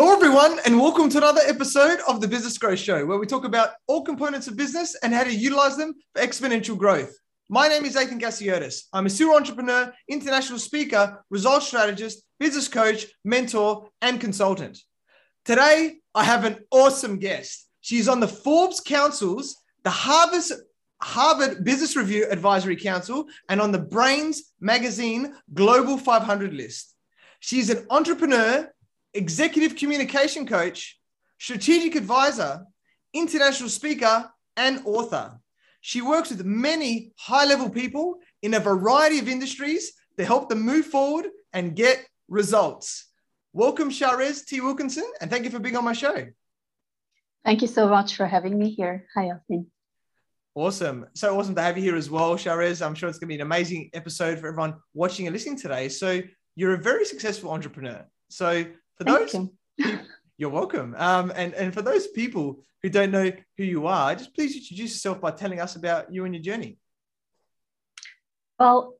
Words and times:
Hello, 0.00 0.14
everyone, 0.14 0.58
and 0.64 0.80
welcome 0.80 1.10
to 1.10 1.18
another 1.18 1.42
episode 1.46 1.98
of 2.08 2.22
the 2.22 2.26
Business 2.26 2.56
Growth 2.56 2.78
Show, 2.78 3.04
where 3.04 3.18
we 3.18 3.26
talk 3.26 3.44
about 3.44 3.72
all 3.86 4.00
components 4.02 4.48
of 4.48 4.56
business 4.56 4.96
and 5.02 5.12
how 5.12 5.24
to 5.24 5.30
utilize 5.30 5.76
them 5.76 5.92
for 6.14 6.22
exponential 6.22 6.74
growth. 6.74 7.14
My 7.50 7.68
name 7.68 7.84
is 7.84 7.96
Athin 7.96 8.18
Cassiotis. 8.18 8.84
I'm 8.94 9.04
a 9.04 9.10
serial 9.10 9.36
entrepreneur, 9.36 9.92
international 10.08 10.58
speaker, 10.58 11.22
results 11.28 11.66
strategist, 11.66 12.22
business 12.38 12.66
coach, 12.66 13.08
mentor, 13.26 13.90
and 14.00 14.18
consultant. 14.18 14.78
Today, 15.44 15.96
I 16.14 16.24
have 16.24 16.46
an 16.46 16.60
awesome 16.70 17.18
guest. 17.18 17.68
She's 17.82 18.08
on 18.08 18.20
the 18.20 18.26
Forbes 18.26 18.80
Council's, 18.80 19.54
the 19.84 19.90
Harvard, 19.90 20.44
Harvard 21.02 21.62
Business 21.62 21.94
Review 21.94 22.26
Advisory 22.30 22.76
Council, 22.76 23.26
and 23.50 23.60
on 23.60 23.70
the 23.70 23.78
Brainz 23.78 24.38
Magazine 24.60 25.34
Global 25.52 25.98
500 25.98 26.54
list. 26.54 26.94
She's 27.40 27.68
an 27.68 27.86
entrepreneur, 27.90 28.66
executive 29.14 29.76
communication 29.76 30.46
coach, 30.46 30.98
strategic 31.38 31.96
advisor, 31.96 32.66
international 33.12 33.68
speaker, 33.68 34.30
and 34.56 34.82
author. 34.84 35.38
She 35.80 36.02
works 36.02 36.30
with 36.30 36.44
many 36.44 37.12
high 37.18 37.46
level 37.46 37.70
people 37.70 38.18
in 38.42 38.54
a 38.54 38.60
variety 38.60 39.18
of 39.18 39.28
industries 39.28 39.92
to 40.18 40.24
help 40.24 40.48
them 40.48 40.60
move 40.60 40.86
forward 40.86 41.26
and 41.52 41.74
get 41.74 42.06
results. 42.28 43.06
Welcome, 43.52 43.90
Sharesz 43.90 44.46
T. 44.46 44.60
Wilkinson, 44.60 45.10
and 45.20 45.30
thank 45.30 45.44
you 45.44 45.50
for 45.50 45.58
being 45.58 45.76
on 45.76 45.84
my 45.84 45.92
show. 45.92 46.26
Thank 47.44 47.62
you 47.62 47.68
so 47.68 47.88
much 47.88 48.16
for 48.16 48.26
having 48.26 48.58
me 48.58 48.70
here. 48.70 49.06
Hi, 49.14 49.30
Athin. 49.30 49.66
Awesome. 50.54 51.06
So 51.14 51.38
awesome 51.38 51.54
to 51.54 51.62
have 51.62 51.78
you 51.78 51.82
here 51.82 51.96
as 51.96 52.10
well, 52.10 52.34
Sharesz. 52.36 52.84
I'm 52.84 52.94
sure 52.94 53.08
it's 53.08 53.18
going 53.18 53.28
to 53.28 53.34
be 53.34 53.40
an 53.40 53.46
amazing 53.46 53.90
episode 53.94 54.38
for 54.38 54.48
everyone 54.48 54.74
watching 54.94 55.26
and 55.26 55.32
listening 55.32 55.56
today. 55.56 55.88
So, 55.88 56.20
you're 56.56 56.74
a 56.74 56.78
very 56.78 57.04
successful 57.04 57.50
entrepreneur. 57.50 58.04
So, 58.28 58.66
for 59.00 59.04
Thank 59.04 59.30
those, 59.30 59.48
you. 59.78 59.98
you're 60.36 60.50
welcome. 60.50 60.94
Um, 60.98 61.32
and, 61.34 61.54
and 61.54 61.72
for 61.72 61.80
those 61.80 62.06
people 62.08 62.62
who 62.82 62.90
don't 62.90 63.10
know 63.10 63.32
who 63.56 63.64
you 63.64 63.86
are, 63.86 64.14
just 64.14 64.34
please 64.34 64.54
introduce 64.54 64.92
yourself 64.92 65.20
by 65.20 65.30
telling 65.30 65.58
us 65.58 65.76
about 65.76 66.12
you 66.12 66.24
and 66.26 66.34
your 66.34 66.42
journey. 66.42 66.78
Well, 68.58 68.94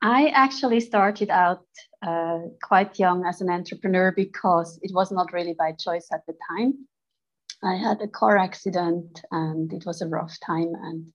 I 0.00 0.28
actually 0.28 0.80
started 0.80 1.28
out 1.28 1.66
uh, 2.00 2.38
quite 2.62 2.98
young 2.98 3.26
as 3.26 3.42
an 3.42 3.50
entrepreneur 3.50 4.10
because 4.10 4.78
it 4.82 4.90
was 4.94 5.12
not 5.12 5.32
really 5.32 5.54
by 5.54 5.72
choice 5.72 6.08
at 6.12 6.22
the 6.26 6.34
time. 6.48 6.88
I 7.62 7.76
had 7.76 8.00
a 8.00 8.08
car 8.08 8.38
accident 8.38 9.22
and 9.30 9.70
it 9.72 9.84
was 9.86 10.00
a 10.00 10.08
rough 10.08 10.36
time, 10.44 10.72
and 10.82 11.12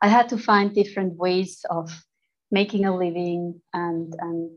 I 0.00 0.08
had 0.08 0.30
to 0.30 0.38
find 0.38 0.72
different 0.72 1.16
ways 1.16 1.66
of 1.68 1.90
making 2.50 2.86
a 2.86 2.96
living 2.96 3.60
and 3.74 4.14
and 4.18 4.50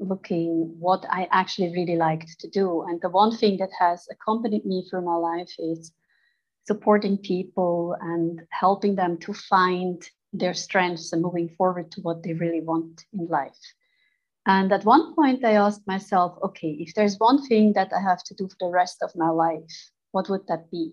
looking 0.00 0.74
what 0.78 1.04
I 1.10 1.28
actually 1.30 1.72
really 1.72 1.96
liked 1.96 2.38
to 2.40 2.48
do. 2.48 2.82
And 2.82 3.00
the 3.00 3.08
one 3.08 3.36
thing 3.36 3.58
that 3.58 3.70
has 3.78 4.06
accompanied 4.10 4.64
me 4.64 4.86
through 4.88 5.02
my 5.02 5.14
life 5.14 5.52
is 5.58 5.92
supporting 6.66 7.18
people 7.18 7.96
and 8.00 8.42
helping 8.50 8.94
them 8.94 9.18
to 9.18 9.32
find 9.32 10.02
their 10.32 10.54
strengths 10.54 11.12
and 11.12 11.22
moving 11.22 11.48
forward 11.56 11.90
to 11.92 12.00
what 12.02 12.22
they 12.22 12.34
really 12.34 12.60
want 12.60 13.04
in 13.12 13.26
life. 13.26 13.58
And 14.46 14.72
at 14.72 14.84
one 14.84 15.14
point, 15.14 15.44
I 15.44 15.52
asked 15.52 15.86
myself, 15.86 16.38
okay, 16.42 16.70
if 16.80 16.94
there's 16.94 17.18
one 17.18 17.46
thing 17.46 17.72
that 17.74 17.92
I 17.92 18.00
have 18.00 18.22
to 18.24 18.34
do 18.34 18.48
for 18.48 18.56
the 18.60 18.72
rest 18.72 19.02
of 19.02 19.16
my 19.16 19.28
life, 19.28 19.90
what 20.12 20.28
would 20.30 20.46
that 20.48 20.70
be? 20.70 20.92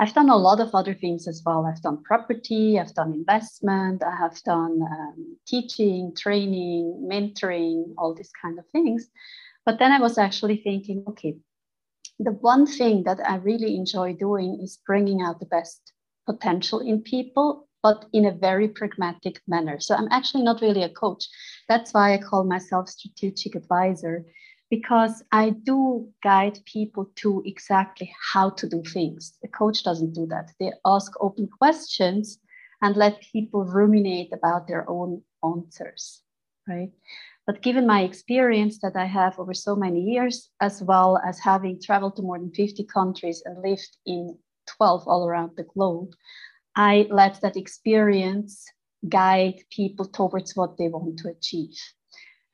I've 0.00 0.14
done 0.14 0.30
a 0.30 0.36
lot 0.36 0.60
of 0.60 0.74
other 0.74 0.94
things 0.94 1.28
as 1.28 1.42
well. 1.44 1.66
I've 1.66 1.82
done 1.82 2.02
property, 2.02 2.80
I've 2.80 2.94
done 2.94 3.12
investment, 3.12 4.02
I 4.02 4.16
have 4.16 4.42
done 4.44 4.80
um, 4.80 5.36
teaching, 5.46 6.14
training, 6.16 7.06
mentoring, 7.06 7.92
all 7.98 8.14
these 8.14 8.32
kind 8.40 8.58
of 8.58 8.64
things. 8.72 9.10
But 9.66 9.78
then 9.78 9.92
I 9.92 10.00
was 10.00 10.16
actually 10.16 10.56
thinking, 10.56 11.04
okay, 11.08 11.36
the 12.18 12.32
one 12.32 12.66
thing 12.66 13.02
that 13.04 13.20
I 13.28 13.36
really 13.36 13.76
enjoy 13.76 14.14
doing 14.14 14.58
is 14.62 14.78
bringing 14.86 15.20
out 15.20 15.38
the 15.38 15.44
best 15.44 15.92
potential 16.24 16.80
in 16.80 17.02
people, 17.02 17.68
but 17.82 18.06
in 18.14 18.24
a 18.24 18.32
very 18.32 18.68
pragmatic 18.68 19.42
manner. 19.46 19.80
So 19.80 19.94
I'm 19.94 20.08
actually 20.10 20.44
not 20.44 20.62
really 20.62 20.82
a 20.82 20.88
coach. 20.88 21.28
That's 21.68 21.92
why 21.92 22.14
I 22.14 22.18
call 22.18 22.44
myself 22.44 22.88
strategic 22.88 23.54
advisor 23.54 24.24
because 24.70 25.22
I 25.32 25.50
do 25.50 26.08
guide 26.22 26.60
people 26.64 27.10
to 27.16 27.42
exactly 27.44 28.14
how 28.32 28.50
to 28.50 28.68
do 28.68 28.82
things. 28.84 29.36
The 29.42 29.48
coach 29.48 29.82
doesn't 29.82 30.14
do 30.14 30.26
that. 30.26 30.52
They 30.60 30.72
ask 30.86 31.12
open 31.20 31.48
questions 31.48 32.38
and 32.80 32.96
let 32.96 33.20
people 33.20 33.64
ruminate 33.64 34.32
about 34.32 34.68
their 34.68 34.88
own 34.88 35.22
answers, 35.44 36.22
right? 36.68 36.90
But 37.46 37.62
given 37.62 37.86
my 37.86 38.02
experience 38.02 38.78
that 38.78 38.96
I 38.96 39.06
have 39.06 39.38
over 39.40 39.54
so 39.54 39.74
many 39.74 40.00
years, 40.02 40.50
as 40.60 40.82
well 40.82 41.20
as 41.26 41.40
having 41.40 41.80
traveled 41.82 42.14
to 42.16 42.22
more 42.22 42.38
than 42.38 42.52
50 42.52 42.84
countries 42.84 43.42
and 43.44 43.60
lived 43.60 43.96
in 44.06 44.38
12 44.76 45.08
all 45.08 45.26
around 45.26 45.56
the 45.56 45.64
globe, 45.64 46.12
I 46.76 47.08
let 47.10 47.40
that 47.40 47.56
experience 47.56 48.64
guide 49.08 49.62
people 49.70 50.04
towards 50.04 50.54
what 50.54 50.78
they 50.78 50.88
want 50.88 51.18
to 51.18 51.28
achieve 51.28 51.76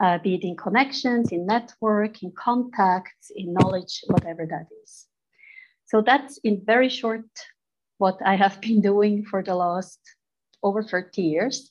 uh, 0.00 0.18
be 0.18 0.34
it 0.34 0.44
in 0.44 0.56
connections, 0.56 1.32
in 1.32 1.46
network, 1.46 2.22
in 2.22 2.32
contacts, 2.32 3.30
in 3.34 3.52
knowledge, 3.52 4.02
whatever 4.08 4.46
that 4.46 4.66
is. 4.82 5.06
So 5.86 6.02
that's 6.02 6.38
in 6.38 6.62
very 6.64 6.88
short 6.88 7.24
what 7.98 8.18
I 8.24 8.36
have 8.36 8.60
been 8.66 8.80
doing 8.80 9.24
for 9.24 9.42
the 9.42 9.54
last 9.54 10.00
over 10.62 10.82
30 10.82 11.22
years. 11.22 11.70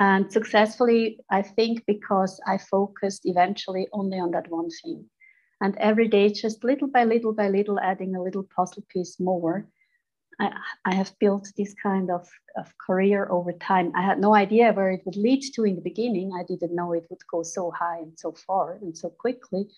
And 0.00 0.32
successfully, 0.32 1.18
I 1.30 1.42
think 1.42 1.82
because 1.86 2.40
I 2.46 2.58
focused 2.58 3.22
eventually 3.24 3.88
only 3.92 4.18
on 4.18 4.30
that 4.30 4.48
one 4.48 4.68
thing. 4.82 5.06
And 5.60 5.76
every 5.78 6.06
day, 6.06 6.28
just 6.28 6.62
little 6.62 6.86
by 6.86 7.02
little 7.02 7.32
by 7.32 7.48
little, 7.48 7.80
adding 7.80 8.14
a 8.14 8.22
little 8.22 8.46
puzzle 8.54 8.84
piece 8.88 9.18
more 9.18 9.66
I, 10.40 10.52
I 10.84 10.94
have 10.94 11.18
built 11.18 11.48
this 11.56 11.74
kind 11.74 12.10
of, 12.10 12.28
of 12.56 12.72
career 12.78 13.28
over 13.30 13.52
time. 13.52 13.92
I 13.96 14.02
had 14.02 14.20
no 14.20 14.34
idea 14.34 14.72
where 14.72 14.90
it 14.90 15.02
would 15.04 15.16
lead 15.16 15.42
to 15.54 15.64
in 15.64 15.76
the 15.76 15.82
beginning. 15.82 16.32
I 16.32 16.44
didn't 16.44 16.74
know 16.74 16.92
it 16.92 17.06
would 17.10 17.26
go 17.30 17.42
so 17.42 17.70
high 17.70 17.98
and 17.98 18.18
so 18.18 18.32
far 18.32 18.78
and 18.80 18.96
so 18.96 19.10
quickly. 19.10 19.68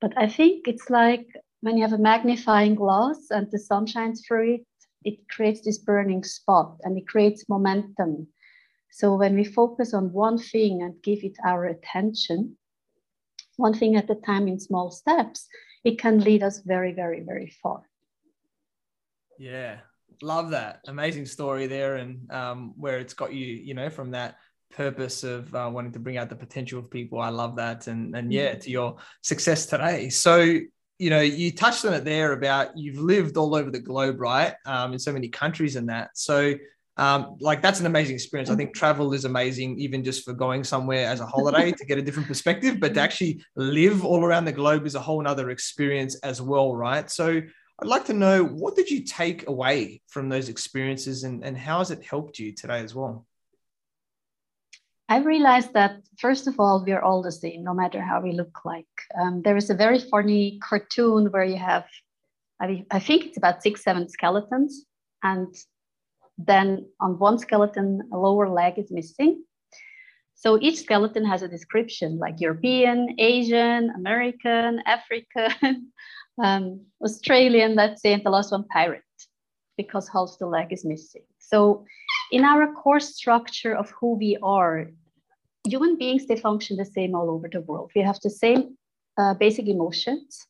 But 0.00 0.12
I 0.16 0.28
think 0.28 0.68
it's 0.68 0.90
like 0.90 1.26
when 1.60 1.76
you 1.76 1.82
have 1.82 1.92
a 1.92 1.98
magnifying 1.98 2.74
glass 2.74 3.18
and 3.30 3.50
the 3.50 3.58
sun 3.58 3.86
shines 3.86 4.24
through 4.26 4.54
it, 4.54 4.66
it 5.04 5.28
creates 5.28 5.62
this 5.62 5.78
burning 5.78 6.22
spot 6.24 6.76
and 6.82 6.98
it 6.98 7.08
creates 7.08 7.48
momentum. 7.48 8.28
So 8.92 9.16
when 9.16 9.34
we 9.34 9.44
focus 9.44 9.92
on 9.94 10.12
one 10.12 10.38
thing 10.38 10.82
and 10.82 11.02
give 11.02 11.22
it 11.22 11.36
our 11.44 11.66
attention, 11.66 12.56
one 13.56 13.74
thing 13.74 13.96
at 13.96 14.10
a 14.10 14.14
time 14.14 14.48
in 14.48 14.60
small 14.60 14.90
steps, 14.90 15.48
it 15.84 15.98
can 15.98 16.20
lead 16.20 16.42
us 16.42 16.60
very, 16.60 16.92
very, 16.92 17.22
very 17.22 17.52
far. 17.62 17.82
Yeah, 19.38 19.80
love 20.22 20.50
that 20.50 20.80
amazing 20.86 21.26
story 21.26 21.66
there 21.66 21.96
and 21.96 22.30
um, 22.32 22.74
where 22.76 22.98
it's 22.98 23.14
got 23.14 23.32
you 23.32 23.46
you 23.46 23.74
know 23.74 23.90
from 23.90 24.10
that 24.10 24.36
purpose 24.72 25.22
of 25.24 25.54
uh, 25.54 25.70
wanting 25.72 25.92
to 25.92 25.98
bring 25.98 26.16
out 26.16 26.28
the 26.28 26.36
potential 26.36 26.78
of 26.78 26.90
people 26.90 27.20
i 27.20 27.28
love 27.28 27.56
that 27.56 27.86
and 27.86 28.14
and 28.16 28.32
yeah 28.32 28.50
mm-hmm. 28.50 28.60
to 28.60 28.70
your 28.70 28.96
success 29.22 29.66
today 29.66 30.08
so 30.08 30.58
you 30.98 31.10
know 31.10 31.20
you 31.20 31.52
touched 31.52 31.84
on 31.84 31.94
it 31.94 32.04
there 32.04 32.32
about 32.32 32.76
you've 32.76 32.98
lived 32.98 33.36
all 33.36 33.54
over 33.54 33.70
the 33.70 33.78
globe 33.78 34.20
right 34.20 34.54
um, 34.66 34.92
in 34.92 34.98
so 34.98 35.12
many 35.12 35.28
countries 35.28 35.76
and 35.76 35.88
that 35.88 36.10
so 36.14 36.54
um, 36.98 37.36
like 37.40 37.60
that's 37.60 37.80
an 37.80 37.86
amazing 37.86 38.14
experience. 38.14 38.48
I 38.48 38.56
think 38.56 38.70
mm-hmm. 38.70 38.78
travel 38.78 39.12
is 39.12 39.24
amazing, 39.24 39.78
even 39.78 40.02
just 40.02 40.24
for 40.24 40.32
going 40.32 40.64
somewhere 40.64 41.06
as 41.06 41.20
a 41.20 41.26
holiday 41.26 41.72
to 41.72 41.84
get 41.84 41.98
a 41.98 42.02
different 42.02 42.26
perspective, 42.26 42.80
but 42.80 42.94
to 42.94 43.00
actually 43.00 43.44
live 43.54 44.04
all 44.04 44.24
around 44.24 44.46
the 44.46 44.52
globe 44.52 44.86
is 44.86 44.94
a 44.94 45.00
whole 45.00 45.20
nother 45.20 45.50
experience 45.50 46.16
as 46.20 46.40
well, 46.40 46.74
right? 46.74 47.10
So 47.10 47.42
I'd 47.78 47.88
like 47.88 48.06
to 48.06 48.14
know 48.14 48.42
what 48.42 48.74
did 48.74 48.90
you 48.90 49.02
take 49.02 49.48
away 49.48 50.00
from 50.08 50.28
those 50.28 50.48
experiences 50.48 51.24
and, 51.24 51.44
and 51.44 51.56
how 51.56 51.78
has 51.78 51.90
it 51.90 52.02
helped 52.04 52.38
you 52.38 52.52
today 52.52 52.80
as 52.80 52.94
well? 52.94 53.26
I 55.08 55.18
realized 55.18 55.74
that 55.74 56.00
first 56.18 56.46
of 56.48 56.58
all, 56.58 56.82
we 56.84 56.92
are 56.92 57.02
all 57.02 57.22
the 57.22 57.30
same, 57.30 57.62
no 57.62 57.74
matter 57.74 58.00
how 58.00 58.20
we 58.20 58.32
look 58.32 58.64
like. 58.64 58.86
Um, 59.20 59.42
there 59.42 59.56
is 59.56 59.70
a 59.70 59.74
very 59.74 59.98
funny 59.98 60.58
cartoon 60.60 61.30
where 61.30 61.44
you 61.44 61.58
have, 61.58 61.84
I, 62.60 62.84
I 62.90 62.98
think 62.98 63.26
it's 63.26 63.36
about 63.36 63.62
six, 63.62 63.84
seven 63.84 64.08
skeletons, 64.08 64.86
and 65.22 65.54
then 66.38 66.88
on 66.98 67.18
one 67.18 67.38
skeleton, 67.38 68.08
a 68.12 68.16
lower 68.18 68.48
leg 68.48 68.78
is 68.78 68.90
missing. 68.90 69.44
So 70.34 70.58
each 70.60 70.80
skeleton 70.80 71.24
has 71.24 71.42
a 71.42 71.48
description 71.48 72.18
like 72.18 72.40
European, 72.40 73.14
Asian, 73.18 73.90
American, 73.90 74.82
African, 74.86 75.92
um, 76.42 76.80
Australian, 77.02 77.74
let's 77.74 78.02
say, 78.02 78.12
and 78.12 78.24
the 78.24 78.30
last 78.30 78.52
one, 78.52 78.64
pirate, 78.64 79.02
because 79.76 80.08
half 80.08 80.36
the 80.38 80.46
leg 80.46 80.72
is 80.72 80.84
missing. 80.84 81.22
So 81.38 81.84
in 82.32 82.44
our 82.44 82.72
core 82.72 83.00
structure 83.00 83.74
of 83.74 83.90
who 83.90 84.16
we 84.16 84.38
are, 84.42 84.90
human 85.64 85.96
beings, 85.96 86.26
they 86.26 86.36
function 86.36 86.76
the 86.76 86.84
same 86.84 87.14
all 87.14 87.30
over 87.30 87.48
the 87.50 87.60
world. 87.60 87.92
We 87.94 88.02
have 88.02 88.20
the 88.20 88.30
same 88.30 88.76
uh, 89.16 89.34
basic 89.34 89.66
emotions. 89.66 90.46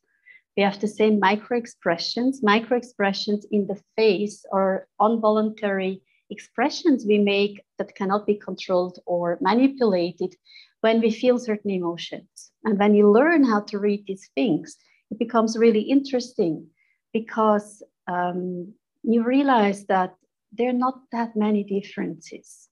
We 0.57 0.63
have 0.63 0.81
the 0.81 0.89
same 0.89 1.21
micro 1.21 1.59
expressions. 1.59 2.43
Micro 2.43 2.77
expressions 2.77 3.47
in 3.51 3.67
the 3.67 3.81
face 3.97 4.45
or 4.51 4.89
involuntary 5.01 6.03
expressions 6.31 7.05
we 7.07 7.19
make 7.19 7.63
that 7.79 7.95
cannot 7.95 8.27
be 8.27 8.35
controlled 8.35 8.99
or 9.07 9.39
manipulated 9.41 10.35
when 10.81 11.01
we 11.01 11.11
feel 11.11 11.39
certain 11.39 11.71
emotions. 11.71 12.51
And 12.65 12.79
when 12.79 12.95
you 12.95 13.11
learn 13.11 13.45
how 13.45 13.61
to 13.63 13.79
read 13.79 14.05
these 14.07 14.29
things, 14.35 14.77
it 15.11 15.19
becomes 15.19 15.57
really 15.57 15.83
interesting 15.83 16.67
because 17.13 17.83
um, 18.09 18.73
you 19.03 19.23
realize 19.25 19.87
that 19.87 20.15
there 20.53 20.71
are 20.71 20.81
not 20.87 21.01
that 21.13 21.37
many 21.37 21.65
differences. 21.65 22.69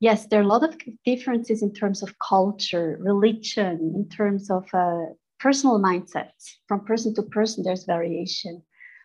Yes, 0.00 0.26
there 0.26 0.40
are 0.40 0.44
a 0.44 0.54
lot 0.54 0.64
of 0.64 0.76
differences 1.04 1.62
in 1.62 1.72
terms 1.72 2.02
of 2.02 2.18
culture, 2.18 2.98
religion, 3.00 3.92
in 3.94 4.08
terms 4.08 4.50
of 4.50 4.66
uh, 4.74 5.06
personal 5.38 5.78
mindsets. 5.78 6.56
From 6.66 6.84
person 6.84 7.14
to 7.14 7.22
person, 7.22 7.62
there's 7.62 7.84
variation. 7.84 8.62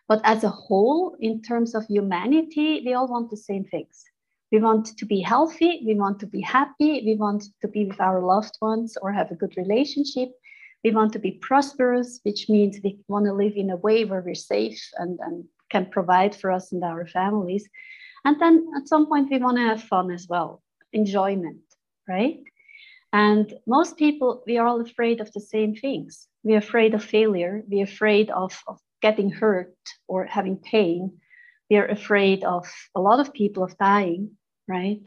But 0.08 0.20
as 0.24 0.42
a 0.42 0.48
whole, 0.48 1.16
in 1.20 1.42
terms 1.42 1.74
of 1.74 1.86
humanity, 1.86 2.82
we 2.84 2.94
all 2.94 3.06
want 3.06 3.30
the 3.30 3.36
same 3.36 3.64
things. 3.64 4.04
We 4.50 4.58
want 4.58 4.96
to 4.96 5.06
be 5.06 5.20
healthy, 5.20 5.82
we 5.84 5.94
want 5.94 6.18
to 6.20 6.26
be 6.26 6.40
happy, 6.40 7.02
we 7.04 7.16
want 7.16 7.44
to 7.60 7.68
be 7.68 7.84
with 7.84 8.00
our 8.00 8.22
loved 8.22 8.56
ones 8.62 8.96
or 9.02 9.12
have 9.12 9.30
a 9.30 9.34
good 9.34 9.54
relationship. 9.58 10.30
We 10.84 10.90
want 10.92 11.12
to 11.14 11.18
be 11.18 11.32
prosperous, 11.32 12.20
which 12.22 12.48
means 12.48 12.78
we 12.82 12.98
want 13.08 13.26
to 13.26 13.32
live 13.32 13.54
in 13.56 13.70
a 13.70 13.76
way 13.76 14.04
where 14.04 14.22
we're 14.22 14.34
safe 14.34 14.80
and, 14.98 15.18
and 15.20 15.44
can 15.70 15.86
provide 15.86 16.34
for 16.34 16.50
us 16.50 16.72
and 16.72 16.82
our 16.84 17.06
families. 17.06 17.68
And 18.24 18.40
then 18.40 18.66
at 18.76 18.88
some 18.88 19.06
point, 19.06 19.30
we 19.30 19.38
want 19.38 19.56
to 19.56 19.64
have 19.64 19.82
fun 19.82 20.10
as 20.10 20.26
well, 20.28 20.62
enjoyment, 20.92 21.60
right? 22.08 22.40
And 23.12 23.54
most 23.66 23.96
people, 23.96 24.42
we 24.46 24.58
are 24.58 24.66
all 24.66 24.80
afraid 24.80 25.20
of 25.20 25.32
the 25.32 25.40
same 25.40 25.74
things. 25.74 26.28
We're 26.42 26.58
afraid 26.58 26.94
of 26.94 27.02
failure. 27.02 27.62
We're 27.66 27.84
afraid 27.84 28.30
of, 28.30 28.58
of 28.66 28.78
getting 29.00 29.30
hurt 29.30 29.74
or 30.06 30.26
having 30.26 30.56
pain. 30.56 31.18
We're 31.70 31.86
afraid 31.86 32.44
of 32.44 32.66
a 32.94 33.00
lot 33.00 33.20
of 33.20 33.32
people 33.32 33.62
of 33.62 33.76
dying, 33.78 34.32
right? 34.66 35.00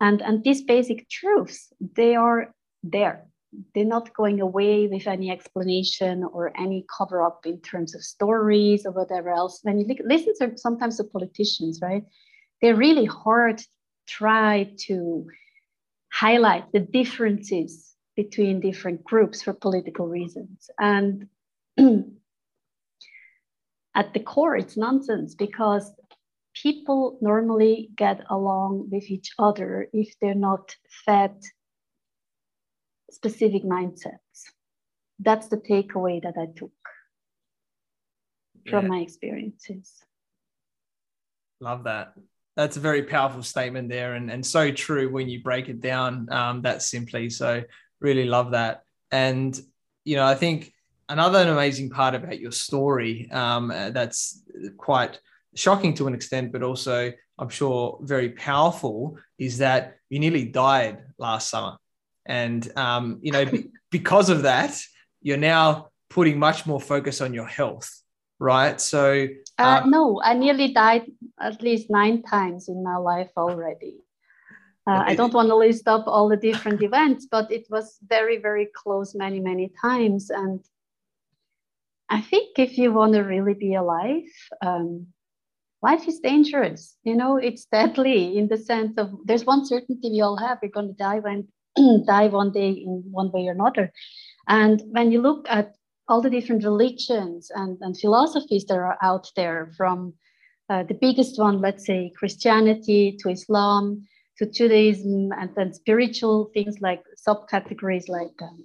And, 0.00 0.20
and 0.22 0.42
these 0.44 0.62
basic 0.62 1.08
truths, 1.08 1.72
they 1.80 2.14
are 2.14 2.52
there. 2.82 3.26
They're 3.74 3.84
not 3.84 4.14
going 4.14 4.40
away 4.40 4.86
with 4.86 5.06
any 5.06 5.30
explanation 5.30 6.24
or 6.24 6.52
any 6.58 6.86
cover 6.96 7.22
up 7.22 7.44
in 7.44 7.60
terms 7.60 7.94
of 7.94 8.02
stories 8.02 8.86
or 8.86 8.92
whatever 8.92 9.30
else. 9.30 9.60
When 9.62 9.78
you 9.78 9.96
listen 10.04 10.34
to 10.40 10.56
sometimes 10.56 10.96
to 10.96 11.04
politicians, 11.04 11.80
right? 11.82 12.04
They're 12.60 12.76
really 12.76 13.06
hard 13.06 13.62
try 14.06 14.72
to 14.76 15.26
highlight 16.12 16.70
the 16.72 16.80
differences 16.80 17.94
between 18.16 18.60
different 18.60 19.02
groups 19.04 19.42
for 19.42 19.52
political 19.52 20.06
reasons. 20.06 20.70
And 20.78 21.28
at 23.94 24.12
the 24.12 24.20
core, 24.20 24.56
it's 24.56 24.76
nonsense 24.76 25.34
because 25.34 25.90
people 26.54 27.18
normally 27.22 27.90
get 27.96 28.20
along 28.28 28.90
with 28.90 29.10
each 29.10 29.30
other 29.38 29.88
if 29.92 30.14
they're 30.20 30.34
not 30.34 30.76
fed 31.06 31.34
specific 33.12 33.64
mindsets. 33.64 34.50
That's 35.18 35.48
the 35.48 35.58
takeaway 35.58 36.22
that 36.22 36.34
I 36.36 36.46
took 36.46 36.72
from 38.68 38.84
yeah. 38.84 38.90
my 38.90 38.98
experiences. 38.98 39.92
Love 41.60 41.84
that. 41.84 42.14
That's 42.56 42.76
a 42.76 42.80
very 42.80 43.04
powerful 43.04 43.42
statement 43.42 43.88
there, 43.88 44.14
and, 44.14 44.30
and 44.30 44.44
so 44.44 44.70
true 44.70 45.10
when 45.10 45.28
you 45.28 45.42
break 45.42 45.68
it 45.68 45.80
down 45.80 46.30
um, 46.30 46.62
that 46.62 46.82
simply. 46.82 47.30
So, 47.30 47.62
really 48.00 48.24
love 48.24 48.50
that. 48.50 48.82
And, 49.10 49.58
you 50.04 50.16
know, 50.16 50.26
I 50.26 50.34
think 50.34 50.72
another 51.08 51.50
amazing 51.50 51.90
part 51.90 52.14
about 52.14 52.40
your 52.40 52.52
story 52.52 53.30
um, 53.30 53.68
that's 53.68 54.42
quite 54.76 55.20
shocking 55.54 55.94
to 55.94 56.06
an 56.08 56.14
extent, 56.14 56.52
but 56.52 56.62
also 56.62 57.12
I'm 57.38 57.48
sure 57.48 57.98
very 58.02 58.30
powerful 58.30 59.18
is 59.38 59.58
that 59.58 59.96
you 60.10 60.18
nearly 60.18 60.44
died 60.44 61.02
last 61.18 61.48
summer. 61.48 61.76
And, 62.26 62.70
um, 62.76 63.18
you 63.22 63.32
know, 63.32 63.50
because 63.90 64.28
of 64.28 64.42
that, 64.42 64.80
you're 65.20 65.36
now 65.36 65.88
putting 66.10 66.38
much 66.38 66.66
more 66.66 66.80
focus 66.80 67.20
on 67.20 67.34
your 67.34 67.46
health, 67.46 67.90
right? 68.38 68.80
So, 68.80 69.28
uh, 69.58 69.80
um, 69.82 69.90
no, 69.90 70.20
I 70.22 70.34
nearly 70.34 70.72
died 70.72 71.10
at 71.40 71.62
least 71.62 71.90
nine 71.90 72.22
times 72.22 72.68
in 72.68 72.82
my 72.82 72.96
life 72.96 73.30
already. 73.36 73.98
Uh, 74.84 75.04
I 75.06 75.14
don't 75.14 75.32
want 75.32 75.48
to 75.48 75.54
list 75.54 75.86
up 75.86 76.08
all 76.08 76.28
the 76.28 76.36
different 76.36 76.82
events, 76.82 77.28
but 77.30 77.52
it 77.52 77.66
was 77.70 77.98
very, 78.04 78.38
very 78.38 78.68
close 78.74 79.14
many, 79.14 79.38
many 79.38 79.70
times. 79.80 80.28
And 80.28 80.58
I 82.10 82.20
think 82.20 82.58
if 82.58 82.76
you 82.76 82.92
want 82.92 83.12
to 83.14 83.20
really 83.20 83.54
be 83.54 83.74
alive, 83.74 84.24
um, 84.60 85.06
life 85.82 86.08
is 86.08 86.18
dangerous. 86.18 86.96
You 87.04 87.14
know, 87.14 87.36
it's 87.36 87.66
deadly 87.66 88.36
in 88.36 88.48
the 88.48 88.56
sense 88.56 88.98
of 88.98 89.12
there's 89.24 89.44
one 89.44 89.64
certainty 89.64 90.10
we 90.10 90.20
all 90.20 90.36
have: 90.36 90.58
we're 90.60 90.70
going 90.70 90.88
to 90.88 90.94
die 90.94 91.20
when 91.20 91.46
die 92.06 92.28
one 92.28 92.52
day 92.52 92.70
in 92.70 93.02
one 93.10 93.30
way 93.32 93.46
or 93.46 93.52
another. 93.52 93.92
And 94.48 94.82
when 94.90 95.12
you 95.12 95.20
look 95.20 95.46
at 95.48 95.74
all 96.08 96.20
the 96.20 96.30
different 96.30 96.64
religions 96.64 97.50
and, 97.54 97.78
and 97.80 97.98
philosophies 97.98 98.64
that 98.66 98.74
are 98.74 98.98
out 99.02 99.30
there, 99.36 99.72
from 99.76 100.14
uh, 100.68 100.82
the 100.84 100.94
biggest 100.94 101.38
one, 101.38 101.60
let's 101.60 101.86
say 101.86 102.12
Christianity 102.16 103.16
to 103.20 103.30
Islam 103.30 104.06
to 104.38 104.50
Judaism, 104.50 105.30
and 105.38 105.50
then 105.54 105.72
spiritual 105.72 106.50
things 106.54 106.76
like 106.80 107.02
subcategories 107.26 108.08
like 108.08 108.32
um, 108.40 108.64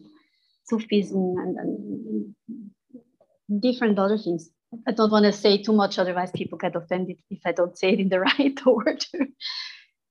Sufism 0.64 1.36
and, 1.38 1.58
and 1.58 3.62
different 3.62 4.00
other 4.00 4.18
things. 4.18 4.50
I 4.88 4.92
don't 4.92 5.12
want 5.12 5.26
to 5.26 5.32
say 5.32 5.62
too 5.62 5.74
much, 5.74 6.00
otherwise 6.00 6.32
people 6.34 6.58
get 6.58 6.76
offended 6.76 7.18
if 7.30 7.40
I 7.46 7.52
don't 7.52 7.78
say 7.78 7.94
it 7.94 8.00
in 8.00 8.10
the 8.10 8.20
right 8.22 8.60
order. 8.66 9.28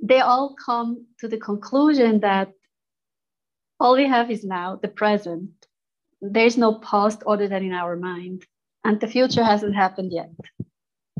they 0.02 0.20
all 0.20 0.54
come 0.64 1.06
to 1.20 1.28
the 1.28 1.38
conclusion 1.38 2.20
that 2.20 2.52
all 3.78 3.96
we 3.96 4.06
have 4.06 4.30
is 4.30 4.44
now 4.44 4.78
the 4.80 4.88
present. 4.88 5.50
There's 6.20 6.56
no 6.56 6.78
past 6.78 7.22
other 7.26 7.48
than 7.48 7.64
in 7.64 7.72
our 7.72 7.96
mind, 7.96 8.44
and 8.84 9.00
the 9.00 9.08
future 9.08 9.44
hasn't 9.44 9.74
happened 9.74 10.12
yet. 10.12 10.30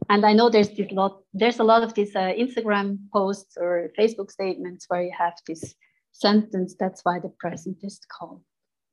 And 0.08 0.24
I 0.24 0.32
know 0.32 0.48
there's 0.48 0.70
this 0.70 0.90
lot, 0.92 1.20
there's 1.34 1.58
a 1.58 1.64
lot 1.64 1.82
of 1.82 1.94
these 1.94 2.14
uh, 2.14 2.32
Instagram 2.38 2.98
posts 3.12 3.56
or 3.58 3.90
Facebook 3.98 4.30
statements 4.30 4.86
where 4.88 5.02
you 5.02 5.12
have 5.16 5.34
this 5.46 5.74
sentence. 6.12 6.76
That's 6.78 7.00
why 7.02 7.18
the 7.18 7.32
present 7.40 7.78
is 7.82 8.00
called 8.08 8.42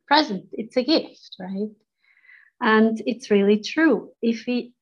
present. 0.08 0.46
It's 0.52 0.78
a 0.78 0.84
gift, 0.84 1.36
right? 1.40 1.70
And 2.62 3.02
it's 3.06 3.32
really 3.32 3.60
true. 3.62 4.12
If 4.22 4.46
we 4.48 4.74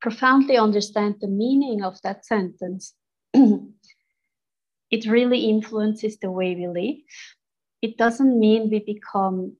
profoundly 0.00 0.56
understand 0.56 1.16
the 1.20 1.28
meaning 1.28 1.82
of 1.82 2.00
that 2.02 2.24
sentence, 2.24 2.94
it 3.34 5.06
really 5.06 5.40
influences 5.40 6.18
the 6.18 6.30
way 6.30 6.54
we 6.54 6.68
live. 6.68 7.02
It 7.80 7.96
doesn't 7.96 8.38
mean 8.38 8.70
we 8.70 8.80
become 8.80 9.56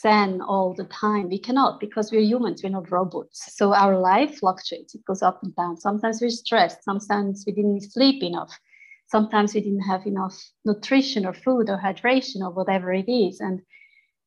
zen 0.00 0.40
all 0.40 0.74
the 0.74 0.84
time. 0.84 1.28
We 1.28 1.38
cannot 1.38 1.80
because 1.80 2.10
we're 2.10 2.20
humans, 2.20 2.62
we're 2.62 2.70
not 2.70 2.90
robots. 2.90 3.54
So 3.56 3.74
our 3.74 3.98
life 3.98 4.38
fluctuates, 4.38 4.94
it 4.94 5.04
goes 5.04 5.22
up 5.22 5.42
and 5.42 5.54
down. 5.54 5.76
Sometimes 5.76 6.20
we're 6.20 6.30
stressed, 6.30 6.82
sometimes 6.82 7.44
we 7.46 7.52
didn't 7.52 7.82
sleep 7.82 8.22
enough, 8.22 8.58
sometimes 9.06 9.54
we 9.54 9.60
didn't 9.60 9.88
have 9.88 10.06
enough 10.06 10.36
nutrition 10.64 11.26
or 11.26 11.34
food 11.34 11.68
or 11.68 11.78
hydration 11.78 12.40
or 12.40 12.50
whatever 12.50 12.92
it 12.92 13.10
is. 13.10 13.40
And 13.40 13.60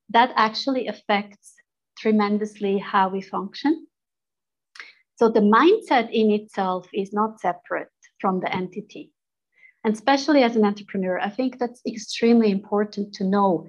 that 0.10 0.31
actually 0.36 0.88
affects 0.88 1.53
tremendously 1.98 2.77
how 2.77 3.10
we 3.10 3.22
function. 3.22 3.88
So 5.17 5.29
the 5.29 5.39
mindset 5.39 6.12
in 6.12 6.29
itself 6.29 6.88
is 6.93 7.13
not 7.13 7.39
separate 7.39 7.89
from 8.20 8.41
the 8.41 8.53
entity. 8.53 9.12
And 9.86 9.94
especially 9.94 10.42
as 10.42 10.56
an 10.56 10.65
entrepreneur, 10.65 11.20
I 11.20 11.30
think 11.30 11.60
that's 11.60 11.80
extremely 11.86 12.50
important 12.50 13.13
to 13.13 13.24
know. 13.24 13.68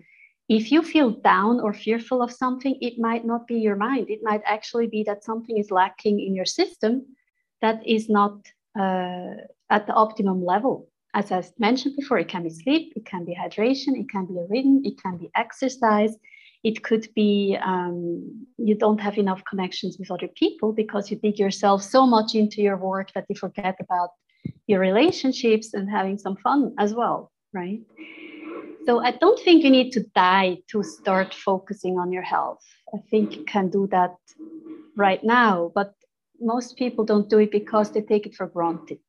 If 0.49 0.73
you 0.73 0.83
feel 0.83 1.11
down 1.11 1.61
or 1.61 1.75
fearful 1.75 2.23
of 2.23 2.33
something, 2.33 2.79
it 2.81 2.99
might 2.99 3.27
not 3.27 3.47
be 3.47 3.57
your 3.57 3.77
mind. 3.77 4.09
It 4.09 4.21
might 4.23 4.41
actually 4.47 4.87
be 4.87 5.03
that 5.03 5.25
something 5.25 5.59
is 5.59 5.71
lacking 5.71 6.19
in 6.21 6.35
your 6.35 6.47
system 6.47 7.05
that 7.61 7.87
is 7.87 8.09
not 8.09 8.35
uh, 8.81 9.35
at 9.69 9.87
the 9.87 9.93
optimum 9.93 10.43
level. 10.43 10.89
As 11.13 11.31
I 11.31 11.45
mentioned 11.59 11.97
before, 11.97 12.19
it 12.19 12.29
can 12.29 12.45
be 12.45 12.51
sleep, 12.51 12.95
it 12.97 13.05
can 13.05 13.27
be 13.27 13.35
hydration, 13.35 14.01
it 14.01 14.09
can 14.09 14.25
be 14.25 14.39
a 14.39 14.47
rhythm, 14.49 14.81
it 14.85 14.97
can 15.03 15.19
be 15.19 15.31
exercise, 15.35 16.17
it 16.65 16.83
could 16.83 17.09
be 17.15 17.59
um, 17.63 18.47
you 18.57 18.75
don't 18.75 19.01
have 19.01 19.19
enough 19.19 19.43
connections 19.45 19.99
with 19.99 20.11
other 20.11 20.29
people 20.29 20.73
because 20.73 21.11
you 21.11 21.19
dig 21.19 21.39
yourself 21.39 21.83
so 21.83 22.07
much 22.07 22.35
into 22.35 22.63
your 22.63 22.79
work 22.79 23.13
that 23.13 23.27
you 23.29 23.37
forget 23.37 23.77
about 23.81 24.11
your 24.67 24.81
relationships 24.81 25.75
and 25.75 25.91
having 25.91 26.19
some 26.19 26.37
fun 26.37 26.75
as 26.79 26.95
well, 26.95 27.33
right? 27.53 27.81
So 28.87 29.01
I 29.01 29.11
don't 29.13 29.39
think 29.41 29.65
you 29.65 29.71
need 29.71 29.91
to 29.93 30.05
die 30.15 30.59
to 30.71 30.83
start 30.83 31.35
focusing 31.35 31.99
on 31.99 32.13
your 32.13 32.23
health. 32.23 32.65
I 32.95 32.99
think 33.11 33.37
you 33.37 33.45
can 33.45 33.69
do 33.69 33.89
that 33.89 34.15
right 34.97 35.23
now, 35.25 35.73
but 35.75 35.95
most 36.41 36.77
people 36.77 37.05
don't 37.05 37.29
do 37.29 37.39
it 37.39 37.51
because 37.51 37.91
they 37.91 38.03
take 38.03 38.27
it 38.27 38.35
for 38.35 38.47
granted. 38.47 39.01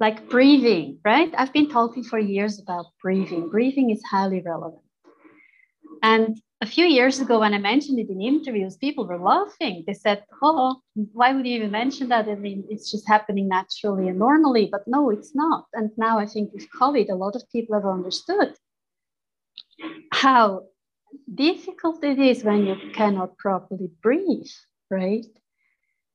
Like 0.00 0.28
breathing, 0.28 0.98
right? 1.04 1.32
I've 1.36 1.52
been 1.52 1.68
talking 1.68 2.04
for 2.04 2.18
years 2.18 2.60
about 2.60 2.86
breathing. 3.02 3.48
Breathing 3.48 3.90
is 3.90 4.02
highly 4.04 4.40
relevant. 4.40 4.82
And 6.02 6.40
a 6.60 6.66
few 6.66 6.86
years 6.86 7.20
ago, 7.20 7.40
when 7.40 7.54
I 7.54 7.58
mentioned 7.58 8.00
it 8.00 8.10
in 8.10 8.20
interviews, 8.20 8.76
people 8.76 9.06
were 9.06 9.18
laughing. 9.18 9.84
They 9.86 9.94
said, 9.94 10.24
Oh, 10.42 10.80
why 11.12 11.32
would 11.32 11.46
you 11.46 11.56
even 11.56 11.70
mention 11.70 12.08
that? 12.08 12.28
I 12.28 12.34
mean, 12.34 12.64
it's 12.68 12.90
just 12.90 13.06
happening 13.06 13.48
naturally 13.48 14.08
and 14.08 14.18
normally. 14.18 14.68
But 14.70 14.82
no, 14.86 15.10
it's 15.10 15.34
not. 15.34 15.66
And 15.72 15.90
now 15.96 16.18
I 16.18 16.26
think 16.26 16.52
with 16.52 16.66
COVID, 16.70 17.10
a 17.10 17.14
lot 17.14 17.36
of 17.36 17.48
people 17.52 17.76
have 17.76 17.86
understood 17.86 18.54
how 20.12 20.64
difficult 21.32 22.02
it 22.02 22.18
is 22.18 22.42
when 22.42 22.66
you 22.66 22.76
cannot 22.92 23.38
properly 23.38 23.90
breathe, 24.02 24.50
right? 24.90 25.26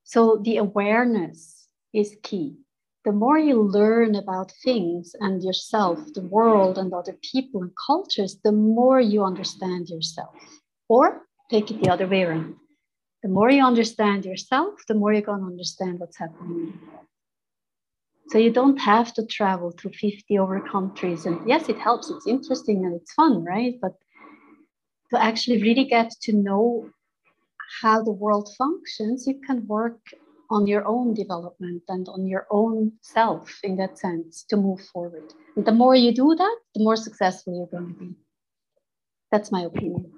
So 0.04 0.42
the 0.44 0.58
awareness 0.58 1.68
is 1.94 2.18
key. 2.22 2.58
The 3.06 3.12
more 3.12 3.38
you 3.38 3.62
learn 3.62 4.16
about 4.16 4.54
things 4.64 5.14
and 5.20 5.44
yourself, 5.44 6.00
the 6.14 6.22
world 6.22 6.78
and 6.78 6.94
other 6.94 7.18
people 7.32 7.62
and 7.62 7.72
cultures, 7.86 8.38
the 8.44 8.54
more 8.54 9.02
you 9.02 9.24
understand 9.24 9.90
yourself. 9.90 10.34
Or 10.88 11.24
take 11.50 11.70
it 11.70 11.82
the 11.82 11.90
other 11.90 12.08
way 12.08 12.24
around. 12.24 12.56
The 13.22 13.30
more 13.30 13.50
you 13.50 13.64
understand 13.64 14.26
yourself, 14.26 14.74
the 14.88 14.96
more 14.96 15.12
you're 15.12 15.22
going 15.22 15.42
to 15.42 15.48
understand 15.48 16.00
what's 16.00 16.18
happening. 16.18 16.80
So 18.30 18.38
you 18.38 18.52
don't 18.52 18.78
have 18.78 19.14
to 19.16 19.26
travel 19.26 19.72
to 19.74 19.90
50 19.90 20.40
over 20.40 20.62
countries. 20.62 21.26
And 21.26 21.48
yes, 21.48 21.68
it 21.68 21.78
helps, 21.78 22.10
it's 22.10 22.28
interesting 22.28 22.86
and 22.86 22.96
it's 22.96 23.14
fun, 23.14 23.44
right? 23.44 23.76
But 23.82 23.94
to 25.14 25.22
actually 25.22 25.62
really 25.62 25.86
get 25.86 26.12
to 26.22 26.34
know 26.34 26.90
how 27.82 28.02
the 28.02 28.12
world 28.12 28.50
functions, 28.58 29.28
you 29.28 29.40
can 29.46 29.68
work 29.68 30.00
on 30.54 30.68
your 30.68 30.86
own 30.88 31.14
development 31.14 31.84
and 31.88 32.08
on 32.08 32.28
your 32.28 32.46
own 32.52 32.94
self 33.02 33.60
in 33.64 33.76
that 33.78 33.98
sense 33.98 34.44
to 34.50 34.56
move 34.56 34.82
forward. 34.94 35.34
And 35.56 35.66
the 35.66 35.72
more 35.72 35.96
you 35.96 36.14
do 36.14 36.36
that, 36.36 36.58
the 36.76 36.84
more 36.84 36.96
successful 36.96 37.56
you're 37.58 37.74
going 37.80 37.94
to 37.94 38.00
be. 38.00 38.16
That's 39.32 39.52
my 39.52 39.62
opinion. 39.62 40.12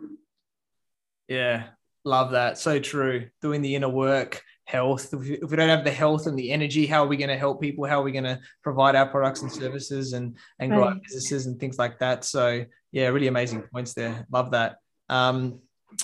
Yeah, 1.27 1.67
love 2.03 2.31
that. 2.31 2.57
So 2.57 2.79
true. 2.79 3.29
Doing 3.41 3.61
the 3.61 3.75
inner 3.75 3.89
work, 3.89 4.43
health. 4.65 5.13
If 5.13 5.49
we 5.49 5.55
don't 5.55 5.69
have 5.69 5.85
the 5.85 5.91
health 5.91 6.27
and 6.27 6.37
the 6.37 6.51
energy, 6.51 6.85
how 6.85 7.05
are 7.05 7.07
we 7.07 7.17
going 7.17 7.29
to 7.29 7.37
help 7.37 7.61
people? 7.61 7.85
How 7.85 8.01
are 8.01 8.03
we 8.03 8.11
going 8.11 8.25
to 8.25 8.39
provide 8.61 8.95
our 8.95 9.07
products 9.07 9.41
and 9.41 9.51
services 9.51 10.13
and 10.13 10.37
and 10.59 10.71
grow 10.71 10.83
our 10.83 10.95
businesses 10.95 11.45
and 11.45 11.59
things 11.59 11.79
like 11.79 11.99
that? 11.99 12.25
So 12.25 12.65
yeah, 12.91 13.07
really 13.07 13.27
amazing 13.27 13.63
points 13.73 13.93
there. 13.93 14.27
Love 14.31 14.51
that. 14.51 14.77
Um, 15.07 15.61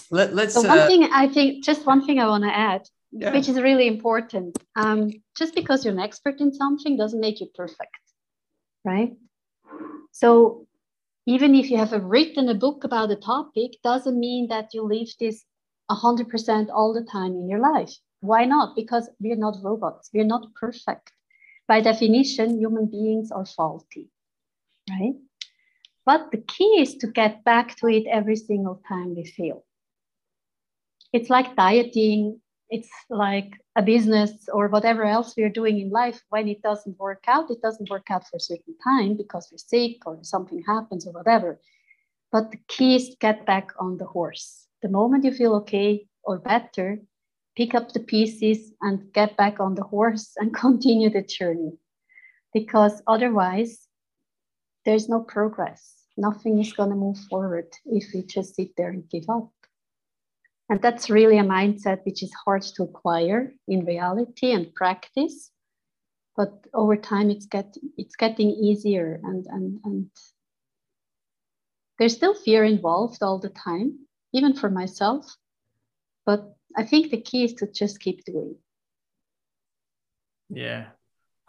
let, 0.10 0.32
us 0.32 0.54
So 0.54 0.62
one 0.62 0.80
uh, 0.80 0.88
thing 0.88 1.10
I 1.12 1.28
think, 1.28 1.64
just 1.66 1.86
one 1.86 2.06
thing 2.06 2.20
I 2.20 2.28
want 2.28 2.44
to 2.44 2.56
add, 2.56 2.84
yeah. 3.12 3.34
which 3.34 3.50
is 3.50 3.62
really 3.62 3.88
important. 3.88 4.58
Um, 4.76 5.12
just 5.38 5.56
because 5.56 5.84
you're 5.84 5.94
an 5.94 6.00
expert 6.00 6.40
in 6.40 6.54
something 6.54 6.98
doesn't 6.98 7.20
make 7.20 7.40
you 7.40 7.48
perfect, 7.54 8.00
right? 8.86 9.14
So 10.12 10.68
even 11.26 11.56
if 11.56 11.70
you 11.70 11.78
have 11.78 11.92
written 11.92 12.50
a 12.50 12.56
book 12.56 12.84
about 12.84 13.12
a 13.12 13.16
topic, 13.16 13.72
doesn't 13.84 14.20
mean 14.20 14.48
that 14.48 14.74
you 14.74 14.84
live 14.84 15.10
this 15.20 15.46
100% 15.90 16.70
all 16.74 16.94
the 16.94 17.04
time 17.04 17.34
in 17.34 17.50
your 17.50 17.60
life. 17.60 17.92
Why 18.22 18.46
not? 18.46 18.76
Because 18.76 19.10
we're 19.20 19.36
not 19.36 19.58
robots. 19.64 20.10
We're 20.14 20.26
not 20.26 20.54
perfect. 20.56 21.12
By 21.68 21.82
definition, 21.82 22.60
human 22.60 22.88
beings 22.88 23.32
are 23.32 23.46
faulty, 23.46 24.10
right? 24.90 25.14
But 26.06 26.32
the 26.32 26.40
key 26.40 26.82
is 26.82 26.96
to 26.96 27.08
get 27.08 27.44
back 27.44 27.76
to 27.78 27.88
it 27.88 28.08
every 28.08 28.36
single 28.36 28.82
time 28.88 29.16
we 29.16 29.26
fail. 29.26 29.64
It's 31.14 31.30
like 31.30 31.56
dieting, 31.56 32.41
it's 32.72 32.90
like 33.10 33.58
a 33.76 33.82
business 33.82 34.48
or 34.52 34.70
whatever 34.70 35.04
else 35.04 35.34
we're 35.36 35.50
doing 35.50 35.80
in 35.80 35.90
life. 35.90 36.24
When 36.30 36.48
it 36.48 36.62
doesn't 36.62 36.98
work 36.98 37.26
out, 37.28 37.52
it 37.52 37.62
doesn't 37.62 37.90
work 37.90 38.10
out 38.10 38.26
for 38.28 38.38
a 38.38 38.40
certain 38.40 38.76
time 38.82 39.18
because 39.18 39.50
we're 39.52 39.58
sick 39.58 39.98
or 40.06 40.18
something 40.22 40.64
happens 40.66 41.06
or 41.06 41.12
whatever. 41.12 41.60
But 42.32 42.52
the 42.52 42.60
key 42.70 42.96
is 42.96 43.10
to 43.10 43.16
get 43.18 43.46
back 43.46 43.72
on 43.78 43.98
the 43.98 44.06
horse. 44.06 44.68
The 44.82 44.88
moment 44.88 45.26
you 45.26 45.34
feel 45.34 45.54
okay 45.56 46.08
or 46.24 46.40
better, 46.40 47.00
pick 47.58 47.76
up 47.76 47.92
the 47.92 48.00
pieces 48.00 48.72
and 48.82 49.12
get 49.12 49.36
back 49.36 49.60
on 49.60 49.76
the 49.76 49.84
horse 49.84 50.32
and 50.38 50.56
continue 50.56 51.10
the 51.10 51.24
journey. 51.24 51.74
Because 52.54 53.04
otherwise, 53.06 53.88
there's 54.86 55.10
no 55.10 55.20
progress. 55.20 56.06
Nothing 56.16 56.60
is 56.60 56.72
going 56.72 56.90
to 56.90 56.96
move 56.96 57.18
forward 57.30 57.68
if 57.86 58.14
we 58.14 58.24
just 58.24 58.56
sit 58.56 58.76
there 58.78 58.90
and 58.90 59.10
give 59.10 59.30
up. 59.30 59.52
And 60.72 60.82
that's 60.82 61.10
really 61.10 61.38
a 61.38 61.44
mindset 61.44 62.00
which 62.06 62.24
is 62.24 62.32
hard 62.46 62.62
to 62.62 62.84
acquire 62.84 63.54
in 63.68 63.84
reality 63.84 64.54
and 64.54 64.74
practice. 64.74 65.52
But 66.38 66.66
over 66.74 66.96
time, 66.96 67.30
it's, 67.30 67.46
get, 67.46 67.76
it's 67.98 68.16
getting 68.16 68.52
easier. 68.52 69.20
And, 69.22 69.46
and, 69.50 69.80
and 69.84 70.10
there's 72.00 72.16
still 72.16 72.34
fear 72.34 72.64
involved 72.64 73.22
all 73.22 73.38
the 73.38 73.50
time, 73.50 74.00
even 74.32 74.54
for 74.54 74.70
myself. 74.70 75.36
But 76.26 76.56
I 76.78 76.86
think 76.86 77.12
the 77.12 77.20
key 77.20 77.44
is 77.44 77.54
to 77.56 77.68
just 77.70 78.00
keep 78.00 78.24
doing. 78.24 78.56
Yeah, 80.50 80.86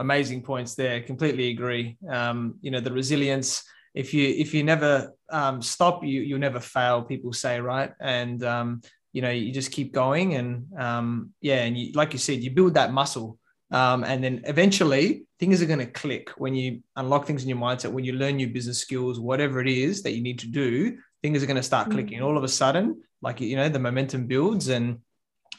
amazing 0.00 0.42
points 0.42 0.74
there. 0.74 1.00
Completely 1.00 1.50
agree. 1.50 1.96
Um, 2.10 2.56
you 2.60 2.72
know, 2.72 2.80
the 2.80 2.92
resilience. 2.92 3.62
If 3.94 4.14
you 4.14 4.26
if 4.26 4.54
you 4.54 4.64
never 4.64 5.12
um, 5.30 5.60
stop, 5.60 6.02
you 6.02 6.22
you'll 6.22 6.38
never 6.38 6.60
fail. 6.60 7.02
People 7.02 7.34
say 7.34 7.60
right, 7.60 7.92
and 8.00 8.42
um, 8.42 8.80
you 9.12 9.22
know 9.22 9.30
you 9.30 9.52
just 9.52 9.72
keep 9.72 9.92
going, 9.92 10.34
and 10.34 10.66
um, 10.78 11.30
yeah, 11.40 11.64
and 11.64 11.76
you, 11.76 11.92
like 11.92 12.12
you 12.12 12.18
said, 12.18 12.42
you 12.42 12.50
build 12.50 12.74
that 12.74 12.92
muscle, 12.92 13.38
um, 13.70 14.04
and 14.04 14.22
then 14.22 14.42
eventually 14.44 15.24
things 15.38 15.62
are 15.62 15.66
going 15.66 15.78
to 15.78 15.86
click 15.86 16.30
when 16.36 16.54
you 16.54 16.82
unlock 16.96 17.26
things 17.26 17.42
in 17.42 17.48
your 17.48 17.58
mindset. 17.58 17.92
When 17.92 18.04
you 18.04 18.14
learn 18.14 18.36
new 18.36 18.48
business 18.48 18.78
skills, 18.78 19.20
whatever 19.20 19.60
it 19.60 19.68
is 19.68 20.02
that 20.02 20.12
you 20.12 20.22
need 20.22 20.38
to 20.40 20.46
do, 20.46 20.98
things 21.22 21.42
are 21.42 21.46
going 21.46 21.56
to 21.56 21.62
start 21.62 21.88
mm. 21.88 21.92
clicking. 21.92 22.22
All 22.22 22.36
of 22.36 22.44
a 22.44 22.48
sudden, 22.48 23.02
like 23.20 23.40
you 23.40 23.56
know, 23.56 23.68
the 23.68 23.78
momentum 23.78 24.26
builds, 24.26 24.68
and 24.68 24.98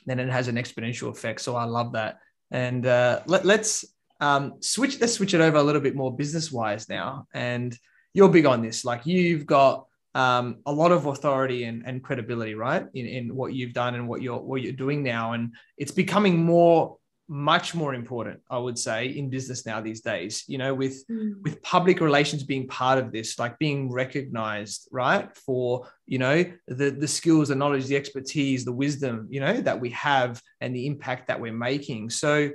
then 0.06 0.20
it 0.20 0.30
has 0.30 0.48
an 0.48 0.56
exponential 0.56 1.10
effect. 1.10 1.42
So 1.42 1.56
I 1.56 1.66
love 1.66 1.94
that. 1.94 2.20
And 2.52 2.86
uh, 2.86 3.22
let, 3.26 3.46
us 3.46 3.86
um, 4.20 4.56
switch. 4.60 5.00
Let's 5.00 5.14
switch 5.14 5.34
it 5.34 5.42
over 5.42 5.58
a 5.58 5.64
little 5.64 5.82
bit 5.82 5.96
more 5.96 6.16
business 6.16 6.52
wise 6.52 6.88
now. 6.88 7.28
And 7.34 7.78
you're 8.14 8.30
big 8.30 8.46
on 8.46 8.62
this. 8.62 8.86
Like 8.86 9.06
you've 9.06 9.46
got 9.46 9.88
um, 10.16 10.58
a 10.66 10.72
lot 10.72 10.92
of 10.92 11.06
authority 11.08 11.64
and, 11.64 11.84
and 11.86 12.04
credibility, 12.04 12.56
right, 12.56 12.86
in, 12.94 13.06
in 13.06 13.36
what 13.36 13.54
you've 13.54 13.74
done 13.74 13.96
and 13.96 14.08
what 14.08 14.22
you're 14.22 14.40
what 14.40 14.62
you're 14.62 14.74
doing 14.74 15.04
now. 15.04 15.34
And 15.34 15.54
it's 15.78 15.92
becoming 15.92 16.44
more 16.44 16.98
much 17.30 17.74
more 17.74 17.94
important 17.94 18.42
i 18.50 18.58
would 18.58 18.78
say 18.78 19.08
in 19.08 19.30
business 19.30 19.66
now 19.66 19.80
these 19.80 20.02
days 20.02 20.44
you 20.48 20.58
know 20.58 20.74
with 20.74 21.08
mm. 21.08 21.42
with 21.42 21.62
public 21.62 22.02
relations 22.02 22.44
being 22.44 22.68
part 22.68 23.00
of 23.00 23.14
this 23.14 23.40
like 23.40 23.58
being 23.60 23.90
recognized 23.90 24.90
right 24.92 25.36
for 25.38 25.88
you 26.06 26.18
know 26.18 26.44
the 26.68 26.90
the 26.92 27.08
skills 27.08 27.48
the 27.48 27.56
knowledge 27.56 27.86
the 27.86 27.96
expertise 27.96 28.66
the 28.66 28.74
wisdom 28.74 29.26
you 29.30 29.40
know 29.40 29.62
that 29.62 29.80
we 29.80 29.90
have 29.92 30.42
and 30.60 30.76
the 30.76 30.86
impact 30.86 31.28
that 31.28 31.40
we're 31.40 31.54
making 31.54 32.10
so 32.10 32.50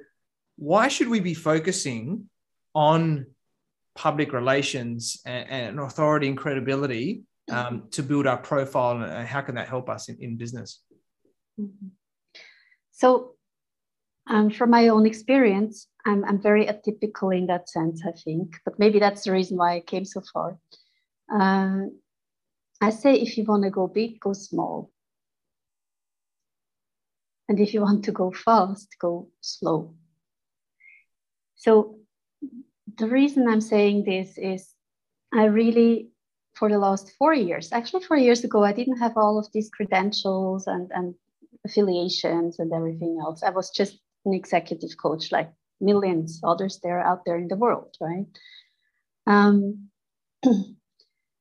why 0.57 0.87
should 0.87 1.09
we 1.09 1.19
be 1.19 1.35
focusing 1.35 2.29
on 2.75 3.25
public 3.95 4.33
relations 4.33 5.21
and, 5.25 5.49
and 5.49 5.81
authority 5.81 6.29
and 6.29 6.37
credibility 6.37 7.23
um, 7.51 7.85
to 7.91 8.03
build 8.03 8.27
our 8.27 8.37
profile 8.37 9.03
and 9.03 9.27
how 9.27 9.41
can 9.41 9.55
that 9.55 9.69
help 9.69 9.89
us 9.89 10.09
in, 10.09 10.17
in 10.21 10.37
business 10.37 10.83
so 12.93 13.35
um, 14.29 14.51
from 14.51 14.71
my 14.71 14.89
own 14.89 15.07
experience, 15.07 15.89
I'm, 16.05 16.25
I'm 16.25 16.41
very 16.41 16.67
atypical 16.67 17.37
in 17.37 17.47
that 17.47 17.69
sense, 17.69 18.03
I 18.07 18.13
think, 18.13 18.57
but 18.65 18.79
maybe 18.79 18.99
that's 18.99 19.25
the 19.25 19.33
reason 19.33 19.57
why 19.57 19.77
I 19.77 19.81
came 19.81 20.05
so 20.05 20.21
far. 20.33 20.59
Uh, 21.33 21.87
I 22.81 22.91
say 22.91 23.15
if 23.15 23.39
you 23.39 23.45
want 23.45 23.65
to 23.65 23.71
go 23.71 23.87
big, 23.87 24.21
go 24.21 24.33
small. 24.35 24.91
And 27.49 27.59
if 27.59 27.73
you 27.73 27.81
want 27.81 28.05
to 28.05 28.13
go 28.13 28.31
fast, 28.31 28.95
go 29.01 29.31
slow. 29.41 29.95
So 31.57 31.99
the 32.99 33.07
reason 33.07 33.49
I'm 33.49 33.63
saying 33.63 34.05
this 34.05 34.37
is 34.37 34.69
I 35.33 35.45
really, 35.45 36.11
for 36.59 36.69
the 36.69 36.79
last 36.79 37.13
four 37.19 37.35
years, 37.35 37.73
actually 37.73 38.05
four 38.05 38.17
years 38.17 38.43
ago, 38.43 38.65
I 38.65 38.73
didn't 38.73 38.99
have 38.99 39.17
all 39.17 39.39
of 39.39 39.47
these 39.53 39.71
credentials 39.71 40.67
and, 40.67 40.91
and 40.93 41.15
affiliations 41.65 42.59
and 42.59 42.73
everything 42.73 43.19
else. 43.21 43.43
I 43.43 43.51
was 43.51 43.71
just 43.71 43.99
an 44.25 44.35
executive 44.35 44.91
coach 45.01 45.31
like 45.31 45.51
millions 45.81 46.41
others 46.43 46.81
there 46.83 47.01
out 47.01 47.25
there 47.25 47.37
in 47.37 47.49
the 47.49 47.57
world, 47.57 47.95
right? 48.01 48.27
Um, 49.27 49.89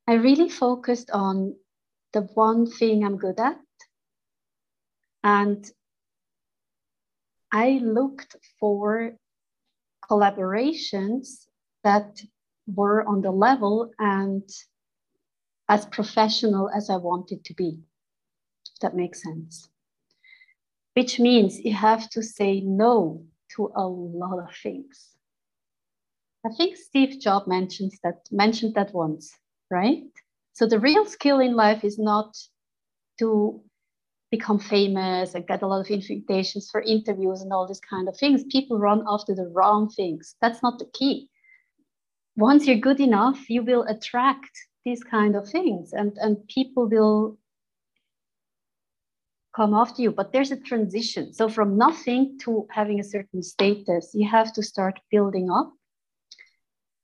I 0.08 0.14
really 0.14 0.50
focused 0.50 1.10
on 1.12 1.56
the 2.14 2.22
one 2.22 2.68
thing 2.70 3.04
I'm 3.04 3.18
good 3.18 3.40
at. 3.40 3.58
And 5.24 5.70
I 7.52 7.80
looked 7.84 8.36
for 8.60 9.14
collaborations 10.10 11.46
that 11.84 12.22
were 12.68 13.04
on 13.08 13.22
the 13.22 13.32
level 13.32 13.92
and 14.00 14.44
as 15.70 15.86
professional 15.86 16.70
as 16.76 16.90
I 16.90 16.98
wanted 16.98 17.44
to 17.46 17.54
be. 17.54 17.80
that 18.82 18.96
makes 18.96 19.24
sense 19.24 19.70
which 20.98 21.20
means 21.20 21.60
you 21.60 21.76
have 21.76 22.10
to 22.10 22.24
say 22.24 22.60
no 22.62 23.24
to 23.56 23.72
a 23.76 23.86
lot 23.86 24.40
of 24.40 24.50
things. 24.64 25.16
I 26.44 26.50
think 26.58 26.76
Steve 26.76 27.20
Jobs 27.22 27.46
mentions 27.46 28.00
that 28.04 28.28
mentioned 28.32 28.74
that 28.74 28.96
once, 28.96 29.32
right? 29.70 30.06
So 30.54 30.66
the 30.66 30.80
real 30.80 31.06
skill 31.06 31.40
in 31.40 31.56
life 31.56 31.84
is 31.84 32.00
not 32.00 32.36
to 33.20 33.62
become 34.32 34.58
famous 34.58 35.36
and 35.36 35.46
get 35.46 35.62
a 35.62 35.68
lot 35.68 35.82
of 35.82 35.92
invitations 35.92 36.68
for 36.72 36.82
interviews 36.82 37.44
and 37.44 37.54
all 37.54 37.68
these 37.68 37.88
kind 37.88 38.10
of 38.10 38.18
things. 38.18 38.44
People 38.46 38.80
run 38.80 39.04
after 39.08 39.36
the 39.36 39.52
wrong 39.54 39.90
things. 39.90 40.34
That's 40.42 40.64
not 40.64 40.80
the 40.80 40.90
key. 40.96 41.30
Once 42.36 42.66
you're 42.66 42.86
good 42.88 43.00
enough, 43.00 43.52
you 43.52 43.62
will 43.62 43.84
attract 43.84 44.50
these 44.88 45.04
kind 45.04 45.36
of 45.36 45.50
things. 45.50 45.94
And, 45.94 46.12
and 46.24 46.48
people 46.48 46.88
will 46.88 47.38
come 49.56 49.74
after 49.74 50.02
you. 50.02 50.12
But 50.12 50.32
there's 50.32 50.52
a 50.52 50.64
transition. 50.72 51.34
So 51.34 51.50
from 51.50 51.78
nothing 51.78 52.38
to 52.44 52.68
having 52.72 53.00
a 53.00 53.10
certain 53.16 53.44
status 53.44 54.12
you 54.14 54.28
have 54.38 54.54
to 54.54 54.64
start 54.64 54.96
building 55.12 55.50
up 55.52 55.74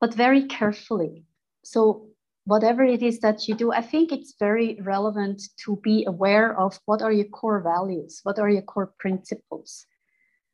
but 0.02 0.14
very 0.14 0.44
carefully. 0.48 1.26
So 1.64 2.08
whatever 2.46 2.84
it 2.84 3.02
is 3.02 3.20
that 3.20 3.48
you 3.48 3.56
do 3.56 3.72
i 3.72 3.82
think 3.82 4.12
it's 4.12 4.36
very 4.38 4.78
relevant 4.82 5.42
to 5.64 5.80
be 5.84 6.04
aware 6.06 6.50
of 6.60 6.80
what 6.86 7.02
are 7.02 7.12
your 7.12 7.30
core 7.40 7.62
values 7.62 8.20
what 8.24 8.38
are 8.38 8.50
your 8.50 8.62
core 8.62 8.92
principles 9.00 9.86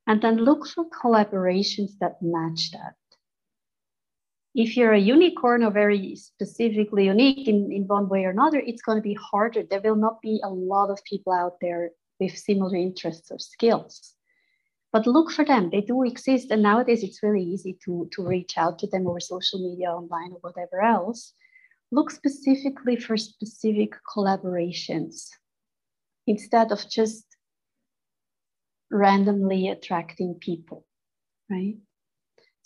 and 0.06 0.22
then 0.22 0.38
look 0.38 0.68
for 0.68 0.86
collaborations 1.02 1.92
that 2.00 2.16
match 2.22 2.72
that 2.72 2.94
if 4.56 4.76
you're 4.76 4.94
a 4.94 5.00
unicorn 5.00 5.64
or 5.64 5.72
very 5.72 6.16
specifically 6.16 7.06
unique 7.06 7.48
in, 7.48 7.72
in 7.72 7.88
one 7.88 8.10
way 8.10 8.26
or 8.26 8.32
another, 8.32 8.60
it's 8.60 8.82
going 8.82 8.98
to 8.98 9.02
be 9.02 9.14
harder. 9.14 9.64
There 9.64 9.82
will 9.82 9.96
not 9.96 10.22
be 10.22 10.42
a 10.44 10.50
lot 10.50 10.90
of 10.90 11.04
people 11.04 11.34
out 11.34 11.58
there 11.62 11.92
with 12.20 12.38
similar 12.38 12.76
interests 12.76 13.32
or 13.32 13.40
skills. 13.40 14.16
But 14.92 15.06
look 15.06 15.32
for 15.32 15.46
them, 15.46 15.70
they 15.70 15.82
do 15.82 16.04
exist. 16.04 16.50
And 16.50 16.64
nowadays 16.64 17.04
it's 17.04 17.22
really 17.22 17.44
easy 17.44 17.78
to, 17.86 18.10
to 18.14 18.28
reach 18.28 18.58
out 18.58 18.80
to 18.80 18.88
them 18.88 19.08
over 19.08 19.20
social 19.20 19.60
media, 19.60 19.92
online, 19.92 20.32
or 20.32 20.40
whatever 20.42 20.82
else. 20.82 21.34
Look 21.92 22.10
specifically 22.12 22.96
for 22.96 23.18
specific 23.18 23.94
collaborations 24.16 25.30
instead 26.26 26.72
of 26.72 26.90
just 26.90 27.26
randomly 28.92 29.70
attracting 29.70 30.36
people, 30.40 30.86
right? 31.50 31.76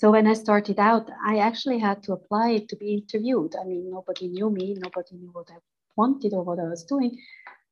So 0.03 0.11
when 0.11 0.27
I 0.27 0.33
started 0.33 0.79
out, 0.79 1.09
I 1.25 1.37
actually 1.37 1.79
had 1.79 2.03
to 2.03 2.11
apply 2.11 2.65
to 2.67 2.75
be 2.75 2.95
interviewed. 2.95 3.55
I 3.55 3.63
mean, 3.63 3.89
nobody 3.89 4.27
knew 4.27 4.49
me, 4.49 4.75
nobody 4.77 5.15
knew 5.15 5.29
what 5.31 5.49
I 5.49 5.59
wanted 5.95 6.33
or 6.33 6.43
what 6.43 6.59
I 6.59 6.67
was 6.67 6.83
doing. 6.83 7.17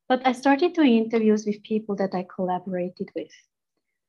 But 0.08 0.26
I 0.26 0.32
started 0.32 0.72
doing 0.72 0.96
interviews 0.96 1.46
with 1.46 1.62
people 1.64 1.94
that 1.98 2.16
I 2.16 2.26
collaborated 2.34 3.10
with. 3.16 3.34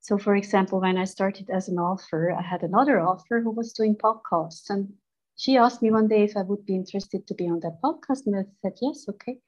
So, 0.02 0.18
for 0.18 0.36
example, 0.36 0.80
when 0.80 0.98
I 0.98 1.04
started 1.04 1.50
as 1.50 1.68
an 1.68 1.80
author, 1.80 2.30
I 2.30 2.42
had 2.42 2.62
another 2.62 3.02
author 3.02 3.40
who 3.40 3.50
was 3.50 3.72
doing 3.72 3.96
podcasts. 3.96 4.70
And 4.70 4.92
she 5.34 5.56
asked 5.56 5.82
me 5.82 5.90
one 5.90 6.06
day 6.06 6.22
if 6.22 6.36
I 6.36 6.42
would 6.42 6.64
be 6.64 6.76
interested 6.76 7.26
to 7.26 7.34
be 7.34 7.48
on 7.48 7.58
that 7.62 7.80
podcast. 7.82 8.26
And 8.26 8.36
I 8.36 8.44
said, 8.62 8.74
yes, 8.80 9.04
okay. 9.08 9.38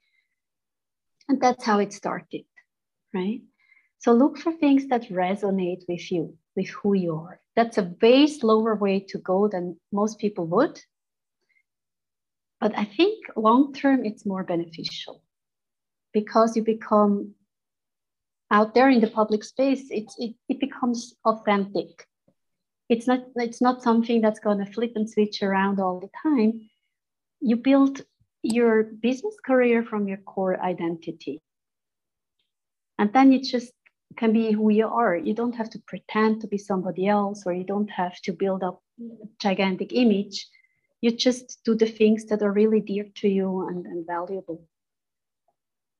And 1.29 1.39
that's 1.39 1.63
how 1.63 1.79
it 1.79 1.93
started, 1.93 2.43
right? 3.13 3.39
So, 3.99 4.11
look 4.11 4.37
for 4.37 4.51
things 4.51 4.87
that 4.87 5.03
resonate 5.03 5.85
with 5.87 6.11
you, 6.11 6.37
with 6.55 6.69
who 6.69 6.93
you 6.93 7.15
are. 7.15 7.39
That's 7.55 7.77
a 7.77 7.93
way 8.01 8.27
slower 8.27 8.75
way 8.75 8.99
to 9.09 9.17
go 9.17 9.47
than 9.47 9.79
most 9.91 10.19
people 10.19 10.45
would. 10.47 10.79
But 12.59 12.77
I 12.77 12.85
think 12.85 13.25
long 13.35 13.73
term, 13.73 14.05
it's 14.05 14.25
more 14.25 14.43
beneficial 14.43 15.21
because 16.13 16.55
you 16.55 16.63
become 16.63 17.35
out 18.51 18.73
there 18.73 18.89
in 18.89 19.01
the 19.01 19.07
public 19.07 19.43
space, 19.43 19.87
it's, 19.89 20.15
it, 20.17 20.33
it 20.47 20.59
becomes 20.59 21.15
authentic. 21.25 22.07
It's 22.87 23.07
not, 23.07 23.25
it's 23.35 23.61
not 23.61 23.83
something 23.83 24.21
that's 24.21 24.39
going 24.39 24.63
to 24.63 24.71
flip 24.71 24.93
and 24.95 25.09
switch 25.09 25.41
around 25.41 25.79
all 25.79 25.99
the 25.99 26.09
time. 26.23 26.69
You 27.41 27.57
build 27.57 28.01
your 28.43 28.83
business 28.83 29.35
career 29.43 29.83
from 29.83 30.07
your 30.07 30.19
core 30.19 30.61
identity. 30.61 31.41
And 32.97 33.11
then 33.11 33.31
you 33.31 33.41
just 33.41 33.73
can 34.17 34.33
be 34.33 34.51
who 34.51 34.69
you 34.69 34.87
are. 34.87 35.15
You 35.15 35.33
don't 35.33 35.55
have 35.55 35.69
to 35.71 35.79
pretend 35.79 36.41
to 36.41 36.47
be 36.47 36.57
somebody 36.57 37.07
else, 37.07 37.43
or 37.45 37.53
you 37.53 37.63
don't 37.63 37.89
have 37.89 38.19
to 38.21 38.33
build 38.33 38.63
up 38.63 38.81
a 38.99 39.27
gigantic 39.39 39.93
image. 39.93 40.47
You 41.01 41.11
just 41.11 41.59
do 41.63 41.75
the 41.75 41.85
things 41.85 42.25
that 42.25 42.41
are 42.41 42.51
really 42.51 42.81
dear 42.81 43.05
to 43.15 43.27
you 43.27 43.67
and, 43.67 43.85
and 43.85 44.05
valuable. 44.07 44.61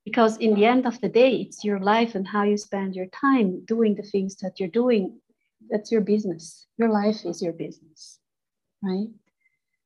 Because 0.03 0.37
in 0.37 0.53
the 0.53 0.65
end 0.65 0.85
of 0.85 1.01
the 1.01 1.09
day, 1.09 1.37
it's 1.37 1.63
your 1.63 1.79
life 1.79 2.15
and 2.15 2.27
how 2.27 2.43
you 2.43 2.57
spend 2.57 2.95
your 2.95 3.07
time 3.07 3.65
doing 3.65 3.95
the 3.95 4.03
things 4.03 4.35
that 4.37 4.59
you're 4.59 4.69
doing. 4.69 5.19
That's 5.69 5.91
your 5.91 6.01
business. 6.01 6.67
Your 6.77 6.89
life 6.89 7.25
is 7.25 7.41
your 7.41 7.53
business, 7.53 8.19
right? 8.83 9.07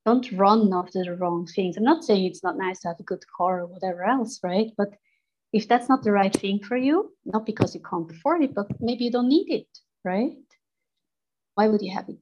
Don't 0.05 0.31
run 0.33 0.73
after 0.73 1.03
the 1.03 1.15
wrong 1.15 1.47
things. 1.47 1.77
I'm 1.77 1.83
not 1.83 2.03
saying 2.03 2.25
it's 2.25 2.43
not 2.43 2.57
nice 2.57 2.79
to 2.79 2.89
have 2.89 2.99
a 2.99 3.03
good 3.03 3.23
car 3.35 3.61
or 3.61 3.67
whatever 3.67 4.03
else, 4.03 4.39
right? 4.43 4.71
But 4.77 4.93
if 5.51 5.67
that's 5.67 5.89
not 5.89 6.03
the 6.03 6.11
right 6.11 6.33
thing 6.33 6.59
for 6.63 6.77
you, 6.77 7.13
not 7.25 7.45
because 7.45 7.73
you 7.73 7.81
can't 7.81 8.11
afford 8.11 8.43
it, 8.43 8.53
but 8.53 8.67
maybe 8.79 9.05
you 9.05 9.11
don't 9.11 9.29
need 9.29 9.49
it, 9.49 9.67
right? 10.03 10.37
Why 11.55 11.67
would 11.67 11.81
you 11.81 11.93
have 11.93 12.09
it? 12.09 12.17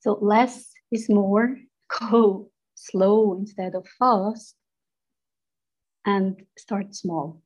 So 0.00 0.18
less 0.20 0.70
is 0.92 1.08
more, 1.08 1.58
go 2.10 2.50
slow 2.74 3.36
instead 3.38 3.74
of 3.74 3.86
fast, 3.98 4.54
and 6.06 6.42
start 6.58 6.94
small 6.94 7.42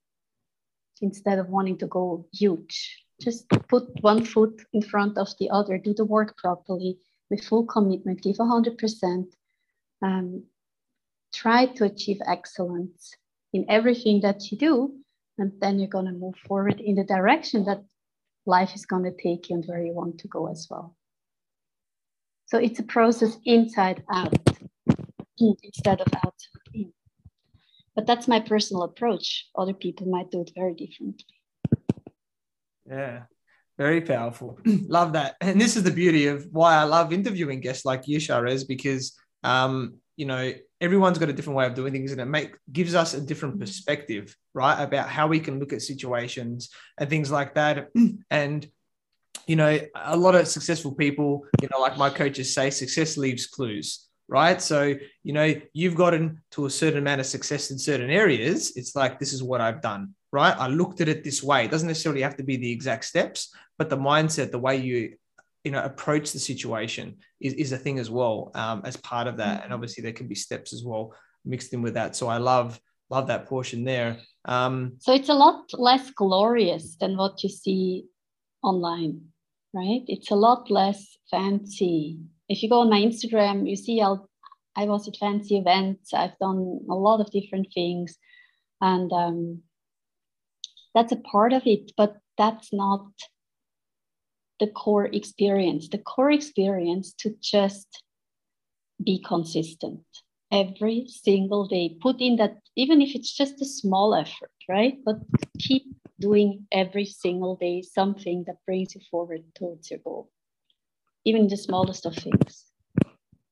instead 1.01 1.39
of 1.39 1.49
wanting 1.49 1.79
to 1.79 1.87
go 1.87 2.27
huge. 2.33 3.05
Just 3.21 3.49
put 3.69 3.85
one 4.01 4.25
foot 4.25 4.63
in 4.73 4.83
front 4.83 5.19
of 5.19 5.29
the 5.39 5.51
other, 5.51 5.79
do 5.79 5.95
the 5.95 6.05
work 6.05 6.37
properly 6.37 6.99
with 7.31 7.45
full 7.45 7.67
commitment, 7.67 8.23
give 8.23 8.37
100%. 8.37 9.25
Um, 10.03 10.45
try 11.33 11.67
to 11.67 11.85
achieve 11.85 12.21
excellence 12.27 13.15
in 13.53 13.67
everything 13.69 14.21
that 14.23 14.51
you 14.51 14.59
do, 14.59 14.95
and 15.39 15.53
then 15.61 15.79
you're 15.79 15.89
going 15.89 16.07
to 16.07 16.13
move 16.13 16.37
forward 16.47 16.81
in 16.81 16.95
the 16.97 17.05
direction 17.05 17.65
that 17.65 17.83
life 18.47 18.75
is 18.75 18.87
going 18.87 19.05
to 19.05 19.23
take 19.23 19.49
you 19.49 19.57
and 19.57 19.65
where 19.67 19.83
you 19.83 19.93
want 19.93 20.19
to 20.19 20.29
go 20.29 20.51
as 20.51 20.67
well. 20.71 20.97
So 22.47 22.59
it's 22.59 22.79
a 22.79 22.83
process 22.83 23.37
inside 23.45 24.03
out 24.11 24.35
instead 25.39 26.01
of 26.01 26.09
outside 26.15 26.69
in. 26.73 26.93
But 27.95 28.07
that's 28.07 28.29
my 28.29 28.41
personal 28.41 28.85
approach. 28.85 29.49
Other 29.57 29.75
people 29.75 30.07
might 30.07 30.31
do 30.31 30.41
it 30.41 30.53
very 30.55 30.75
differently. 30.75 31.27
Yeah, 32.89 33.25
very 33.77 34.01
powerful. 34.01 34.59
love 34.67 35.13
that. 35.13 35.37
And 35.41 35.61
this 35.61 35.77
is 35.77 35.83
the 35.83 35.91
beauty 35.91 36.27
of 36.27 36.47
why 36.51 36.77
I 36.77 36.85
love 36.85 37.13
interviewing 37.13 37.61
guests 37.61 37.85
like 37.85 38.09
you, 38.09 38.19
Sharesz, 38.19 38.67
because 38.67 39.19
um, 39.45 39.99
you 40.19 40.27
know, 40.27 40.53
everyone's 40.81 41.17
got 41.17 41.29
a 41.29 41.33
different 41.33 41.57
way 41.57 41.65
of 41.65 41.75
doing 41.75 41.93
things 41.93 42.11
and 42.11 42.21
it 42.21 42.27
make 42.27 42.57
gives 42.71 42.95
us 42.95 43.15
a 43.15 43.21
different 43.21 43.55
mm-hmm. 43.55 43.63
perspective 43.63 44.37
right 44.53 44.83
about 44.83 45.09
how 45.09 45.29
we 45.29 45.39
can 45.39 45.61
look 45.61 45.73
at 45.73 45.81
situations 45.81 46.71
and 46.99 47.09
things 47.09 47.31
like 47.31 47.55
that. 47.55 47.89
And 48.31 48.69
you 49.47 49.57
know 49.57 49.79
a 49.95 50.17
lot 50.17 50.35
of 50.35 50.47
successful 50.47 50.93
people 50.93 51.47
you 51.63 51.69
know 51.73 51.81
like 51.81 51.97
my 51.97 52.11
coaches 52.11 52.53
say 52.53 52.69
success 52.69 53.17
leaves 53.17 53.47
clues 53.47 54.05
right? 54.31 54.61
So 54.61 54.95
you 55.23 55.33
know 55.33 55.55
you've 55.73 55.95
gotten 55.95 56.43
to 56.51 56.67
a 56.67 56.71
certain 56.71 56.99
amount 56.99 57.21
of 57.21 57.27
success 57.27 57.71
in 57.71 57.79
certain 57.79 58.11
areas. 58.11 58.77
It's 58.77 58.95
like 58.95 59.19
this 59.19 59.33
is 59.33 59.43
what 59.43 59.63
i've 59.63 59.81
done 59.81 60.15
right? 60.33 60.55
I 60.59 60.67
looked 60.67 61.01
at 61.01 61.09
it 61.09 61.25
this 61.25 61.43
way. 61.43 61.65
It 61.65 61.71
doesn't 61.71 61.89
necessarily 61.89 62.21
have 62.21 62.37
to 62.37 62.43
be 62.43 62.57
the 62.59 62.71
exact 62.71 63.07
steps 63.07 63.55
but 63.79 63.89
the 63.89 63.97
mindset 63.97 64.51
the 64.51 64.59
way 64.59 64.77
you 64.77 65.17
you 65.65 65.71
know 65.71 65.83
approach 65.83 66.33
the 66.33 66.39
situation 66.39 67.17
is, 67.41 67.55
is 67.55 67.73
a 67.73 67.79
thing 67.79 67.99
as 67.99 68.11
well 68.11 68.51
um, 68.55 68.83
as 68.85 68.97
part 68.97 69.27
of 69.27 69.37
that. 69.39 69.55
And 69.55 69.63
mm-hmm. 69.65 69.73
obviously 69.75 70.03
there 70.03 70.13
can 70.13 70.29
be 70.29 70.35
steps 70.35 70.73
as 70.73 70.85
well 70.85 71.15
mixed 71.45 71.73
in 71.73 71.83
with 71.83 71.95
that. 71.95 72.17
So 72.17 72.29
i 72.29 72.39
love 72.39 72.81
love 73.11 73.27
that 73.29 73.47
portion 73.47 73.85
there. 73.85 74.19
Um, 74.45 74.95
so 74.99 75.13
it's 75.15 75.31
a 75.31 75.35
lot 75.35 75.65
less 75.73 76.11
glorious 76.11 76.97
than 77.01 77.17
what 77.17 77.43
you 77.43 77.49
see 77.49 78.05
online 78.63 79.21
right? 79.75 80.03
It's 80.07 80.31
a 80.31 80.35
lot 80.35 80.71
less 80.71 81.19
fancy. 81.31 82.19
If 82.49 82.63
you 82.63 82.71
go 82.71 82.81
on 82.81 82.91
my 82.91 83.01
instagram 83.01 83.69
you 83.69 83.77
see 83.77 84.01
I'll, 84.01 84.29
i 84.77 84.85
was 84.85 85.09
at 85.09 85.17
fancy 85.17 85.59
events. 85.59 86.15
I've 86.15 86.39
done 86.39 86.81
a 86.89 86.95
lot 86.95 87.21
of 87.21 87.31
different 87.31 87.69
things. 87.75 88.17
And 88.81 89.13
um, 89.13 89.63
that's 90.95 91.13
a 91.13 91.17
part 91.17 91.53
of 91.53 91.63
it 91.67 91.93
but 91.97 92.17
that's 92.39 92.73
not 92.73 93.09
the 94.61 94.67
core 94.67 95.07
experience, 95.07 95.89
the 95.89 95.99
core 95.99 96.31
experience 96.31 97.13
to 97.15 97.35
just 97.41 98.03
be 99.03 99.23
consistent 99.27 100.01
every 100.51 101.07
single 101.09 101.67
day. 101.67 101.97
Put 102.01 102.21
in 102.21 102.37
that, 102.37 102.59
even 102.77 103.01
if 103.01 103.15
it's 103.15 103.33
just 103.33 103.61
a 103.61 103.65
small 103.65 104.15
effort, 104.15 104.51
right? 104.69 104.99
But 105.05 105.17
keep 105.59 105.85
doing 106.21 106.67
every 106.73 107.05
single 107.05 107.57
day 107.57 107.83
something 107.83 108.45
that 108.47 108.65
brings 108.67 108.95
you 108.95 109.01
forward 109.11 109.45
towards 109.55 109.91
your 109.91 110.01
goal, 110.01 110.31
even 111.25 111.49
the 111.49 111.57
smallest 111.57 112.07
of 112.07 112.17
things. 112.17 112.65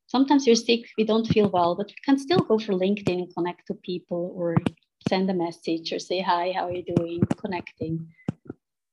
Sometimes 0.09 0.47
you're 0.47 0.57
sick, 0.57 0.87
we 0.97 1.05
don't 1.05 1.27
feel 1.27 1.49
well, 1.49 1.75
but 1.75 1.89
we 1.89 1.97
can 2.05 2.19
still 2.19 2.39
go 2.39 2.59
for 2.59 2.73
LinkedIn 2.73 3.23
and 3.23 3.35
connect 3.35 3.67
to 3.67 3.75
people 3.75 4.33
or 4.37 4.57
send 5.09 5.29
a 5.31 5.35
message 5.35 5.93
or 5.93 5.99
say, 5.99 6.21
Hi, 6.21 6.53
how 6.53 6.67
are 6.67 6.73
you 6.73 6.85
doing? 6.97 7.21
Connecting 7.37 8.09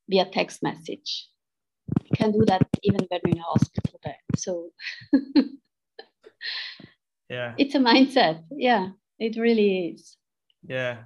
via 0.10 0.26
text 0.26 0.62
message 0.62 1.30
can 2.16 2.32
do 2.32 2.44
that 2.46 2.68
even 2.84 3.06
when 3.10 3.20
you're 3.26 3.36
in 3.36 3.40
a 3.40 3.44
hospital 3.44 4.00
bed. 4.04 4.16
So 4.36 4.70
yeah, 7.30 7.54
it's 7.58 7.76
a 7.76 7.80
mindset. 7.80 8.44
Yeah, 8.52 8.90
it 9.20 9.38
really 9.38 9.90
is. 9.90 10.18
Yeah, 10.66 11.04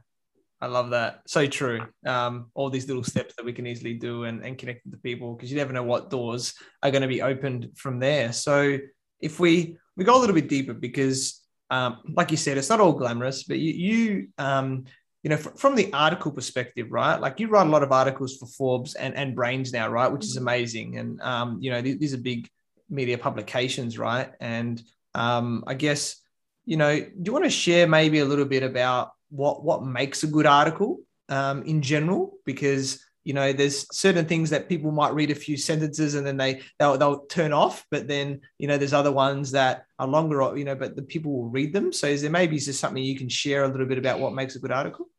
I 0.62 0.68
love 0.68 0.92
that. 0.92 1.22
So 1.28 1.46
true. 1.48 1.82
Um, 2.06 2.52
all 2.54 2.70
these 2.70 2.88
little 2.88 3.04
steps 3.04 3.36
that 3.36 3.46
we 3.46 3.54
can 3.54 3.68
easily 3.68 3.94
do 3.94 4.24
and, 4.24 4.44
and 4.44 4.58
connect 4.58 4.86
with 4.86 4.94
the 4.94 5.00
people 5.00 5.36
because 5.36 5.52
you 5.52 5.58
never 5.58 5.74
know 5.74 5.84
what 5.84 6.10
doors 6.10 6.54
are 6.84 6.92
going 6.92 7.02
to 7.02 7.08
be 7.08 7.22
opened 7.22 7.72
from 7.76 8.00
there. 8.00 8.32
So 8.34 8.78
if 9.20 9.40
we 9.40 9.78
we 9.96 10.04
go 10.04 10.18
a 10.18 10.22
little 10.22 10.36
bit 10.36 10.50
deeper 10.50 10.74
because 10.74 11.42
um, 11.70 12.00
like 12.16 12.32
you 12.32 12.38
said, 12.38 12.58
it's 12.58 12.70
not 12.70 12.80
all 12.80 12.94
glamorous, 12.94 13.44
but 13.44 13.60
you, 13.60 13.74
you 13.74 14.28
um, 14.38 14.86
you 15.24 15.30
know, 15.30 15.38
from 15.38 15.76
the 15.76 15.92
article 15.94 16.32
perspective, 16.32 16.92
right? 16.92 17.20
Like 17.20 17.40
you 17.40 17.48
write 17.48 17.68
a 17.68 17.70
lot 17.70 17.84
of 17.84 17.92
articles 17.92 18.38
for 18.38 18.46
Forbes 18.46 18.94
and, 18.96 19.16
and 19.16 19.36
Brainz 19.36 19.74
now, 19.74 19.90
right? 19.90 20.12
Which 20.12 20.26
is 20.26 20.36
mm-hmm. 20.36 20.48
amazing. 20.48 20.98
And, 20.98 21.22
um, 21.22 21.58
you 21.60 21.72
know, 21.72 21.82
these 21.82 22.14
are 22.14 22.18
big 22.18 22.50
media 22.90 23.18
publications, 23.18 23.98
right? 23.98 24.32
And 24.40 24.82
um, 25.16 25.64
I 25.68 25.74
guess, 25.74 26.22
you 26.66 26.78
know, 26.78 27.00
do 27.00 27.22
you 27.26 27.34
want 27.34 27.46
to 27.46 27.50
share 27.50 27.88
maybe 27.88 28.20
a 28.20 28.26
little 28.26 28.46
bit 28.46 28.64
about 28.64 29.12
what, 29.30 29.64
what 29.64 29.84
makes 29.84 30.24
a 30.24 30.28
good 30.28 30.46
article 30.46 31.00
um, 31.30 31.64
in 31.64 31.82
general? 31.82 32.38
Because, 32.46 33.04
you 33.28 33.34
know, 33.34 33.52
there's 33.52 33.86
certain 33.92 34.26
things 34.26 34.50
that 34.52 34.70
people 34.70 34.90
might 34.90 35.14
read 35.14 35.32
a 35.32 35.36
few 35.36 35.58
sentences 35.58 36.16
and 36.16 36.26
then 36.26 36.38
they 36.38 36.62
they'll, 36.80 36.98
they'll 36.98 37.26
turn 37.26 37.52
off, 37.52 37.86
but 37.92 38.08
then 38.08 38.40
you 38.58 38.70
know 38.70 38.78
there's 38.78 38.94
other 38.94 39.12
ones 39.12 39.52
that 39.52 39.84
are 40.00 40.08
longer, 40.08 40.58
you 40.58 40.64
know, 40.64 40.76
but 40.76 40.96
the 40.96 41.02
people 41.02 41.34
will 41.34 41.50
read 41.50 41.74
them. 41.74 41.92
So 41.92 42.08
is 42.08 42.22
there 42.22 42.32
maybe 42.32 42.56
is 42.56 42.68
there 42.68 42.74
something 42.74 43.04
you 43.04 43.18
can 43.18 43.28
share 43.28 43.66
a 43.66 43.68
little 43.68 43.86
bit 43.86 43.98
about 43.98 44.22
what 44.22 44.34
makes 44.34 44.56
a 44.56 44.60
good 44.60 44.72
article? 44.72 45.10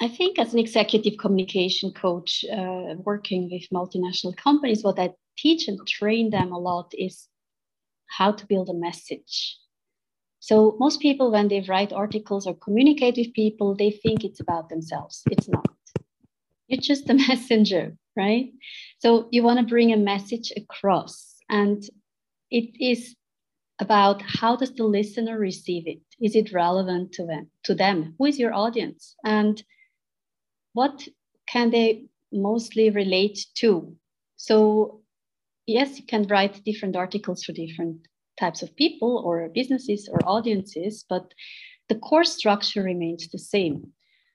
I 0.00 0.08
think 0.08 0.40
as 0.40 0.54
an 0.54 0.58
executive 0.58 1.18
communication 1.18 1.92
coach, 1.92 2.44
uh, 2.52 2.94
working 3.04 3.48
with 3.52 3.70
multinational 3.72 4.36
companies, 4.36 4.82
what 4.82 4.98
I 4.98 5.10
teach 5.38 5.68
and 5.68 5.78
train 5.86 6.30
them 6.30 6.50
a 6.50 6.58
lot 6.58 6.90
is 6.98 7.28
how 8.08 8.32
to 8.32 8.44
build 8.46 8.68
a 8.70 8.74
message. 8.74 9.56
So 10.40 10.76
most 10.80 11.00
people, 11.00 11.30
when 11.30 11.46
they 11.46 11.60
write 11.60 11.92
articles 11.92 12.48
or 12.48 12.54
communicate 12.56 13.16
with 13.18 13.32
people, 13.34 13.76
they 13.76 13.92
think 13.92 14.24
it's 14.24 14.40
about 14.40 14.68
themselves. 14.68 15.22
It's 15.30 15.48
not. 15.48 15.68
You're 16.72 16.80
just 16.80 17.10
a 17.10 17.14
messenger, 17.28 17.94
right? 18.16 18.50
So 18.98 19.28
you 19.30 19.42
want 19.42 19.58
to 19.60 19.66
bring 19.66 19.92
a 19.92 19.96
message 19.98 20.52
across, 20.56 21.36
and 21.50 21.82
it 22.50 22.74
is 22.80 23.14
about 23.78 24.22
how 24.22 24.56
does 24.56 24.72
the 24.72 24.84
listener 24.84 25.38
receive 25.38 25.86
it? 25.86 26.00
Is 26.18 26.34
it 26.34 26.52
relevant 26.52 27.12
to 27.12 27.26
them? 27.26 27.50
To 27.64 27.74
them, 27.74 28.14
who 28.18 28.24
is 28.24 28.38
your 28.38 28.54
audience, 28.54 29.14
and 29.22 29.62
what 30.72 31.06
can 31.46 31.70
they 31.70 32.06
mostly 32.32 32.88
relate 32.88 33.38
to? 33.56 33.94
So 34.36 35.02
yes, 35.66 35.98
you 35.98 36.06
can 36.06 36.26
write 36.26 36.64
different 36.64 36.96
articles 36.96 37.44
for 37.44 37.52
different 37.52 38.08
types 38.40 38.62
of 38.62 38.74
people 38.76 39.22
or 39.26 39.50
businesses 39.50 40.08
or 40.10 40.18
audiences, 40.24 41.04
but 41.06 41.34
the 41.90 41.96
core 41.96 42.24
structure 42.24 42.82
remains 42.82 43.28
the 43.28 43.38
same. 43.38 43.92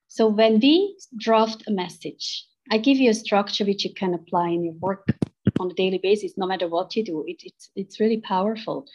So 0.07 0.27
when 0.27 0.59
we 0.59 0.97
draft 1.17 1.63
a 1.67 1.71
message, 1.71 2.45
I 2.71 2.77
give 2.77 2.97
you 2.97 3.09
a 3.09 3.13
structure 3.13 3.65
which 3.65 3.85
you 3.85 3.93
can 3.93 4.13
apply 4.13 4.49
in 4.49 4.63
your 4.63 4.73
work 4.73 5.07
on 5.59 5.71
a 5.71 5.73
daily 5.73 5.99
basis, 5.99 6.37
no 6.37 6.45
matter 6.45 6.67
what 6.67 6.95
you 6.95 7.03
do. 7.03 7.23
It, 7.27 7.41
it's, 7.43 7.69
it's 7.75 7.99
really 7.99 8.21
powerful. 8.21 8.87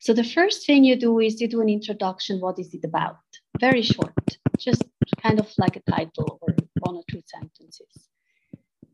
So 0.00 0.12
the 0.12 0.24
first 0.24 0.66
thing 0.66 0.84
you 0.84 0.96
do 0.96 1.18
is 1.18 1.40
you 1.40 1.48
do 1.48 1.60
an 1.60 1.68
introduction. 1.68 2.40
What 2.40 2.58
is 2.58 2.72
it 2.72 2.84
about? 2.84 3.16
Very 3.60 3.82
short, 3.82 4.14
just 4.58 4.84
kind 5.22 5.40
of 5.40 5.52
like 5.58 5.76
a 5.76 5.90
title 5.90 6.38
or 6.40 6.54
one 6.80 6.96
or 6.96 7.02
two 7.10 7.22
sentences. 7.26 8.08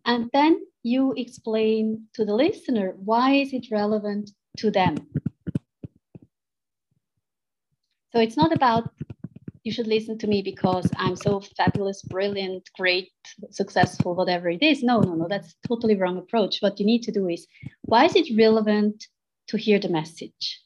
And 0.07 0.31
then 0.33 0.61
you 0.83 1.15
explain 1.17 2.07
to 2.15 2.25
the 2.25 2.35
listener 2.35 2.95
why 2.97 3.35
is 3.35 3.53
it 3.53 3.67
relevant 3.71 4.31
to 4.59 4.71
them. 4.71 4.97
So 8.13 8.21
it's 8.21 8.37
not 8.37 8.53
about 8.53 8.91
you 9.65 9.73
should 9.73 9.87
listen 9.87 10.19
to 10.19 10.27
me 10.27 10.43
because 10.43 10.91
I'm 10.99 11.17
so 11.17 11.41
fabulous, 11.57 12.03
brilliant, 12.03 12.69
great, 12.79 13.11
successful, 13.51 14.15
whatever 14.15 14.51
it 14.51 14.63
is. 14.63 14.83
No, 14.83 15.01
no, 15.01 15.15
no, 15.15 15.27
that's 15.27 15.57
totally 15.67 15.97
wrong 15.97 16.19
approach. 16.19 16.59
What 16.61 16.79
you 16.79 16.85
need 16.85 17.03
to 17.05 17.13
do 17.13 17.29
is 17.29 17.47
why 17.81 18.05
is 18.05 18.15
it 18.15 18.37
relevant 18.37 19.07
to 19.49 19.57
hear 19.57 19.79
the 19.79 19.89
message? 19.89 20.61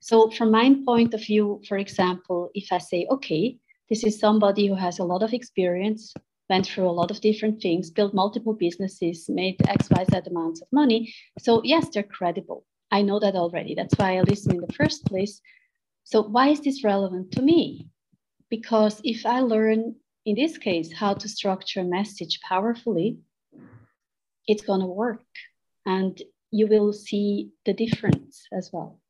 So, 0.00 0.30
from 0.30 0.50
my 0.50 0.74
point 0.84 1.14
of 1.14 1.24
view, 1.24 1.60
for 1.68 1.78
example, 1.78 2.50
if 2.54 2.72
I 2.72 2.78
say, 2.78 3.06
okay, 3.10 3.56
this 3.88 4.02
is 4.02 4.18
somebody 4.18 4.66
who 4.66 4.74
has 4.74 4.98
a 4.98 5.04
lot 5.04 5.22
of 5.22 5.32
experience, 5.32 6.12
went 6.48 6.66
through 6.66 6.88
a 6.88 6.98
lot 7.00 7.12
of 7.12 7.20
different 7.20 7.62
things, 7.62 7.90
built 7.90 8.14
multiple 8.14 8.54
businesses, 8.54 9.28
made 9.28 9.56
X, 9.68 9.88
Y, 9.90 10.04
Z 10.10 10.22
amounts 10.26 10.60
of 10.60 10.68
money. 10.72 11.14
So, 11.38 11.60
yes, 11.62 11.88
they're 11.92 12.02
credible. 12.02 12.64
I 12.90 13.02
know 13.02 13.20
that 13.20 13.36
already. 13.36 13.76
That's 13.76 13.94
why 13.96 14.16
I 14.16 14.22
listen 14.22 14.56
in 14.56 14.60
the 14.60 14.72
first 14.72 15.04
place. 15.04 15.40
So, 16.02 16.22
why 16.22 16.48
is 16.48 16.62
this 16.62 16.82
relevant 16.82 17.30
to 17.32 17.42
me? 17.42 17.89
Because 18.50 19.00
if 19.04 19.24
I 19.24 19.40
learn, 19.40 19.94
in 20.26 20.34
this 20.34 20.58
case, 20.58 20.92
how 20.92 21.14
to 21.14 21.28
structure 21.28 21.80
a 21.80 21.84
message 21.84 22.40
powerfully, 22.46 23.18
it's 24.46 24.62
going 24.62 24.80
to 24.80 24.86
work. 24.86 25.24
And 25.86 26.20
you 26.50 26.66
will 26.66 26.92
see 26.92 27.50
the 27.64 27.72
difference 27.72 28.46
as 28.52 28.70
well, 28.72 29.00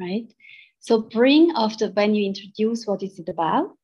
right? 0.00 0.32
So 0.78 1.02
bring 1.02 1.52
after 1.56 1.88
when 1.88 2.14
you 2.14 2.24
introduce 2.26 2.86
what 2.86 3.02
is 3.02 3.18
it 3.18 3.28
about, 3.28 3.76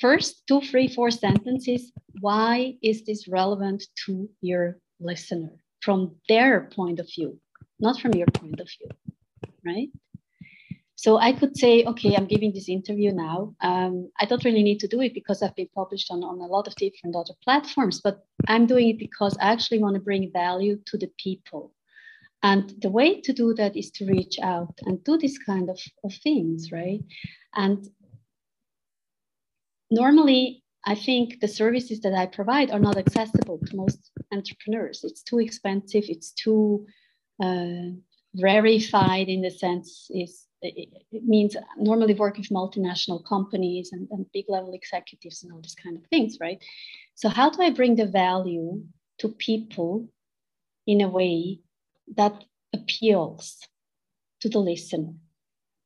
first 0.00 0.46
two, 0.48 0.60
three, 0.62 0.88
four 0.88 1.10
sentences. 1.10 1.92
Why 2.20 2.76
is 2.82 3.04
this 3.04 3.28
relevant 3.28 3.84
to 4.06 4.28
your 4.40 4.78
listener 5.00 5.52
from 5.80 6.16
their 6.28 6.68
point 6.74 6.98
of 6.98 7.08
view, 7.14 7.38
not 7.78 8.00
from 8.00 8.14
your 8.14 8.26
point 8.26 8.60
of 8.60 8.68
view, 8.68 8.90
right? 9.64 9.90
So 11.02 11.16
I 11.18 11.32
could 11.32 11.58
say, 11.58 11.84
okay, 11.84 12.14
I'm 12.14 12.26
giving 12.26 12.52
this 12.52 12.68
interview 12.68 13.10
now. 13.10 13.56
Um, 13.60 14.12
I 14.20 14.24
don't 14.24 14.44
really 14.44 14.62
need 14.62 14.78
to 14.78 14.86
do 14.86 15.00
it 15.00 15.14
because 15.14 15.42
I've 15.42 15.56
been 15.56 15.74
published 15.74 16.12
on, 16.12 16.22
on 16.22 16.38
a 16.38 16.46
lot 16.46 16.68
of 16.68 16.76
different 16.76 17.16
other 17.16 17.34
platforms, 17.42 18.00
but 18.00 18.24
I'm 18.46 18.66
doing 18.66 18.90
it 18.90 19.00
because 19.00 19.36
I 19.38 19.50
actually 19.50 19.80
want 19.80 19.94
to 19.96 20.00
bring 20.00 20.30
value 20.32 20.78
to 20.86 20.96
the 20.96 21.10
people. 21.18 21.72
And 22.44 22.72
the 22.80 22.88
way 22.88 23.20
to 23.20 23.32
do 23.32 23.52
that 23.54 23.76
is 23.76 23.90
to 23.96 24.06
reach 24.06 24.38
out 24.40 24.74
and 24.82 25.02
do 25.02 25.18
this 25.18 25.38
kind 25.38 25.70
of, 25.70 25.80
of 26.04 26.14
things, 26.22 26.70
right? 26.70 27.00
And 27.56 27.84
normally, 29.90 30.62
I 30.86 30.94
think 30.94 31.40
the 31.40 31.48
services 31.48 31.98
that 32.02 32.14
I 32.14 32.26
provide 32.26 32.70
are 32.70 32.78
not 32.78 32.96
accessible 32.96 33.58
to 33.58 33.76
most 33.76 34.12
entrepreneurs. 34.32 35.00
It's 35.02 35.24
too 35.24 35.40
expensive, 35.40 36.04
it's 36.06 36.30
too 36.30 36.86
uh, 37.42 37.90
rarefied 38.40 39.26
in 39.26 39.42
the 39.42 39.50
sense 39.50 40.06
is 40.08 40.46
it 40.62 41.24
means 41.24 41.56
normally 41.76 42.14
work 42.14 42.38
with 42.38 42.48
multinational 42.48 43.24
companies 43.24 43.90
and, 43.92 44.08
and 44.10 44.26
big 44.32 44.46
level 44.48 44.72
executives 44.74 45.42
and 45.42 45.52
all 45.52 45.60
these 45.60 45.74
kind 45.74 45.96
of 45.96 46.06
things, 46.06 46.38
right? 46.40 46.62
So 47.14 47.28
how 47.28 47.50
do 47.50 47.62
I 47.62 47.70
bring 47.70 47.96
the 47.96 48.06
value 48.06 48.82
to 49.18 49.28
people 49.28 50.08
in 50.86 51.00
a 51.00 51.08
way 51.08 51.60
that 52.16 52.44
appeals 52.72 53.58
to 54.40 54.48
the 54.48 54.58
listener? 54.58 55.14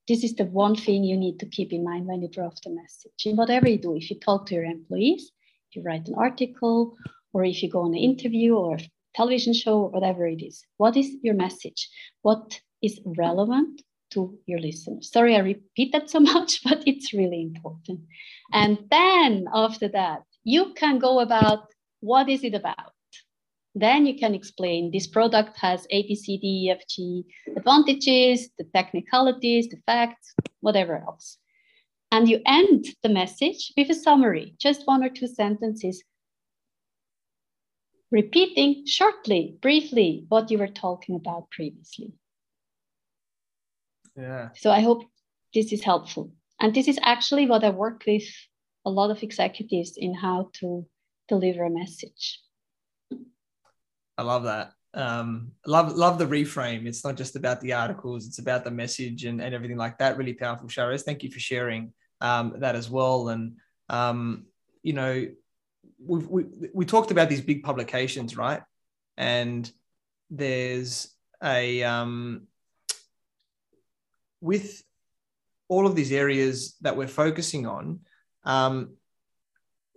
This 0.08 0.22
is 0.22 0.34
the 0.34 0.44
one 0.44 0.76
thing 0.76 1.02
you 1.02 1.16
need 1.16 1.40
to 1.40 1.46
keep 1.46 1.72
in 1.72 1.82
mind 1.82 2.06
when 2.06 2.22
you 2.22 2.28
draft 2.28 2.66
a 2.66 2.70
message. 2.70 3.24
In 3.24 3.36
whatever 3.36 3.68
you 3.68 3.78
do, 3.78 3.96
if 3.96 4.10
you 4.10 4.18
talk 4.20 4.46
to 4.46 4.54
your 4.54 4.64
employees, 4.64 5.32
if 5.70 5.76
you 5.76 5.82
write 5.82 6.06
an 6.06 6.14
article, 6.16 6.96
or 7.32 7.44
if 7.44 7.62
you 7.62 7.70
go 7.70 7.82
on 7.82 7.94
an 7.94 8.00
interview 8.00 8.54
or 8.54 8.76
a 8.76 8.90
television 9.14 9.52
show, 9.52 9.80
or 9.80 9.90
whatever 9.90 10.26
it 10.26 10.42
is, 10.42 10.64
what 10.76 10.96
is 10.96 11.16
your 11.22 11.34
message? 11.34 11.88
What 12.22 12.60
is 12.82 13.00
relevant 13.04 13.82
to 14.10 14.38
your 14.46 14.60
listeners. 14.60 15.10
Sorry, 15.10 15.36
I 15.36 15.40
repeat 15.40 15.92
that 15.92 16.10
so 16.10 16.20
much, 16.34 16.62
but 16.64 16.82
it's 16.86 17.12
really 17.12 17.42
important. 17.42 18.00
And 18.52 18.78
then 18.90 19.46
after 19.52 19.88
that, 19.88 20.22
you 20.44 20.72
can 20.74 20.98
go 20.98 21.20
about 21.20 21.68
what 22.00 22.28
is 22.28 22.44
it 22.44 22.54
about? 22.54 22.92
Then 23.74 24.06
you 24.06 24.18
can 24.18 24.34
explain 24.34 24.90
this 24.90 25.06
product 25.06 25.58
has 25.58 25.86
A, 25.90 26.02
B, 26.06 26.14
C, 26.14 26.38
D, 26.38 26.46
E, 26.46 26.70
F, 26.70 26.86
G 26.88 27.26
advantages, 27.56 28.48
the 28.58 28.64
technicalities, 28.64 29.68
the 29.68 29.76
facts, 29.86 30.34
whatever 30.60 30.96
else. 31.06 31.38
And 32.10 32.28
you 32.28 32.40
end 32.46 32.86
the 33.02 33.08
message 33.08 33.72
with 33.76 33.90
a 33.90 33.94
summary, 33.94 34.54
just 34.58 34.86
one 34.86 35.04
or 35.04 35.10
two 35.10 35.26
sentences, 35.26 36.02
repeating 38.10 38.86
shortly, 38.86 39.58
briefly 39.60 40.24
what 40.28 40.50
you 40.50 40.58
were 40.58 40.68
talking 40.68 41.16
about 41.16 41.50
previously. 41.50 42.12
Yeah. 44.16 44.48
So 44.56 44.70
I 44.70 44.80
hope 44.80 45.04
this 45.54 45.72
is 45.72 45.82
helpful. 45.82 46.32
And 46.60 46.74
this 46.74 46.88
is 46.88 46.98
actually 47.02 47.46
what 47.46 47.64
I 47.64 47.70
work 47.70 48.04
with 48.06 48.24
a 48.84 48.90
lot 48.90 49.10
of 49.10 49.22
executives 49.22 49.94
in 49.96 50.14
how 50.14 50.50
to 50.60 50.86
deliver 51.28 51.64
a 51.64 51.70
message. 51.70 52.40
I 54.16 54.22
love 54.22 54.44
that. 54.44 54.72
Um, 54.94 55.52
love 55.66 55.94
love 55.94 56.18
the 56.18 56.24
reframe. 56.24 56.86
It's 56.86 57.04
not 57.04 57.16
just 57.16 57.36
about 57.36 57.60
the 57.60 57.74
articles; 57.74 58.26
it's 58.26 58.38
about 58.38 58.64
the 58.64 58.70
message 58.70 59.24
and, 59.26 59.42
and 59.42 59.54
everything 59.54 59.76
like 59.76 59.98
that. 59.98 60.16
Really 60.16 60.32
powerful, 60.32 60.68
Sharesz. 60.68 61.02
Thank 61.02 61.22
you 61.22 61.30
for 61.30 61.38
sharing 61.38 61.92
um, 62.22 62.54
that 62.60 62.74
as 62.76 62.88
well. 62.88 63.28
And 63.28 63.56
um, 63.90 64.46
you 64.82 64.94
know, 64.94 65.26
we 65.98 66.18
we 66.18 66.44
we 66.72 66.86
talked 66.86 67.10
about 67.10 67.28
these 67.28 67.42
big 67.42 67.62
publications, 67.62 68.38
right? 68.38 68.62
And 69.18 69.70
there's 70.30 71.14
a 71.42 71.82
um, 71.82 72.46
with 74.46 74.82
all 75.68 75.86
of 75.86 75.96
these 75.96 76.12
areas 76.12 76.76
that 76.80 76.96
we're 76.96 77.08
focusing 77.08 77.66
on, 77.66 78.00
um, 78.44 78.94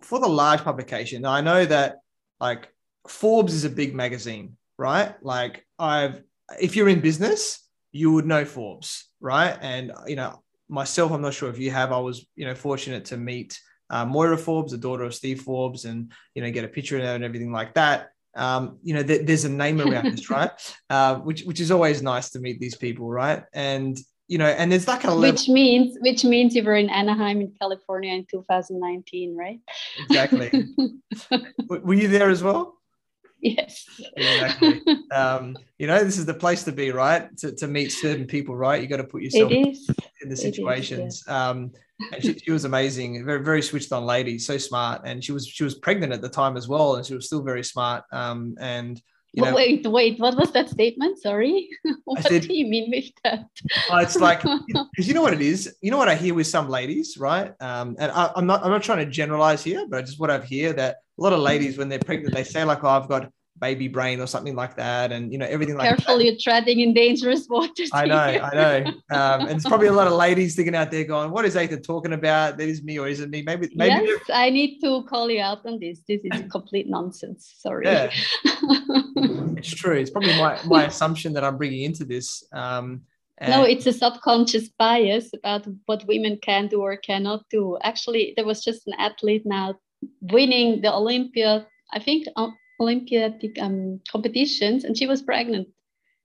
for 0.02 0.18
the 0.18 0.28
large 0.28 0.62
publication, 0.62 1.24
I 1.24 1.40
know 1.40 1.64
that 1.64 1.98
like 2.40 2.68
Forbes 3.06 3.54
is 3.54 3.64
a 3.64 3.70
big 3.70 3.94
magazine, 3.94 4.56
right? 4.76 5.14
Like 5.22 5.64
I've, 5.78 6.22
if 6.60 6.74
you're 6.74 6.88
in 6.88 7.00
business, 7.00 7.64
you 7.92 8.12
would 8.12 8.26
know 8.26 8.44
Forbes, 8.44 9.08
right? 9.20 9.56
And 9.60 9.92
you 10.06 10.16
know, 10.16 10.42
myself, 10.68 11.12
I'm 11.12 11.22
not 11.22 11.34
sure 11.34 11.50
if 11.50 11.58
you 11.58 11.70
have. 11.70 11.92
I 11.92 11.98
was, 11.98 12.26
you 12.34 12.46
know, 12.46 12.54
fortunate 12.54 13.04
to 13.06 13.16
meet 13.16 13.58
uh, 13.90 14.04
Moira 14.04 14.38
Forbes, 14.38 14.72
the 14.72 14.78
daughter 14.78 15.04
of 15.04 15.14
Steve 15.14 15.42
Forbes, 15.42 15.84
and 15.84 16.12
you 16.34 16.42
know 16.42 16.50
get 16.50 16.64
a 16.64 16.68
picture 16.68 16.96
of 16.96 17.02
her 17.02 17.14
and 17.14 17.24
everything 17.24 17.52
like 17.52 17.74
that. 17.74 18.10
Um, 18.36 18.78
you 18.82 18.94
know, 18.94 19.02
th- 19.02 19.26
there's 19.26 19.44
a 19.44 19.48
name 19.50 19.80
around 19.80 20.04
this, 20.12 20.30
right? 20.30 20.50
Uh, 20.88 21.16
which 21.16 21.42
which 21.42 21.60
is 21.60 21.70
always 21.70 22.02
nice 22.02 22.30
to 22.30 22.38
meet 22.38 22.60
these 22.60 22.76
people, 22.76 23.08
right? 23.08 23.44
And 23.52 23.98
you 24.30 24.38
know, 24.38 24.46
and 24.46 24.70
there's 24.70 24.84
that 24.84 25.00
kind 25.00 25.12
of 25.12 25.18
level. 25.18 25.32
which 25.32 25.48
means 25.48 25.98
which 26.02 26.24
means 26.24 26.54
you 26.54 26.62
were 26.62 26.76
in 26.76 26.88
Anaheim 26.88 27.40
in 27.40 27.52
California 27.60 28.14
in 28.14 28.24
2019, 28.30 29.36
right? 29.36 29.58
Exactly. 30.08 30.68
were 31.68 31.94
you 31.94 32.06
there 32.06 32.30
as 32.30 32.40
well? 32.40 32.78
Yes. 33.42 33.84
Exactly. 34.16 34.82
um, 35.12 35.56
you 35.80 35.88
know, 35.88 36.04
this 36.04 36.16
is 36.16 36.26
the 36.26 36.34
place 36.34 36.62
to 36.64 36.72
be, 36.72 36.92
right? 36.92 37.36
To, 37.38 37.50
to 37.56 37.66
meet 37.66 37.90
certain 37.90 38.24
people, 38.24 38.54
right? 38.54 38.80
You 38.80 38.86
got 38.86 38.98
to 38.98 39.04
put 39.04 39.22
yourself 39.22 39.50
in 39.50 40.28
the 40.28 40.36
situations. 40.36 41.14
Is, 41.14 41.24
yeah. 41.26 41.48
um, 41.48 41.72
and 42.12 42.22
she, 42.22 42.38
she, 42.38 42.52
was 42.52 42.64
amazing, 42.64 43.26
very 43.26 43.42
very 43.42 43.62
switched 43.62 43.90
on 43.90 44.04
lady, 44.04 44.38
so 44.38 44.58
smart, 44.58 45.02
and 45.04 45.24
she 45.24 45.32
was 45.32 45.44
she 45.44 45.64
was 45.64 45.74
pregnant 45.74 46.12
at 46.12 46.22
the 46.22 46.28
time 46.28 46.56
as 46.56 46.68
well, 46.68 46.94
and 46.94 47.04
she 47.04 47.14
was 47.14 47.26
still 47.26 47.42
very 47.42 47.64
smart. 47.64 48.04
Um, 48.12 48.54
and 48.60 49.02
you 49.32 49.44
know, 49.44 49.54
wait, 49.54 49.86
wait, 49.86 50.18
what 50.18 50.36
was 50.36 50.52
that 50.52 50.68
statement? 50.68 51.18
Sorry, 51.20 51.68
what 52.04 52.22
said, 52.22 52.42
do 52.42 52.54
you 52.54 52.66
mean 52.66 52.90
with 52.90 53.10
that? 53.24 53.46
Uh, 53.90 53.98
it's 53.98 54.16
like 54.20 54.42
because 54.42 55.06
you 55.06 55.14
know 55.14 55.22
what 55.22 55.32
it 55.32 55.40
is. 55.42 55.76
You 55.80 55.90
know 55.90 55.98
what 55.98 56.08
I 56.08 56.16
hear 56.16 56.34
with 56.34 56.46
some 56.46 56.68
ladies, 56.68 57.16
right? 57.18 57.52
Um, 57.60 57.96
and 57.98 58.10
I, 58.10 58.32
am 58.36 58.46
not 58.46 58.64
I'm 58.64 58.70
not 58.70 58.82
trying 58.82 59.04
to 59.04 59.10
generalize 59.10 59.62
here, 59.62 59.86
but 59.88 60.06
just 60.06 60.18
what 60.18 60.30
I've 60.30 60.44
hear 60.44 60.72
that 60.72 60.96
a 61.18 61.22
lot 61.22 61.32
of 61.32 61.40
ladies 61.40 61.78
when 61.78 61.88
they're 61.88 61.98
pregnant, 62.00 62.34
they 62.34 62.44
say 62.44 62.64
like, 62.64 62.82
"Oh, 62.82 62.88
I've 62.88 63.08
got 63.08 63.30
baby 63.60 63.88
brain 63.88 64.20
or 64.20 64.26
something 64.26 64.56
like 64.56 64.76
that, 64.76 65.12
and 65.12 65.32
you 65.32 65.38
know 65.38 65.46
everything 65.46 65.76
like 65.76 65.88
Careful, 65.88 66.18
that. 66.18 66.24
you're 66.24 66.36
treading 66.40 66.80
in 66.80 66.94
dangerous 66.94 67.46
waters. 67.48 67.90
I 67.92 68.06
know, 68.06 68.16
I 68.16 68.54
know. 68.54 68.92
Um, 69.10 69.40
and 69.48 69.50
it's 69.50 69.66
probably 69.66 69.88
a 69.88 69.92
lot 69.92 70.06
of 70.06 70.12
ladies 70.12 70.54
thinking 70.54 70.74
out 70.74 70.90
there 70.90 71.04
going, 71.04 71.30
"What 71.30 71.44
is 71.44 71.56
Athin 71.56 71.82
talking 71.82 72.12
about? 72.12 72.58
That 72.58 72.68
is 72.68 72.82
me 72.82 72.98
or 72.98 73.08
is 73.08 73.20
it 73.20 73.28
me?" 73.28 73.42
Maybe, 73.42 73.68
maybe. 73.74 74.06
Yes, 74.06 74.20
I 74.32 74.50
need 74.50 74.80
to 74.80 75.02
call 75.04 75.30
you 75.30 75.40
out 75.40 75.66
on 75.66 75.78
this. 75.80 76.00
This 76.06 76.20
is 76.24 76.42
complete 76.50 76.88
nonsense. 76.88 77.54
Sorry. 77.58 77.86
Yeah, 77.86 78.10
it's 79.56 79.74
true. 79.74 79.96
It's 79.96 80.10
probably 80.10 80.38
my 80.38 80.58
my 80.64 80.84
assumption 80.84 81.32
that 81.34 81.44
I'm 81.44 81.56
bringing 81.56 81.82
into 81.82 82.04
this. 82.04 82.44
Um, 82.52 83.02
no, 83.48 83.62
it's 83.62 83.86
a 83.86 83.92
subconscious 83.92 84.68
bias 84.68 85.30
about 85.32 85.66
what 85.86 86.06
women 86.06 86.38
can 86.42 86.68
do 86.68 86.82
or 86.82 86.96
cannot 86.96 87.48
do. 87.50 87.78
Actually, 87.82 88.34
there 88.36 88.44
was 88.44 88.62
just 88.62 88.86
an 88.86 88.94
athlete 88.98 89.46
now 89.46 89.74
winning 90.20 90.82
the 90.82 90.92
Olympia, 90.92 91.66
I 91.92 92.00
think 92.00 92.26
Olympic 92.80 93.58
um, 93.60 94.00
competitions, 94.10 94.84
and 94.84 94.96
she 94.96 95.06
was 95.06 95.22
pregnant 95.22 95.68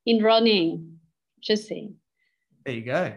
in 0.06 0.24
running. 0.24 1.00
Just 1.42 1.68
saying. 1.68 1.96
There 2.66 2.74
you 2.74 2.82
go. 2.82 3.14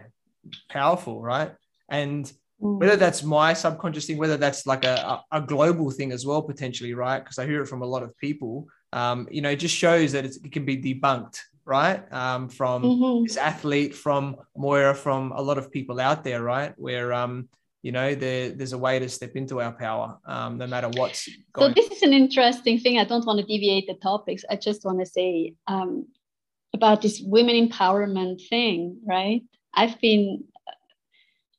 Powerful, 0.69 1.21
right? 1.21 1.51
And 1.89 2.25
mm. 2.61 2.79
whether 2.79 2.95
that's 2.95 3.23
my 3.23 3.53
subconscious 3.53 4.05
thing, 4.05 4.17
whether 4.17 4.37
that's 4.37 4.67
like 4.67 4.85
a, 4.85 5.23
a 5.31 5.41
global 5.41 5.89
thing 5.89 6.11
as 6.11 6.25
well, 6.25 6.41
potentially, 6.43 6.93
right? 6.93 7.19
Because 7.19 7.39
I 7.39 7.47
hear 7.47 7.63
it 7.63 7.67
from 7.67 7.81
a 7.81 7.87
lot 7.87 8.03
of 8.03 8.15
people. 8.17 8.67
Um, 8.93 9.27
you 9.31 9.41
know, 9.41 9.49
it 9.49 9.57
just 9.57 9.75
shows 9.75 10.11
that 10.11 10.25
it 10.25 10.51
can 10.51 10.65
be 10.65 10.77
debunked, 10.77 11.39
right? 11.65 12.11
Um, 12.11 12.49
from 12.49 12.83
mm-hmm. 12.83 13.23
this 13.23 13.37
athlete, 13.37 13.95
from 13.95 14.35
Moira, 14.55 14.93
from 14.93 15.31
a 15.31 15.41
lot 15.41 15.57
of 15.57 15.71
people 15.71 15.99
out 15.99 16.23
there, 16.23 16.43
right? 16.43 16.73
Where 16.77 17.13
um, 17.13 17.49
you 17.81 17.91
know 17.91 18.13
there, 18.15 18.49
there's 18.49 18.73
a 18.73 18.77
way 18.77 18.99
to 18.99 19.07
step 19.07 19.35
into 19.35 19.61
our 19.61 19.71
power 19.71 20.17
um, 20.25 20.57
no 20.57 20.67
matter 20.67 20.89
what's 20.89 21.29
going 21.53 21.73
so 21.73 21.81
this 21.81 21.91
is 21.91 22.03
an 22.03 22.13
interesting 22.13 22.79
thing. 22.79 22.97
I 22.97 23.05
don't 23.05 23.25
want 23.25 23.39
to 23.39 23.45
deviate 23.45 23.87
the 23.87 23.95
topics. 23.95 24.43
I 24.49 24.55
just 24.55 24.85
want 24.85 24.99
to 24.99 25.05
say 25.05 25.53
um, 25.67 26.07
about 26.73 27.01
this 27.01 27.21
women 27.21 27.55
empowerment 27.55 28.47
thing 28.49 28.99
right? 29.05 29.41
I've 29.73 29.99
been 30.01 30.43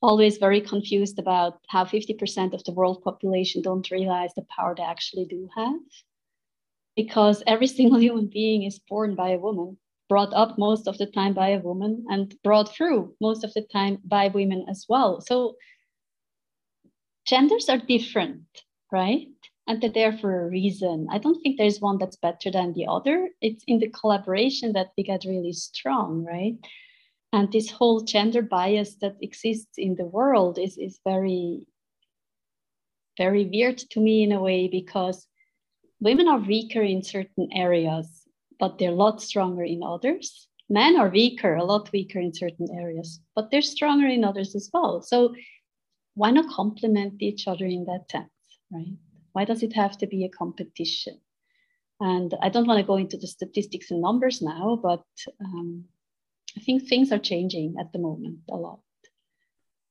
always 0.02 0.38
very 0.38 0.60
confused 0.60 1.18
about 1.18 1.58
how 1.68 1.84
50% 1.84 2.54
of 2.54 2.64
the 2.64 2.72
world 2.72 3.02
population 3.02 3.62
don't 3.62 3.90
realize 3.90 4.32
the 4.34 4.46
power 4.56 4.74
they 4.74 4.82
actually 4.82 5.26
do 5.26 5.48
have. 5.54 5.80
Because 6.96 7.42
every 7.46 7.66
single 7.66 8.00
human 8.00 8.26
being 8.26 8.64
is 8.64 8.78
born 8.78 9.14
by 9.14 9.30
a 9.30 9.38
woman 9.38 9.76
brought 10.08 10.34
up 10.34 10.58
most 10.58 10.88
of 10.88 10.98
the 10.98 11.06
time 11.06 11.32
by 11.32 11.50
a 11.50 11.60
woman 11.60 12.04
and 12.10 12.34
brought 12.42 12.74
through 12.74 13.14
most 13.20 13.44
of 13.44 13.54
the 13.54 13.62
time 13.72 13.98
by 14.04 14.26
women 14.28 14.66
as 14.68 14.84
well. 14.88 15.20
So 15.20 15.54
genders 17.26 17.68
are 17.68 17.78
different, 17.78 18.44
right? 18.92 19.28
And 19.66 19.80
they're 19.80 19.90
there 19.90 20.18
for 20.18 20.42
a 20.42 20.48
reason. 20.48 21.06
I 21.10 21.18
don't 21.18 21.40
think 21.42 21.56
there's 21.56 21.80
one 21.80 21.98
that's 21.98 22.16
better 22.16 22.50
than 22.50 22.72
the 22.72 22.86
other. 22.88 23.28
It's 23.40 23.62
in 23.66 23.78
the 23.78 23.88
collaboration 23.88 24.72
that 24.72 24.88
we 24.96 25.04
get 25.04 25.24
really 25.24 25.52
strong, 25.52 26.24
right? 26.24 26.56
And 27.32 27.52
this 27.52 27.70
whole 27.70 28.00
gender 28.00 28.42
bias 28.42 28.96
that 28.96 29.16
exists 29.22 29.78
in 29.78 29.94
the 29.94 30.04
world 30.04 30.58
is, 30.58 30.76
is 30.76 30.98
very, 31.04 31.68
very 33.16 33.44
weird 33.44 33.78
to 33.90 34.00
me 34.00 34.24
in 34.24 34.32
a 34.32 34.40
way 34.40 34.66
because 34.66 35.28
women 36.00 36.26
are 36.26 36.38
weaker 36.38 36.82
in 36.82 37.02
certain 37.04 37.48
areas, 37.54 38.26
but 38.58 38.78
they're 38.78 38.90
a 38.90 38.94
lot 38.94 39.22
stronger 39.22 39.62
in 39.62 39.82
others. 39.84 40.48
Men 40.68 40.96
are 40.96 41.08
weaker, 41.08 41.54
a 41.54 41.64
lot 41.64 41.92
weaker 41.92 42.18
in 42.18 42.34
certain 42.34 42.68
areas, 42.74 43.20
but 43.36 43.50
they're 43.50 43.62
stronger 43.62 44.06
in 44.06 44.24
others 44.24 44.56
as 44.56 44.70
well. 44.72 45.02
So 45.02 45.34
why 46.14 46.30
not 46.30 46.50
complement 46.50 47.22
each 47.22 47.46
other 47.46 47.64
in 47.64 47.84
that 47.86 48.10
sense, 48.10 48.30
right? 48.72 48.96
Why 49.32 49.44
does 49.44 49.62
it 49.62 49.72
have 49.74 49.96
to 49.98 50.06
be 50.06 50.24
a 50.24 50.28
competition? 50.28 51.20
And 52.00 52.34
I 52.42 52.48
don't 52.48 52.66
want 52.66 52.80
to 52.80 52.86
go 52.86 52.96
into 52.96 53.16
the 53.18 53.26
statistics 53.26 53.90
and 53.90 54.00
numbers 54.00 54.40
now, 54.40 54.78
but 54.82 55.04
um, 55.44 55.84
I 56.56 56.60
think 56.60 56.88
things 56.88 57.12
are 57.12 57.18
changing 57.18 57.76
at 57.78 57.92
the 57.92 57.98
moment 57.98 58.38
a 58.50 58.56
lot 58.56 58.80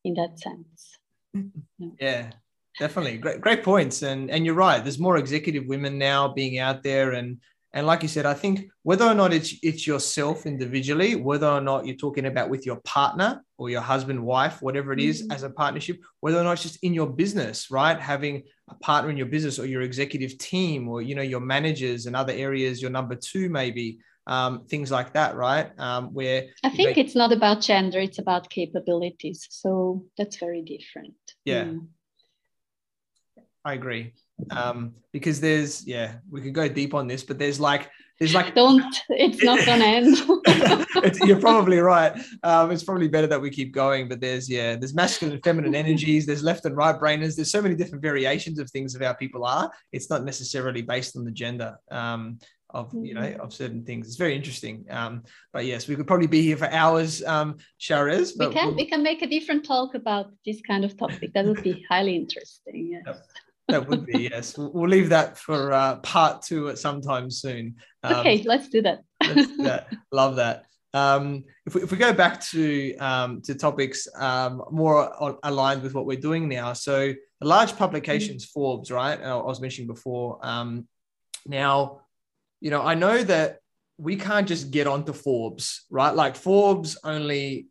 in 0.03 0.15
that 0.15 0.39
sense. 0.39 0.97
Yeah. 1.34 1.89
yeah, 1.99 2.32
definitely. 2.79 3.17
Great, 3.17 3.41
great 3.41 3.63
points. 3.63 4.01
And 4.01 4.29
and 4.32 4.45
you're 4.45 4.55
right. 4.55 4.84
There's 4.84 4.99
more 4.99 5.17
executive 5.17 5.67
women 5.67 5.97
now 5.97 6.27
being 6.27 6.58
out 6.58 6.84
there 6.84 7.12
and 7.12 7.38
and 7.71 7.86
like 7.86 8.01
you 8.01 8.10
said, 8.10 8.25
I 8.25 8.34
think 8.34 8.71
whether 8.82 9.05
or 9.05 9.13
not 9.13 9.32
it's 9.32 9.53
it's 9.62 9.86
yourself 9.86 10.47
individually, 10.47 11.15
whether 11.15 11.47
or 11.47 11.62
not 11.62 11.86
you're 11.86 11.95
talking 11.95 12.25
about 12.25 12.49
with 12.49 12.65
your 12.65 12.77
partner 12.77 13.43
or 13.58 13.69
your 13.69 13.82
husband, 13.82 14.23
wife, 14.23 14.62
whatever 14.62 14.91
it 14.91 14.99
is, 14.99 15.21
mm-hmm. 15.21 15.32
as 15.32 15.43
a 15.43 15.51
partnership, 15.51 15.99
whether 16.19 16.39
or 16.39 16.43
not 16.43 16.53
it's 16.53 16.63
just 16.63 16.84
in 16.84 16.95
your 16.95 17.08
business, 17.08 17.69
right? 17.69 17.99
Having 17.99 18.43
a 18.69 18.75
partner 18.75 19.12
in 19.12 19.17
your 19.17 19.27
business 19.27 19.60
or 19.60 19.67
your 19.67 19.84
executive 19.84 20.38
team 20.39 20.88
or 20.88 21.03
you 21.03 21.13
know 21.13 21.21
your 21.21 21.41
managers 21.41 22.08
and 22.08 22.15
other 22.15 22.34
areas, 22.34 22.82
your 22.82 22.91
number 22.91 23.15
two 23.15 23.49
maybe, 23.49 23.99
um, 24.25 24.65
things 24.65 24.89
like 24.89 25.13
that, 25.13 25.36
right? 25.36 25.69
Um, 25.79 26.12
where 26.12 26.47
I 26.63 26.69
think 26.69 26.97
it's 26.97 27.15
not 27.15 27.32
about 27.32 27.62
gender; 27.62 27.99
it's 27.99 28.17
about 28.17 28.49
capabilities. 28.49 29.45
So 29.51 30.05
that's 30.17 30.38
very 30.38 30.63
different. 30.63 31.13
Yeah, 31.45 31.65
mm. 31.65 31.86
I 33.63 33.73
agree 33.73 34.13
um, 34.52 34.93
because 35.12 35.39
there's 35.39 35.86
yeah 35.86 36.15
we 36.30 36.41
could 36.41 36.54
go 36.54 36.67
deep 36.67 36.93
on 36.93 37.08
this 37.08 37.23
but 37.23 37.38
there's 37.39 37.60
like 37.60 37.89
there's 38.19 38.34
like 38.34 38.54
don't 38.54 38.84
it's 39.10 39.43
not 39.43 39.65
gonna 39.65 39.84
end 39.86 40.17
you're 41.25 41.39
probably 41.39 41.80
right 41.80 42.13
um, 42.43 42.71
it's 42.71 42.84
probably 42.84 43.08
better 43.08 43.28
that 43.28 43.41
we 43.41 43.49
keep 43.49 43.73
going 43.73 44.08
but 44.10 44.19
there's 44.19 44.49
yeah 44.49 44.75
there's 44.75 44.93
masculine 44.93 45.34
and 45.34 45.43
feminine 45.43 45.75
energies 45.75 46.25
there's 46.25 46.43
left 46.43 46.65
and 46.65 46.75
right 46.75 46.99
brainers 46.99 47.36
there's 47.36 47.52
so 47.52 47.62
many 47.62 47.75
different 47.75 48.02
variations 48.02 48.60
of 48.60 48.69
things 48.71 48.93
of 48.93 49.02
how 49.02 49.13
people 49.13 49.45
are 49.45 49.71
it's 49.91 50.10
not 50.10 50.23
necessarily 50.23 50.82
based 50.82 51.15
on 51.15 51.23
the 51.23 51.32
gender 51.32 51.78
um, 51.91 52.38
of 52.71 52.93
you 52.93 53.13
know 53.15 53.21
mm-hmm. 53.21 53.41
of 53.41 53.52
certain 53.52 53.84
things. 53.84 54.06
It's 54.06 54.15
very 54.15 54.36
interesting. 54.36 54.86
Um, 54.91 55.23
but 55.52 55.65
yes, 55.65 55.88
we 55.88 55.95
could 55.95 56.06
probably 56.06 56.28
be 56.28 56.43
here 56.43 56.56
for 56.56 56.69
hours, 56.69 57.23
um, 57.23 57.58
Sharesz. 57.80 58.34
we 58.38 58.54
can 58.54 58.67
we'll... 58.67 58.75
we 58.75 58.86
can 58.86 59.02
make 59.02 59.23
a 59.23 59.28
different 59.28 59.65
talk 59.65 59.95
about 59.95 60.28
this 60.45 60.62
kind 60.62 60.86
of 60.86 60.95
topic. 60.95 61.34
That 61.34 61.45
would 61.45 61.63
be 61.63 61.84
highly 61.89 62.15
interesting. 62.15 62.91
Yes. 62.91 63.04
Yep 63.08 63.25
that 63.69 63.88
would 63.88 64.05
be 64.05 64.29
yes. 64.32 64.58
We'll 64.58 64.89
leave 64.89 65.10
that 65.10 65.38
for 65.38 65.71
uh, 65.71 65.97
part 65.97 66.41
two 66.41 66.69
at 66.69 66.77
some 66.77 67.01
time 67.01 67.29
soon. 67.29 67.75
Um, 68.03 68.15
okay, 68.17 68.43
let's 68.45 68.69
do 68.69 68.82
that. 68.82 69.03
let's 69.21 69.47
do 69.47 69.63
that. 69.63 69.88
Love 70.12 70.38
that. 70.38 70.65
Um, 70.93 71.43
if, 71.65 71.75
we, 71.75 71.84
if 71.84 71.91
we 71.91 71.97
go 71.97 72.13
back 72.13 72.41
to 72.45 72.95
um, 72.97 73.41
to 73.43 73.55
topics 73.55 74.08
um, 74.15 74.63
more 74.71 75.13
on, 75.21 75.38
aligned 75.43 75.84
with 75.84 75.93
what 75.93 76.05
we're 76.05 76.19
doing 76.19 76.47
now, 76.49 76.73
so 76.73 77.13
the 77.39 77.47
large 77.47 77.75
publications, 77.75 78.45
mm-hmm. 78.45 78.60
Forbes, 78.60 78.91
right? 78.91 79.21
I 79.21 79.36
was 79.36 79.62
mentioning 79.62 79.88
before. 79.88 80.39
Um, 80.41 80.88
now, 81.45 82.01
you 82.60 82.71
know, 82.71 82.82
I 82.82 82.95
know 82.95 83.23
that 83.23 83.60
we 83.97 84.15
can't 84.15 84.47
just 84.47 84.71
get 84.71 84.88
onto 84.88 85.13
Forbes, 85.13 85.86
right? 85.89 86.13
Like 86.15 86.36
Forbes 86.36 86.97
only, 87.03 87.67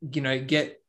you 0.00 0.20
know, 0.20 0.38
get 0.40 0.80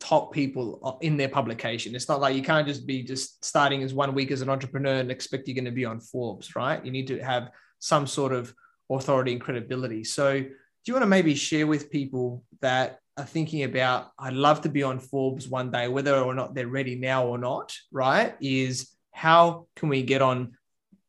top 0.00 0.32
people 0.32 0.98
in 1.00 1.16
their 1.16 1.28
publication. 1.28 1.94
It's 1.94 2.08
not 2.08 2.20
like 2.20 2.36
you 2.36 2.42
can't 2.42 2.66
just 2.66 2.86
be 2.86 3.02
just 3.02 3.44
starting 3.44 3.82
as 3.82 3.92
one 3.92 4.14
week 4.14 4.30
as 4.30 4.42
an 4.42 4.48
entrepreneur 4.48 4.94
and 4.94 5.10
expect 5.10 5.48
you're 5.48 5.54
going 5.54 5.64
to 5.64 5.70
be 5.70 5.84
on 5.84 6.00
Forbes, 6.00 6.54
right? 6.54 6.84
You 6.84 6.92
need 6.92 7.08
to 7.08 7.18
have 7.18 7.50
some 7.80 8.06
sort 8.06 8.32
of 8.32 8.54
authority 8.90 9.32
and 9.32 9.40
credibility. 9.40 10.04
So, 10.04 10.40
do 10.40 10.92
you 10.92 10.94
want 10.94 11.02
to 11.02 11.08
maybe 11.08 11.34
share 11.34 11.66
with 11.66 11.90
people 11.90 12.44
that 12.60 13.00
are 13.18 13.24
thinking 13.24 13.64
about, 13.64 14.12
I'd 14.18 14.32
love 14.32 14.62
to 14.62 14.68
be 14.68 14.82
on 14.82 15.00
Forbes 15.00 15.48
one 15.48 15.70
day, 15.70 15.88
whether 15.88 16.16
or 16.16 16.34
not 16.34 16.54
they're 16.54 16.68
ready 16.68 16.94
now 16.94 17.26
or 17.26 17.36
not, 17.36 17.74
right? 17.90 18.34
Is 18.40 18.90
how 19.12 19.66
can 19.74 19.88
we 19.88 20.02
get 20.02 20.22
on 20.22 20.56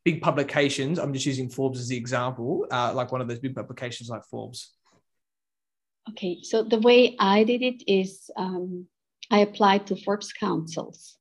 big 0.04 0.22
publications? 0.22 0.98
I'm 0.98 1.14
just 1.14 1.28
using 1.28 1.50
Forbes 1.50 1.80
as 1.80 1.88
the 1.88 1.96
example, 1.96 2.66
uh, 2.72 2.92
like 2.94 3.12
one 3.12 3.22
of 3.22 3.28
those 3.28 3.40
big 3.40 3.56
publications 3.56 4.10
like 4.10 4.26
Forbes. 4.26 4.74
Okay, 6.08 6.40
so 6.42 6.64
the 6.64 6.80
way 6.80 7.16
I 7.20 7.44
did 7.44 7.62
it 7.62 7.84
is 7.88 8.30
um, 8.36 8.88
I 9.32 9.40
applied 9.40 9.88
to 9.88 9.96
Forbes 9.96 10.34
councils. 10.34 11.18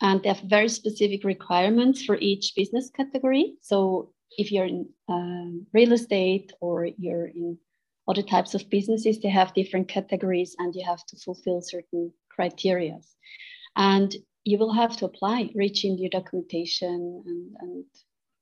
and 0.00 0.22
they 0.22 0.28
have 0.28 0.40
very 0.40 0.68
specific 0.68 1.24
requirements 1.24 2.02
for 2.02 2.16
each 2.16 2.54
business 2.56 2.90
category. 2.90 3.54
So 3.60 4.12
if 4.38 4.50
you're 4.50 4.66
in 4.66 4.88
um, 5.08 5.66
real 5.72 5.92
estate 5.92 6.52
or 6.60 6.86
you're 6.86 7.26
in 7.26 7.58
other 8.08 8.22
types 8.22 8.54
of 8.54 8.68
businesses, 8.70 9.20
they 9.20 9.28
have 9.28 9.54
different 9.54 9.88
categories 9.88 10.56
and 10.58 10.74
you 10.74 10.84
have 10.84 11.04
to 11.06 11.16
fulfill 11.16 11.60
certain 11.60 12.12
criteria. 12.30 12.98
And 13.76 14.14
you 14.44 14.58
will 14.58 14.72
have 14.72 14.96
to 14.96 15.04
apply, 15.04 15.50
reach 15.54 15.84
in 15.84 15.98
your 15.98 16.10
documentation 16.10 17.22
and, 17.26 17.56
and 17.60 17.84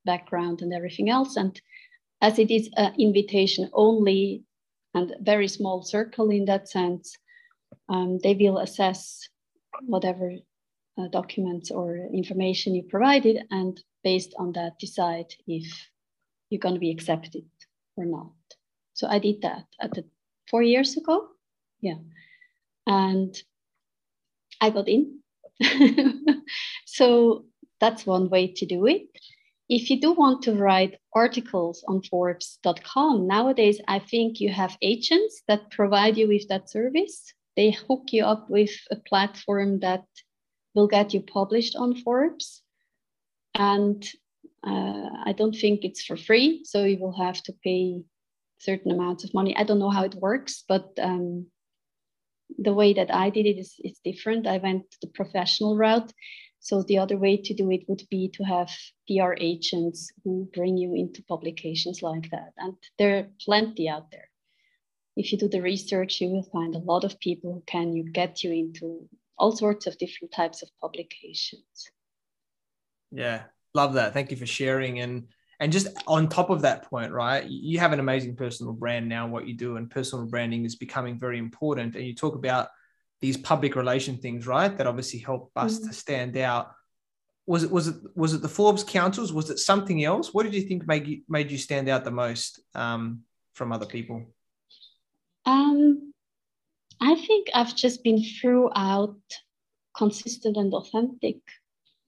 background 0.05 0.63
and 0.63 0.73
everything 0.73 1.11
else. 1.11 1.37
And 1.37 1.61
as 2.21 2.39
it 2.39 2.51
is 2.51 2.71
an 2.77 2.95
invitation 2.99 3.69
only 3.73 4.45
and 4.99 5.15
very 5.21 5.49
small 5.49 5.83
circle 5.83 6.31
in 6.31 6.45
that 6.47 6.69
sense, 6.69 7.17
um, 7.89 8.19
they 8.23 8.35
will 8.35 8.59
assess 8.59 9.29
whatever 9.87 10.33
uh, 10.99 11.09
documents 11.09 11.71
or 11.71 11.97
information 12.13 12.75
you 12.75 12.83
provided 12.83 13.39
and 13.51 13.81
based 14.03 14.35
on 14.39 14.53
that 14.53 14.79
decide 14.81 15.33
if 15.47 15.89
you're 16.51 16.59
going 16.59 16.75
to 16.75 16.81
be 16.81 16.91
accepted 16.91 17.45
or 17.97 18.05
not. 18.05 18.33
So 18.95 19.07
I 19.07 19.19
did 19.19 19.43
that 19.43 19.67
at 19.81 19.93
the 19.93 20.05
four 20.51 20.63
years 20.63 20.97
ago. 20.97 21.29
Yeah. 21.81 22.01
And 22.87 23.37
I 24.61 24.71
got 24.71 24.89
in. 24.89 25.21
so 26.87 27.45
that's 27.81 28.07
one 28.07 28.29
way 28.29 28.53
to 28.57 28.67
do 28.67 28.87
it. 28.87 29.09
If 29.69 29.91
you 29.91 30.01
do 30.01 30.13
want 30.13 30.43
to 30.43 30.55
write 30.55 30.99
articles 31.15 31.85
on 31.87 32.03
Forbes.com, 32.03 33.27
nowadays 33.27 33.81
I 33.87 33.99
think 33.99 34.41
you 34.41 34.51
have 34.51 34.79
agents 34.81 35.43
that 35.47 35.71
provide 35.71 36.17
you 36.17 36.29
with 36.29 36.49
that 36.49 36.71
service. 36.71 37.35
They 37.55 37.73
hook 37.73 38.05
you 38.13 38.25
up 38.25 38.49
with 38.49 38.71
a 38.91 38.97
platform 38.97 39.81
that 39.81 40.05
will 40.75 40.89
get 40.89 41.13
you 41.13 41.21
published 41.21 41.77
on 41.77 41.97
Forbes. 41.97 42.63
And 43.55 44.03
uh, 44.67 45.09
I 45.27 45.35
don't 45.37 45.55
think 45.55 45.81
it's 45.85 46.03
for 46.03 46.17
free, 46.17 46.63
so 46.65 46.85
you 46.85 46.99
will 46.99 47.19
have 47.19 47.43
to 47.43 47.53
pay 47.63 48.03
certain 48.59 48.91
amounts 48.91 49.25
of 49.25 49.35
money. 49.35 49.55
I 49.57 49.65
don't 49.65 49.79
know 49.79 49.91
how 49.91 50.05
it 50.05 50.15
works, 50.15 50.65
but 50.67 50.89
um, 51.01 51.47
the 52.57 52.73
way 52.73 52.95
that 52.95 53.15
I 53.15 53.31
did 53.31 53.47
it 53.47 53.59
is, 53.59 53.75
is 53.81 54.01
different. 54.03 54.47
I 54.47 54.59
went 54.59 54.85
the 55.03 55.09
professional 55.09 55.77
route. 55.77 56.11
So 56.61 56.83
the 56.83 56.99
other 56.99 57.17
way 57.17 57.37
to 57.37 57.55
do 57.55 57.71
it 57.71 57.89
would 57.89 58.03
be 58.11 58.29
to 58.35 58.45
have 58.45 58.71
PR 59.07 59.35
agents 59.39 60.11
who 60.25 60.51
bring 60.55 60.77
you 60.77 60.95
into 60.95 61.23
publications 61.23 62.03
like 62.03 62.31
that. 62.31 62.53
And 62.59 62.75
there 62.99 63.19
are 63.19 63.29
plenty 63.45 63.89
out 63.89 64.11
there. 64.11 64.29
If 65.17 65.33
you 65.33 65.39
do 65.39 65.49
the 65.49 65.63
research, 65.63 66.21
you 66.21 66.29
will 66.29 66.49
find 66.53 66.75
a 66.75 66.81
lot 66.81 67.05
of 67.05 67.19
people 67.21 67.53
who 67.53 67.63
can 67.67 67.93
you 67.93 68.11
get 68.11 68.43
you 68.43 68.53
into 68.53 69.09
all 69.37 69.57
sorts 69.57 69.87
of 69.87 69.99
different 69.99 70.33
types 70.33 70.63
of 70.63 70.69
publications. 70.81 71.91
Yeah, 73.11 73.45
love 73.75 73.95
that. 73.95 74.13
Thank 74.13 74.31
you 74.31 74.37
for 74.37 74.47
sharing. 74.47 75.01
And 75.01 75.29
and 75.61 75.73
just 75.73 75.89
on 76.07 76.29
top 76.29 76.51
of 76.51 76.63
that 76.63 76.89
point, 76.89 77.13
right? 77.13 77.45
You 77.45 77.81
have 77.81 77.93
an 77.93 77.99
amazing 77.99 78.37
personal 78.37 78.73
brand 78.73 79.09
now, 79.09 79.27
what 79.27 79.49
you 79.49 79.55
do, 79.55 79.77
and 79.77 79.91
personal 79.91 80.27
branding 80.27 80.65
is 80.65 80.77
becoming 80.77 81.19
very 81.19 81.39
important. 81.39 81.97
And 81.97 82.07
you 82.07 82.15
talk 82.15 82.37
about 82.37 82.69
these 83.21 83.37
public 83.37 83.75
relation 83.75 84.17
things, 84.17 84.47
right? 84.47 84.77
That 84.77 84.87
obviously 84.87 85.19
help 85.21 85.51
us 85.57 85.79
mm-hmm. 85.79 85.89
to 85.89 85.95
stand 85.95 86.37
out. 86.37 86.73
Was 87.47 87.65
it 87.65 87.71
was 87.71 87.89
it 87.89 87.97
was 88.15 88.35
it 88.35 88.43
the 88.43 88.49
Forbes 88.49 88.85
councils? 88.85 89.33
Was 89.33 89.51
it 89.51 89.59
something 89.59 90.05
else? 90.05 90.35
What 90.35 90.43
did 90.45 90.55
you 90.55 90.63
think 90.63 90.87
made 90.87 91.07
you 91.07 91.23
made 91.29 91.51
you 91.51 91.59
stand 91.59 91.89
out 91.89 92.05
the 92.05 92.11
most 92.11 92.61
um, 92.75 93.23
from 93.55 93.73
other 93.73 93.87
people? 93.87 94.27
Um, 95.47 96.13
I 97.01 97.15
think 97.15 97.49
I've 97.55 97.75
just 97.75 98.05
been 98.05 98.23
throughout 98.23 99.17
consistent 99.97 100.57
and 100.57 100.73
authentic. 100.75 101.39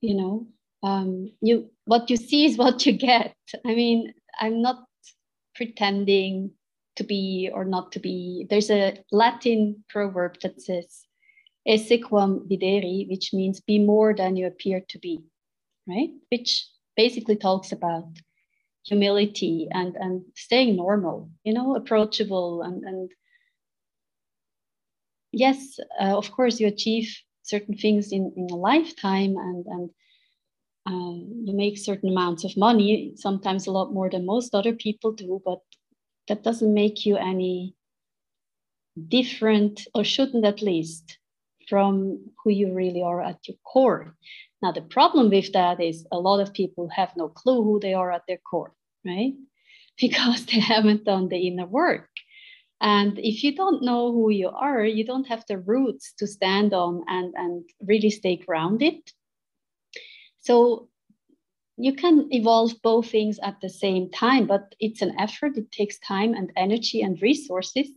You 0.03 0.15
know, 0.15 0.47
um, 0.83 1.33
you 1.41 1.71
what 1.87 2.11
you 2.11 2.17
see 2.17 2.45
is 2.45 2.59
what 2.59 2.85
you 2.85 2.93
get. 2.93 3.35
I 3.67 3.75
mean, 3.75 4.13
I'm 4.39 4.61
not 4.61 4.85
pretending 5.55 6.53
to 7.01 7.05
be 7.05 7.51
or 7.53 7.65
not 7.65 7.93
to 7.93 8.01
be. 8.01 8.47
There's 8.51 8.71
a 8.71 8.97
Latin 9.11 9.85
proverb 9.89 10.33
that 10.43 10.61
says 10.61 11.07
"esse 11.67 11.99
quam 12.07 12.47
videri," 12.49 13.09
which 13.09 13.33
means 13.33 13.61
"be 13.73 13.79
more 13.79 14.15
than 14.15 14.37
you 14.37 14.47
appear 14.47 14.81
to 14.89 14.99
be," 14.99 15.15
right? 15.89 16.13
Which 16.31 16.51
basically 16.97 17.37
talks 17.37 17.73
about 17.73 18.09
humility 18.85 19.69
and 19.73 19.97
and 19.97 20.25
staying 20.35 20.77
normal, 20.77 21.31
you 21.45 21.55
know, 21.55 21.77
approachable 21.77 22.63
and 22.63 22.85
and 22.85 23.11
yes, 25.33 25.79
uh, 26.01 26.17
of 26.17 26.31
course, 26.33 26.61
you 26.61 26.67
achieve 26.67 27.09
certain 27.43 27.77
things 27.77 28.13
in, 28.13 28.33
in 28.37 28.47
a 28.51 28.57
lifetime 28.57 29.37
and, 29.37 29.67
and 29.67 29.91
uh, 30.87 31.19
you 31.45 31.55
make 31.55 31.79
certain 31.79 32.11
amounts 32.11 32.45
of 32.45 32.57
money, 32.57 33.13
sometimes 33.17 33.67
a 33.67 33.71
lot 33.71 33.93
more 33.93 34.11
than 34.11 34.27
most 34.27 34.55
other 34.55 34.73
people 34.73 35.13
do, 35.13 35.41
but 35.45 35.61
that 36.31 36.45
doesn't 36.45 36.73
make 36.73 37.05
you 37.05 37.17
any 37.17 37.75
different, 39.09 39.81
or 39.95 40.05
shouldn't 40.05 40.45
at 40.45 40.63
least, 40.63 41.19
from 41.69 42.21
who 42.39 42.51
you 42.51 42.73
really 42.73 43.03
are 43.03 43.21
at 43.21 43.49
your 43.49 43.57
core. 43.65 44.15
Now, 44.63 44.71
the 44.71 44.83
problem 44.83 45.31
with 45.31 45.53
that 45.53 45.81
is 45.81 46.07
a 46.13 46.21
lot 46.21 46.39
of 46.39 46.53
people 46.53 46.89
have 46.91 47.17
no 47.17 47.29
clue 47.29 47.65
who 47.65 47.81
they 47.81 47.95
are 47.95 48.13
at 48.13 48.23
their 48.29 48.41
core, 48.51 48.73
right? 49.05 49.35
Because 49.99 50.47
they 50.47 50.61
haven't 50.61 51.05
done 51.05 51.29
the 51.29 51.49
inner 51.49 51.67
work. 51.67 52.09
And 52.81 53.19
if 53.19 53.43
you 53.43 53.55
don't 53.55 53.83
know 53.83 54.13
who 54.13 54.31
you 54.31 54.49
are, 54.49 54.85
you 54.85 55.05
don't 55.05 55.29
have 55.29 55.45
the 55.49 55.59
roots 55.59 56.15
to 56.19 56.27
stand 56.27 56.73
on 56.73 57.05
and, 57.09 57.35
and 57.37 57.65
really 57.83 58.11
stay 58.11 58.37
grounded. 58.37 59.01
So 60.39 60.90
you 61.85 61.95
can 61.95 62.29
evolve 62.31 62.73
both 62.83 63.11
things 63.11 63.39
at 63.43 63.61
the 63.61 63.69
same 63.69 64.11
time, 64.11 64.47
but 64.47 64.75
it's 64.81 65.03
an 65.03 65.19
effort. 65.19 65.57
It 65.57 65.71
takes 65.71 65.99
time 65.99 66.35
and 66.35 66.53
energy 66.57 67.03
and 67.03 67.21
resources. 67.23 67.89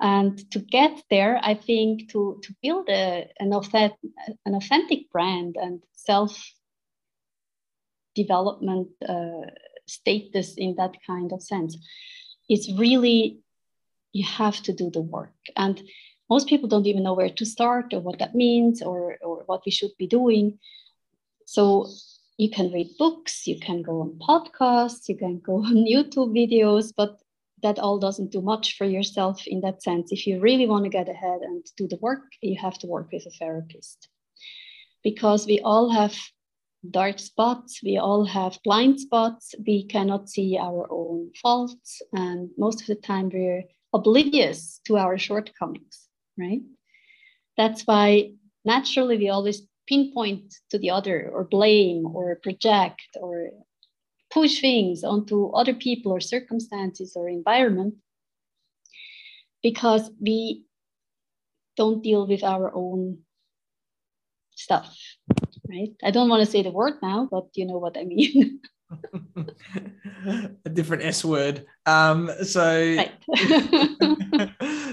And 0.00 0.50
to 0.50 0.58
get 0.60 1.02
there, 1.10 1.38
I 1.42 1.54
think 1.54 2.10
to, 2.12 2.40
to 2.42 2.54
build 2.62 2.88
a, 2.88 3.30
an, 3.38 3.52
authentic, 3.52 3.98
an 4.46 4.54
authentic 4.54 5.10
brand 5.12 5.56
and 5.60 5.82
self 5.92 6.52
development 8.14 8.88
uh, 9.06 9.50
status 9.86 10.54
in 10.56 10.74
that 10.76 10.96
kind 11.06 11.32
of 11.32 11.42
sense 11.42 11.76
is 12.48 12.72
really 12.76 13.40
you 14.12 14.24
have 14.24 14.60
to 14.62 14.72
do 14.72 14.90
the 14.90 15.00
work. 15.00 15.34
And 15.56 15.80
most 16.28 16.48
people 16.48 16.68
don't 16.68 16.86
even 16.86 17.02
know 17.02 17.14
where 17.14 17.30
to 17.30 17.44
start 17.44 17.92
or 17.92 18.00
what 18.00 18.18
that 18.18 18.34
means 18.34 18.82
or, 18.82 19.18
or 19.20 19.42
what 19.46 19.62
we 19.66 19.72
should 19.72 19.92
be 19.98 20.06
doing. 20.06 20.58
So 21.44 21.86
you 22.40 22.48
can 22.48 22.72
read 22.72 22.96
books, 22.98 23.46
you 23.46 23.60
can 23.60 23.82
go 23.82 24.00
on 24.00 24.18
podcasts, 24.28 25.10
you 25.10 25.16
can 25.16 25.38
go 25.40 25.56
on 25.70 25.84
YouTube 25.94 26.32
videos, 26.32 26.90
but 26.96 27.20
that 27.62 27.78
all 27.78 27.98
doesn't 27.98 28.32
do 28.32 28.40
much 28.40 28.78
for 28.78 28.86
yourself 28.86 29.46
in 29.46 29.60
that 29.60 29.82
sense. 29.82 30.10
If 30.10 30.26
you 30.26 30.40
really 30.40 30.66
want 30.66 30.84
to 30.84 30.90
get 30.90 31.10
ahead 31.10 31.40
and 31.42 31.62
do 31.76 31.86
the 31.86 31.98
work, 32.00 32.22
you 32.40 32.58
have 32.58 32.78
to 32.78 32.86
work 32.86 33.10
with 33.12 33.26
a 33.26 33.30
therapist 33.30 34.08
because 35.04 35.46
we 35.46 35.60
all 35.60 35.90
have 35.90 36.16
dark 36.90 37.18
spots, 37.18 37.80
we 37.84 37.98
all 37.98 38.24
have 38.24 38.58
blind 38.64 38.98
spots, 39.00 39.54
we 39.66 39.84
cannot 39.84 40.30
see 40.30 40.56
our 40.58 40.88
own 40.90 41.30
faults, 41.42 42.00
and 42.14 42.48
most 42.56 42.80
of 42.80 42.86
the 42.86 42.94
time 42.94 43.28
we're 43.28 43.64
oblivious 43.92 44.80
to 44.86 44.96
our 44.96 45.18
shortcomings, 45.18 46.08
right? 46.38 46.62
That's 47.58 47.82
why 47.86 48.32
naturally 48.64 49.18
we 49.18 49.28
always 49.28 49.60
pinpoint 49.90 50.54
to 50.70 50.78
the 50.78 50.90
other 50.90 51.28
or 51.34 51.42
blame 51.42 52.06
or 52.06 52.36
project 52.36 53.02
or 53.20 53.50
push 54.30 54.60
things 54.60 55.02
onto 55.02 55.48
other 55.48 55.74
people 55.74 56.12
or 56.12 56.20
circumstances 56.20 57.14
or 57.16 57.28
environment 57.28 57.94
because 59.62 60.08
we 60.20 60.64
don't 61.76 62.04
deal 62.04 62.26
with 62.26 62.44
our 62.44 62.72
own 62.72 63.18
stuff 64.54 64.96
right 65.68 65.92
i 66.04 66.10
don't 66.12 66.28
want 66.28 66.44
to 66.44 66.50
say 66.50 66.62
the 66.62 66.70
word 66.70 66.94
now 67.02 67.26
but 67.28 67.48
you 67.54 67.66
know 67.66 67.78
what 67.78 67.96
i 67.98 68.04
mean 68.04 68.60
a 70.64 70.68
different 70.72 71.04
S 71.04 71.24
word. 71.24 71.64
Um, 71.86 72.28
so 72.42 72.96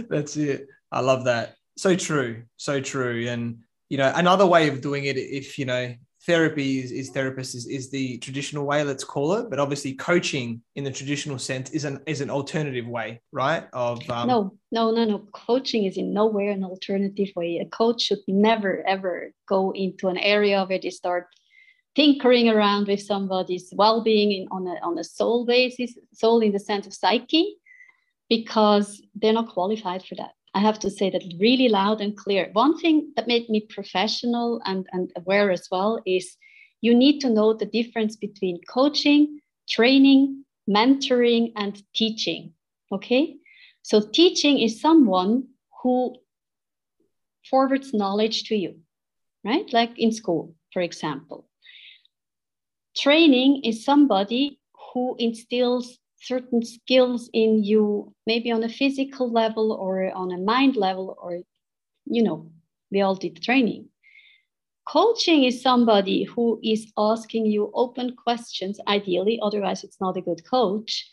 that's 0.10 0.38
it. 0.38 0.68
I 0.92 1.00
love 1.00 1.26
that. 1.26 1.56
So 1.78 1.96
true. 1.96 2.44
So 2.58 2.80
true. 2.80 3.28
And 3.28 3.64
you 3.90 3.98
know, 3.98 4.12
another 4.16 4.46
way 4.46 4.68
of 4.68 4.82
doing 4.82 5.06
it, 5.06 5.18
if 5.18 5.58
you 5.58 5.66
know, 5.66 5.94
therapy 6.26 6.80
is, 6.80 6.92
is 6.92 7.10
therapist 7.10 7.56
is, 7.56 7.66
is 7.68 7.90
the 7.90 8.18
traditional 8.18 8.66
way, 8.66 8.84
let's 8.84 9.04
call 9.04 9.34
it. 9.34 9.50
But 9.50 9.60
obviously, 9.60 9.94
coaching 9.94 10.62
in 10.76 10.84
the 10.84 10.92
traditional 10.92 11.40
sense 11.40 11.70
is 11.72 11.86
an 11.86 12.02
is 12.06 12.22
an 12.22 12.30
alternative 12.30 12.88
way, 12.88 13.22
right? 13.32 13.66
Of 13.74 14.08
um, 14.10 14.28
no, 14.28 14.58
no, 14.72 14.92
no, 14.92 15.06
no. 15.06 15.20
Coaching 15.34 15.86
is 15.86 15.98
in 15.98 16.14
nowhere 16.14 16.52
an 16.52 16.64
alternative 16.64 17.30
way. 17.36 17.60
A 17.60 17.66
coach 17.66 18.02
should 18.02 18.20
never 18.28 18.86
ever 18.88 19.32
go 19.48 19.72
into 19.72 20.10
an 20.10 20.18
area 20.18 20.66
where 20.66 20.80
they 20.80 20.90
start 20.90 21.28
tinkering 21.96 22.48
around 22.48 22.88
with 22.88 23.02
somebody's 23.02 23.74
well-being 23.76 24.32
in, 24.32 24.48
on, 24.52 24.68
a, 24.68 24.76
on 24.86 25.00
a 25.00 25.04
soul 25.04 25.48
basis, 25.48 25.98
soul 26.14 26.42
in 26.42 26.52
the 26.52 26.60
sense 26.60 26.86
of 26.86 26.94
psyche, 26.94 27.56
because 28.30 29.02
they're 29.16 29.34
not 29.34 29.50
qualified 29.50 30.06
for 30.06 30.14
that. 30.14 30.32
I 30.54 30.60
have 30.60 30.80
to 30.80 30.90
say 30.90 31.10
that 31.10 31.24
really 31.40 31.70
loud 31.70 32.02
and 32.02 32.16
clear. 32.16 32.50
One 32.54 32.78
thing 32.78 33.14
that 33.16 33.28
made 33.28 33.50
me 33.50 33.62
professional 33.70 34.62
and, 34.66 34.88
and 34.92 35.12
aware 35.16 35.52
as 35.52 35.68
well 35.72 36.02
is 36.06 36.36
you 36.82 36.96
need 36.96 37.20
to 37.20 37.30
know 37.30 37.54
the 37.54 37.66
difference 37.66 38.16
between 38.16 38.62
coaching, 38.68 39.40
training, 39.70 40.46
mentoring, 40.70 41.52
and 41.56 41.82
teaching. 41.94 42.54
Okay? 42.92 43.36
So, 43.84 44.02
teaching 44.02 44.60
is 44.60 44.82
someone 44.82 45.48
who 45.82 46.16
forwards 47.50 47.94
knowledge 47.94 48.44
to 48.46 48.56
you, 48.56 48.80
right? 49.44 49.72
Like 49.72 49.98
in 49.98 50.12
school, 50.12 50.56
for 50.74 50.82
example. 50.82 51.48
Training 52.98 53.62
is 53.64 53.86
somebody 53.86 54.60
who 54.94 55.16
instills 55.20 56.00
certain 56.20 56.64
skills 56.64 57.30
in 57.34 57.64
you, 57.64 58.14
maybe 58.26 58.52
on 58.52 58.64
a 58.64 58.70
physical 58.70 59.32
level 59.32 59.72
or 59.72 60.12
on 60.14 60.32
a 60.32 60.38
mind 60.38 60.76
level, 60.76 61.16
or, 61.22 61.40
you 62.06 62.24
know, 62.24 62.50
we 62.92 63.02
all 63.02 63.16
did 63.16 63.42
training. 63.42 63.90
Coaching 64.88 65.44
is 65.44 65.62
somebody 65.62 66.24
who 66.24 66.60
is 66.64 66.92
asking 66.98 67.46
you 67.46 67.72
open 67.74 68.16
questions, 68.16 68.80
ideally, 68.88 69.40
otherwise, 69.42 69.84
it's 69.84 70.00
not 70.00 70.16
a 70.16 70.22
good 70.22 70.42
coach, 70.50 71.06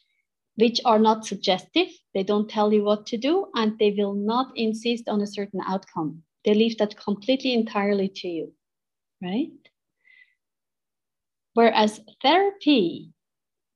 which 0.56 0.80
are 0.84 1.00
not 1.00 1.26
suggestive. 1.26 1.88
They 2.14 2.22
don't 2.22 2.48
tell 2.48 2.72
you 2.72 2.84
what 2.84 3.06
to 3.06 3.16
do, 3.16 3.48
and 3.54 3.76
they 3.78 3.90
will 3.90 4.14
not 4.14 4.52
insist 4.54 5.08
on 5.08 5.20
a 5.20 5.26
certain 5.26 5.60
outcome. 5.66 6.22
They 6.44 6.54
leave 6.54 6.78
that 6.78 6.96
completely 6.96 7.54
entirely 7.54 8.08
to 8.16 8.28
you, 8.28 8.52
right? 9.20 9.50
Whereas 11.54 12.00
therapy 12.22 13.13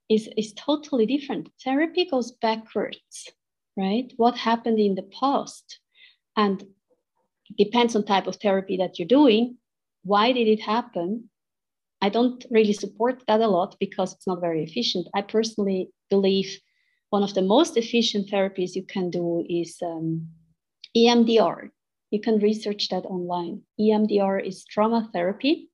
is, 0.09 0.29
is 0.37 0.53
totally 0.55 1.07
different. 1.07 1.51
Therapy 1.65 2.07
goes 2.07 2.33
backwards, 2.33 3.31
right? 3.77 4.13
What 4.17 4.37
happened 4.37 4.79
in 4.79 4.95
the 4.95 5.09
past? 5.21 5.81
And 6.37 6.65
depends 7.57 7.97
on 7.97 8.05
type 8.05 8.27
of 8.27 8.37
therapy 8.37 8.77
that 8.77 8.99
you're 8.99 9.09
doing. 9.09 9.57
Why 10.05 10.33
did 10.33 10.49
it 10.49 10.61
happen? 10.61 11.31
I 12.01 12.09
don't 12.09 12.45
really 12.51 12.73
support 12.73 13.25
that 13.27 13.41
a 13.41 13.49
lot 13.49 13.77
because 13.81 14.13
it's 14.13 14.27
not 14.27 14.41
very 14.41 14.63
efficient. 14.63 15.09
I 15.15 15.23
personally 15.23 15.91
believe 16.11 16.59
one 17.11 17.23
of 17.23 17.35
the 17.35 17.43
most 17.43 17.77
efficient 17.77 18.31
therapies 18.31 18.75
you 18.75 18.85
can 18.85 19.11
do 19.11 19.45
is 19.49 19.77
um, 19.83 20.29
EMDR. 20.97 21.71
You 22.11 22.21
can 22.21 22.39
research 22.39 22.89
that 22.91 23.05
online. 23.05 23.63
EMDR 23.81 24.47
is 24.47 24.65
trauma 24.65 25.11
therapy 25.13 25.69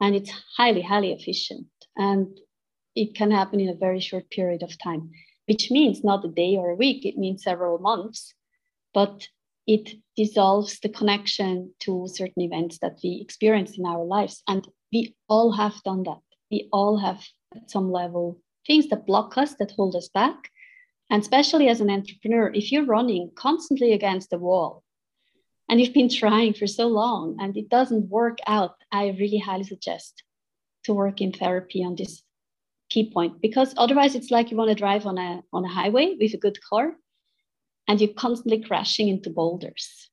and 0.00 0.14
it's 0.14 0.32
highly, 0.56 0.82
highly 0.82 1.12
efficient. 1.12 1.66
And 1.96 2.38
it 2.94 3.14
can 3.14 3.30
happen 3.30 3.60
in 3.60 3.68
a 3.68 3.74
very 3.74 4.00
short 4.00 4.30
period 4.30 4.62
of 4.62 4.78
time, 4.78 5.10
which 5.46 5.70
means 5.70 6.04
not 6.04 6.24
a 6.24 6.28
day 6.28 6.56
or 6.56 6.70
a 6.70 6.76
week, 6.76 7.04
it 7.04 7.16
means 7.16 7.42
several 7.42 7.78
months, 7.78 8.34
but 8.92 9.28
it 9.66 9.94
dissolves 10.16 10.80
the 10.80 10.88
connection 10.88 11.72
to 11.80 12.06
certain 12.08 12.42
events 12.42 12.78
that 12.78 12.98
we 13.02 13.20
experience 13.20 13.78
in 13.78 13.86
our 13.86 14.04
lives. 14.04 14.42
And 14.48 14.66
we 14.92 15.14
all 15.28 15.52
have 15.52 15.82
done 15.84 16.02
that. 16.04 16.20
We 16.50 16.68
all 16.72 16.98
have, 16.98 17.24
at 17.54 17.70
some 17.70 17.90
level, 17.90 18.40
things 18.66 18.88
that 18.88 19.06
block 19.06 19.38
us, 19.38 19.54
that 19.54 19.72
hold 19.72 19.96
us 19.96 20.08
back. 20.08 20.50
And 21.10 21.22
especially 21.22 21.68
as 21.68 21.80
an 21.80 21.90
entrepreneur, 21.90 22.50
if 22.52 22.72
you're 22.72 22.86
running 22.86 23.30
constantly 23.34 23.92
against 23.92 24.30
the 24.30 24.38
wall 24.38 24.82
and 25.68 25.80
you've 25.80 25.94
been 25.94 26.08
trying 26.08 26.54
for 26.54 26.66
so 26.66 26.88
long 26.88 27.36
and 27.40 27.56
it 27.56 27.68
doesn't 27.68 28.08
work 28.08 28.38
out, 28.46 28.74
I 28.90 29.16
really 29.18 29.38
highly 29.38 29.64
suggest 29.64 30.22
to 30.84 30.94
work 30.94 31.20
in 31.20 31.32
therapy 31.32 31.84
on 31.84 31.94
this 31.96 32.22
key 32.92 33.10
point 33.10 33.40
because 33.40 33.74
otherwise 33.76 34.14
it's 34.14 34.30
like 34.30 34.50
you 34.50 34.56
want 34.56 34.70
to 34.70 34.82
drive 34.84 35.06
on 35.06 35.18
a 35.18 35.42
on 35.52 35.64
a 35.64 35.74
highway 35.78 36.16
with 36.20 36.34
a 36.34 36.44
good 36.44 36.58
car 36.68 36.94
and 37.88 38.00
you're 38.00 38.20
constantly 38.24 38.60
crashing 38.62 39.08
into 39.08 39.30
boulders. 39.30 40.10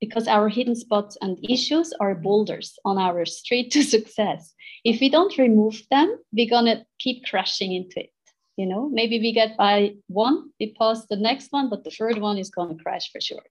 Because 0.00 0.28
our 0.28 0.50
hidden 0.50 0.76
spots 0.76 1.16
and 1.22 1.38
issues 1.48 1.94
are 2.00 2.14
boulders 2.14 2.78
on 2.84 2.98
our 2.98 3.24
street 3.24 3.70
to 3.74 3.82
success. 3.82 4.54
If 4.84 5.00
we 5.00 5.08
don't 5.08 5.38
remove 5.38 5.76
them 5.90 6.08
we're 6.32 6.54
going 6.56 6.70
to 6.72 6.84
keep 6.98 7.24
crashing 7.30 7.72
into 7.72 8.00
it 8.00 8.10
you 8.56 8.66
know? 8.66 8.88
Maybe 8.88 9.20
we 9.20 9.32
get 9.32 9.56
by 9.56 9.76
one 10.08 10.36
we 10.58 10.74
pass 10.80 11.06
the 11.06 11.22
next 11.28 11.52
one 11.52 11.68
but 11.70 11.84
the 11.84 11.96
third 11.98 12.18
one 12.18 12.38
is 12.38 12.50
going 12.50 12.70
to 12.76 12.82
crash 12.82 13.10
for 13.12 13.20
sure. 13.20 13.46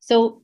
So 0.00 0.42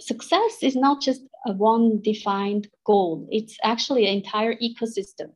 success 0.00 0.54
is 0.62 0.76
not 0.76 1.00
just 1.08 1.22
a 1.46 1.52
one 1.52 2.00
defined 2.02 2.68
goal. 2.84 3.28
It's 3.30 3.56
actually 3.62 4.06
an 4.06 4.16
entire 4.16 4.54
ecosystem 4.68 5.28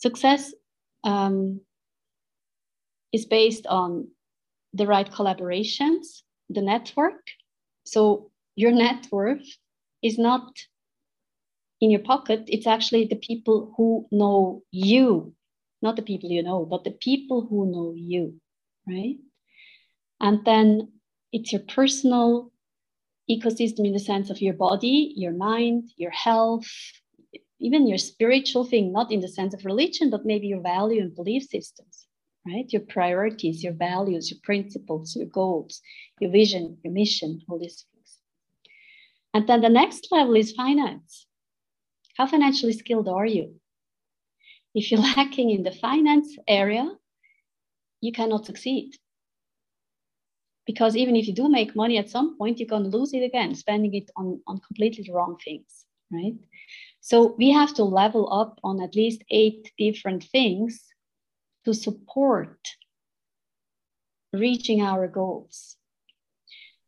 Success 0.00 0.54
um, 1.04 1.60
is 3.12 3.26
based 3.26 3.66
on 3.66 4.08
the 4.72 4.86
right 4.86 5.10
collaborations, 5.10 6.22
the 6.48 6.62
network. 6.62 7.20
So 7.84 8.30
your 8.56 8.72
net 8.72 9.08
worth 9.12 9.46
is 10.02 10.18
not 10.18 10.52
in 11.80 11.90
your 11.90 12.00
pocket, 12.00 12.44
it's 12.46 12.66
actually 12.66 13.06
the 13.06 13.16
people 13.16 13.72
who 13.76 14.06
know 14.10 14.62
you, 14.70 15.34
not 15.80 15.96
the 15.96 16.02
people 16.02 16.30
you 16.30 16.42
know, 16.42 16.66
but 16.66 16.84
the 16.84 16.90
people 16.90 17.46
who 17.46 17.70
know 17.70 17.94
you, 17.96 18.34
right? 18.86 19.16
And 20.20 20.44
then 20.44 20.92
it's 21.32 21.52
your 21.52 21.62
personal 21.62 22.52
ecosystem 23.30 23.86
in 23.86 23.92
the 23.92 23.98
sense 23.98 24.28
of 24.28 24.42
your 24.42 24.54
body, 24.54 25.14
your 25.16 25.32
mind, 25.32 25.90
your 25.96 26.10
health, 26.10 26.68
even 27.60 27.86
your 27.86 27.98
spiritual 27.98 28.64
thing, 28.64 28.92
not 28.92 29.12
in 29.12 29.20
the 29.20 29.28
sense 29.28 29.54
of 29.54 29.64
religion, 29.64 30.10
but 30.10 30.24
maybe 30.24 30.46
your 30.46 30.62
value 30.62 31.02
and 31.02 31.14
belief 31.14 31.44
systems, 31.44 32.06
right? 32.46 32.72
Your 32.72 32.82
priorities, 32.82 33.62
your 33.62 33.74
values, 33.74 34.30
your 34.30 34.40
principles, 34.42 35.14
your 35.14 35.26
goals, 35.26 35.80
your 36.20 36.30
vision, 36.30 36.78
your 36.82 36.92
mission, 36.92 37.40
all 37.48 37.58
these 37.58 37.84
things. 37.92 38.18
And 39.34 39.46
then 39.46 39.60
the 39.60 39.68
next 39.68 40.08
level 40.10 40.36
is 40.36 40.52
finance. 40.52 41.26
How 42.16 42.26
financially 42.26 42.72
skilled 42.72 43.08
are 43.08 43.26
you? 43.26 43.54
If 44.74 44.90
you're 44.90 45.00
lacking 45.16 45.50
in 45.50 45.62
the 45.62 45.72
finance 45.72 46.36
area, 46.48 46.90
you 48.00 48.12
cannot 48.12 48.46
succeed. 48.46 48.96
Because 50.66 50.96
even 50.96 51.16
if 51.16 51.26
you 51.26 51.34
do 51.34 51.48
make 51.48 51.76
money 51.76 51.98
at 51.98 52.10
some 52.10 52.38
point, 52.38 52.58
you're 52.58 52.68
going 52.68 52.90
to 52.90 52.96
lose 52.96 53.12
it 53.12 53.22
again, 53.22 53.54
spending 53.54 53.94
it 53.94 54.10
on, 54.16 54.40
on 54.46 54.60
completely 54.60 55.10
wrong 55.12 55.36
things, 55.44 55.84
right? 56.10 56.34
So 57.00 57.34
we 57.38 57.50
have 57.50 57.74
to 57.74 57.84
level 57.84 58.32
up 58.32 58.58
on 58.62 58.82
at 58.82 58.94
least 58.94 59.22
eight 59.30 59.72
different 59.78 60.24
things 60.24 60.84
to 61.64 61.74
support 61.74 62.58
reaching 64.32 64.82
our 64.82 65.08
goals. 65.08 65.76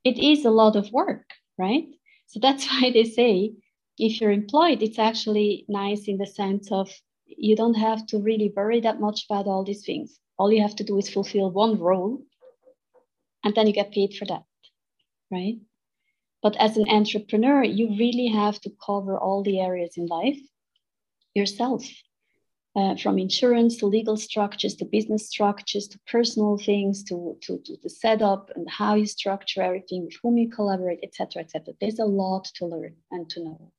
It 0.05 0.19
is 0.19 0.45
a 0.45 0.51
lot 0.51 0.77
of 0.77 0.93
work, 0.93 1.25
right? 1.59 1.87
So 2.27 2.41
that's 2.41 2.67
why 2.71 2.91
they 2.91 3.05
say 3.05 3.55
if 3.99 4.21
you're 4.21 4.31
employed, 4.31 4.83
it's 4.83 4.99
actually 4.99 5.65
nice 5.69 6.09
in 6.09 6.19
the 6.19 6.27
sense 6.27 6.71
of 6.73 6.91
you 7.27 7.57
don't 7.57 7.75
have 7.75 8.07
to 8.07 8.19
really 8.19 8.53
worry 8.55 8.81
that 8.81 9.01
much 9.01 9.25
about 9.29 9.47
all 9.47 9.65
these 9.65 9.85
things. 9.85 10.19
All 10.39 10.53
you 10.53 10.63
have 10.63 10.77
to 10.77 10.85
do 10.85 10.99
is 10.99 11.09
fulfill 11.09 11.51
one 11.51 11.79
role 11.79 12.23
and 13.45 13.55
then 13.55 13.67
you 13.67 13.73
get 13.73 13.93
paid 13.93 14.15
for 14.15 14.25
that, 14.27 14.45
right? 15.31 15.57
But 16.43 16.57
as 16.57 16.77
an 16.77 16.89
entrepreneur, 16.89 17.63
you 17.63 17.91
really 17.91 18.27
have 18.27 18.61
to 18.63 18.73
cover 18.85 19.17
all 19.17 19.43
the 19.43 19.61
areas 19.61 19.97
in 19.97 20.07
life 20.07 20.41
yourself. 21.35 21.85
Uh, 22.75 22.97
from 22.97 23.19
insurance 23.19 23.77
to 23.77 23.85
legal 23.85 24.17
structures 24.17 24.75
to 24.75 24.87
business 24.87 25.29
structures 25.29 25.87
to 25.87 25.99
personal 26.07 26.57
things 26.57 27.05
to, 27.05 27.37
to, 27.43 27.59
to 27.67 27.77
the 27.83 27.91
setup 27.91 28.51
and 28.57 28.67
how 28.71 28.95
you 28.95 29.05
structure 29.05 29.61
everything, 29.61 30.07
with 30.07 30.15
whom 30.23 30.39
you 30.39 30.49
collaborate, 30.49 30.99
etc., 31.03 31.43
etc. 31.43 31.75
There's 31.83 31.99
a 31.99 32.07
lot 32.07 32.47
to 32.55 32.65
learn 32.65 32.97
and 33.11 33.29
to 33.29 33.45
know. 33.45 33.73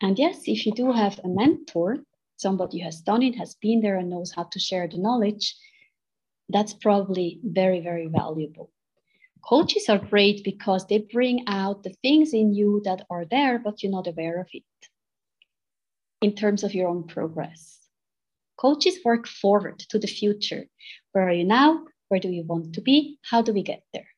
And 0.00 0.18
yes, 0.18 0.44
if 0.46 0.64
you 0.64 0.72
do 0.72 0.92
have 0.92 1.20
a 1.22 1.28
mentor, 1.28 1.98
somebody 2.38 2.78
who 2.78 2.86
has 2.86 3.02
done 3.02 3.22
it, 3.22 3.36
has 3.36 3.54
been 3.56 3.82
there, 3.82 3.98
and 3.98 4.08
knows 4.08 4.32
how 4.34 4.44
to 4.44 4.58
share 4.58 4.88
the 4.88 4.96
knowledge, 4.96 5.54
that's 6.48 6.72
probably 6.72 7.38
very, 7.44 7.80
very 7.80 8.06
valuable 8.06 8.70
coaches 9.42 9.88
are 9.88 9.98
great 9.98 10.44
because 10.44 10.86
they 10.86 10.98
bring 10.98 11.44
out 11.46 11.82
the 11.82 11.94
things 12.02 12.32
in 12.32 12.54
you 12.54 12.80
that 12.84 13.06
are 13.10 13.24
there, 13.24 13.58
but 13.58 13.82
you're 13.82 13.92
not 13.92 14.06
aware 14.06 14.40
of 14.40 14.48
it 14.52 14.64
in 16.20 16.34
terms 16.34 16.62
of 16.64 16.74
your 16.74 16.88
own 16.88 17.06
progress. 17.06 17.78
Coaches 18.58 18.98
work 19.04 19.26
forward 19.26 19.78
to 19.78 19.98
the 19.98 20.06
future. 20.06 20.66
Where 21.12 21.28
are 21.28 21.32
you 21.32 21.44
now? 21.44 21.84
Where 22.08 22.20
do 22.20 22.28
you 22.28 22.44
want 22.44 22.74
to 22.74 22.80
be? 22.80 23.18
How 23.22 23.40
do 23.42 23.52
we 23.52 23.62
get 23.62 23.82
there? 23.94 24.08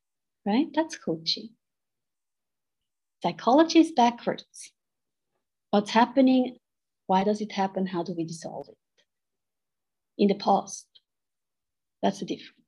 Right? 0.45 0.67
That's 0.75 0.97
coaching. 0.99 1.51
Psychology 3.23 3.79
is 3.79 3.93
backwards. 3.93 4.73
What's 5.71 5.91
happening? 5.91 6.57
Why 7.07 7.23
does 7.23 7.41
it 7.41 7.53
happen? 7.53 7.87
How 7.87 8.03
do 8.03 8.15
we 8.17 8.25
dissolve 8.25 8.69
it? 8.69 8.77
In 10.19 10.29
the 10.29 10.35
past. 10.35 10.87
That's 12.03 12.19
the 12.19 12.27
difference. 12.27 12.62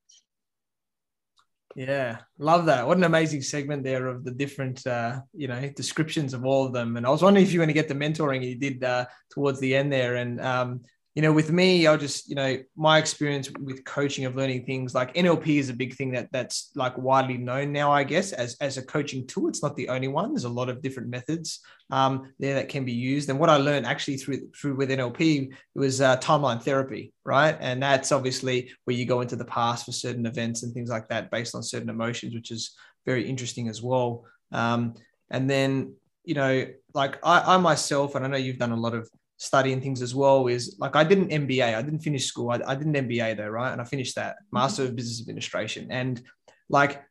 Yeah, 1.77 2.19
love 2.39 2.67
that. 2.67 2.87
What 2.87 2.99
an 2.99 3.05
amazing 3.05 3.43
segment 3.43 3.83
there 3.83 4.07
of 4.07 4.23
the 4.23 4.31
different, 4.31 4.87
uh, 4.87 5.21
you 5.33 5.49
know, 5.49 5.69
descriptions 5.75 6.33
of 6.33 6.45
all 6.45 6.65
of 6.65 6.73
them. 6.73 6.97
And 6.97 7.05
I 7.05 7.11
was 7.11 7.21
wondering 7.21 7.45
if 7.45 7.53
you 7.53 7.59
were 7.59 7.67
going 7.67 7.75
to 7.75 7.81
get 7.81 7.89
the 7.89 7.95
mentoring 7.95 8.49
you 8.49 8.55
did 8.55 8.85
uh, 8.85 9.07
towards 9.31 9.59
the 9.59 9.75
end 9.75 9.93
there. 9.93 10.15
And 10.15 10.41
um, 10.41 10.83
you 11.15 11.23
know, 11.23 11.33
with 11.33 11.53
me, 11.53 11.87
I'll 11.87 11.97
just, 11.97 12.29
you 12.29 12.35
know, 12.35 12.59
my 12.77 12.99
experience 12.99 13.49
with 13.61 13.85
coaching 13.85 14.25
of 14.25 14.35
learning 14.35 14.65
things 14.65 14.97
like 14.97 15.15
NLP 15.15 15.47
is 15.61 15.71
a 15.71 15.75
big 15.75 15.95
thing 15.95 16.11
that 16.13 16.29
that's 16.33 16.73
like 16.75 16.99
widely 16.99 17.37
known 17.37 17.73
now, 17.73 17.93
I 17.93 18.03
guess, 18.03 18.33
as, 18.33 18.57
as 18.61 18.79
a 18.79 18.83
coaching 18.85 19.25
tool. 19.25 19.49
It's 19.49 19.63
not 19.63 19.77
the 19.77 19.89
only 19.91 20.09
one. 20.09 20.33
There's 20.33 20.43
a 20.43 20.49
lot 20.49 20.69
of 20.69 20.83
different 20.83 21.09
methods 21.09 21.61
um, 21.93 22.33
there 22.41 22.57
that 22.57 22.69
can 22.69 22.85
be 22.85 22.93
used. 22.93 23.31
And 23.31 23.39
what 23.39 23.49
I 23.49 23.59
learned 23.59 23.87
actually 23.87 24.17
through 24.17 24.49
through 24.61 24.75
with 24.75 24.91
NLP 24.91 25.53
was 25.77 26.01
uh, 26.01 26.17
timeline 26.17 26.61
therapy, 26.61 27.13
right? 27.25 27.57
And 27.61 27.81
that's 27.81 28.11
obviously 28.11 28.73
where 28.83 28.97
you 28.97 29.07
go 29.07 29.21
into 29.21 29.37
the 29.37 29.45
past 29.45 29.87
for 29.87 29.93
certain 29.93 30.27
events 30.27 30.65
and 30.65 30.75
things 30.75 30.91
like 30.91 31.09
that 31.11 31.31
based 31.31 31.55
on 31.55 31.63
certain 31.63 31.91
emotions, 31.91 32.35
which 32.35 32.51
is 32.51 32.75
very 33.07 33.29
interesting 33.29 33.69
as 33.69 33.81
well. 33.81 34.25
Um, 34.51 34.95
and 35.31 35.49
then, 35.49 35.95
you 36.25 36.35
know, 36.35 36.67
like 36.93 37.19
I, 37.25 37.55
I 37.55 37.57
myself, 37.59 38.17
and 38.17 38.25
I 38.25 38.29
know 38.29 38.37
you've 38.37 38.59
done 38.59 38.73
a 38.73 38.77
lot 38.77 38.95
of 38.95 39.09
studying 39.37 39.81
things 39.81 40.03
as 40.03 40.15
well 40.15 40.47
is 40.47 40.77
like 40.79 40.97
I 40.97 41.05
did 41.05 41.19
an 41.19 41.29
MBA. 41.29 41.75
I 41.75 41.83
didn't 41.83 42.01
finish 42.01 42.27
school. 42.27 42.51
I, 42.51 42.61
I 42.67 42.75
did 42.75 42.87
an 42.87 42.95
MBA 42.95 43.37
though, 43.37 43.49
right? 43.49 43.73
And 43.73 43.81
I 43.81 43.85
finished 43.85 44.15
that 44.17 44.37
mm-hmm. 44.37 44.59
Master 44.59 44.85
of 44.85 44.97
Business 44.97 45.21
Administration. 45.21 45.89
And 45.91 46.23
like, 46.69 47.03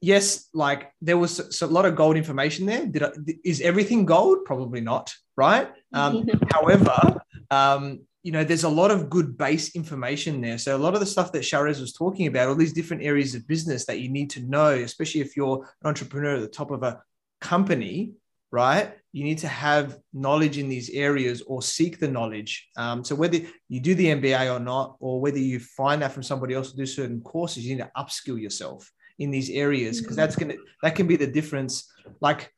yes, 0.00 0.48
like 0.52 0.92
there 1.00 1.18
was 1.18 1.62
a 1.62 1.66
lot 1.66 1.86
of 1.86 1.96
gold 1.96 2.16
information 2.16 2.66
there. 2.66 2.86
Did 2.86 3.02
I, 3.02 3.10
is 3.44 3.60
everything 3.60 4.04
gold? 4.04 4.44
Probably 4.44 4.80
not, 4.80 5.12
right? 5.36 5.70
Um, 5.92 6.24
however, 6.52 7.20
um, 7.50 8.00
you 8.22 8.30
know, 8.30 8.44
there's 8.44 8.64
a 8.64 8.68
lot 8.68 8.92
of 8.92 9.10
good 9.10 9.36
base 9.36 9.74
information 9.74 10.40
there. 10.40 10.58
So 10.58 10.76
a 10.76 10.78
lot 10.78 10.94
of 10.94 11.00
the 11.00 11.06
stuff 11.06 11.32
that 11.32 11.42
Sharesz 11.42 11.80
was 11.80 11.92
talking 11.92 12.28
about, 12.28 12.48
all 12.48 12.54
these 12.54 12.72
different 12.72 13.02
areas 13.02 13.34
of 13.34 13.48
business 13.48 13.84
that 13.86 13.98
you 13.98 14.08
need 14.08 14.30
to 14.30 14.40
know, 14.40 14.70
especially 14.70 15.22
if 15.22 15.36
you're 15.36 15.66
an 15.82 15.88
entrepreneur 15.88 16.36
at 16.36 16.40
the 16.40 16.48
top 16.48 16.70
of 16.70 16.84
a 16.84 17.02
company, 17.40 18.12
right? 18.52 18.94
You 19.12 19.24
need 19.24 19.38
to 19.38 19.48
have 19.48 19.98
knowledge 20.12 20.58
in 20.58 20.68
these 20.68 20.90
areas 20.90 21.42
or 21.42 21.60
seek 21.62 21.98
the 21.98 22.08
knowledge. 22.08 22.68
Um, 22.76 23.04
so 23.04 23.14
whether 23.14 23.40
you 23.68 23.80
do 23.80 23.94
the 23.94 24.06
MBA 24.06 24.54
or 24.54 24.58
not, 24.58 24.96
or 25.00 25.20
whether 25.20 25.38
you 25.38 25.60
find 25.60 26.00
that 26.02 26.12
from 26.12 26.22
somebody 26.22 26.54
else 26.54 26.70
to 26.70 26.76
do 26.76 26.86
certain 26.86 27.20
courses, 27.20 27.64
you 27.64 27.76
need 27.76 27.82
to 27.82 27.90
upskill 27.96 28.40
yourself 28.40 28.90
in 29.18 29.30
these 29.30 29.50
areas 29.50 30.00
because 30.00 30.16
that's 30.16 30.36
gonna 30.36 30.54
that 30.82 30.94
can 30.94 31.06
be 31.06 31.16
the 31.16 31.26
difference. 31.26 31.90
Like 32.20 32.52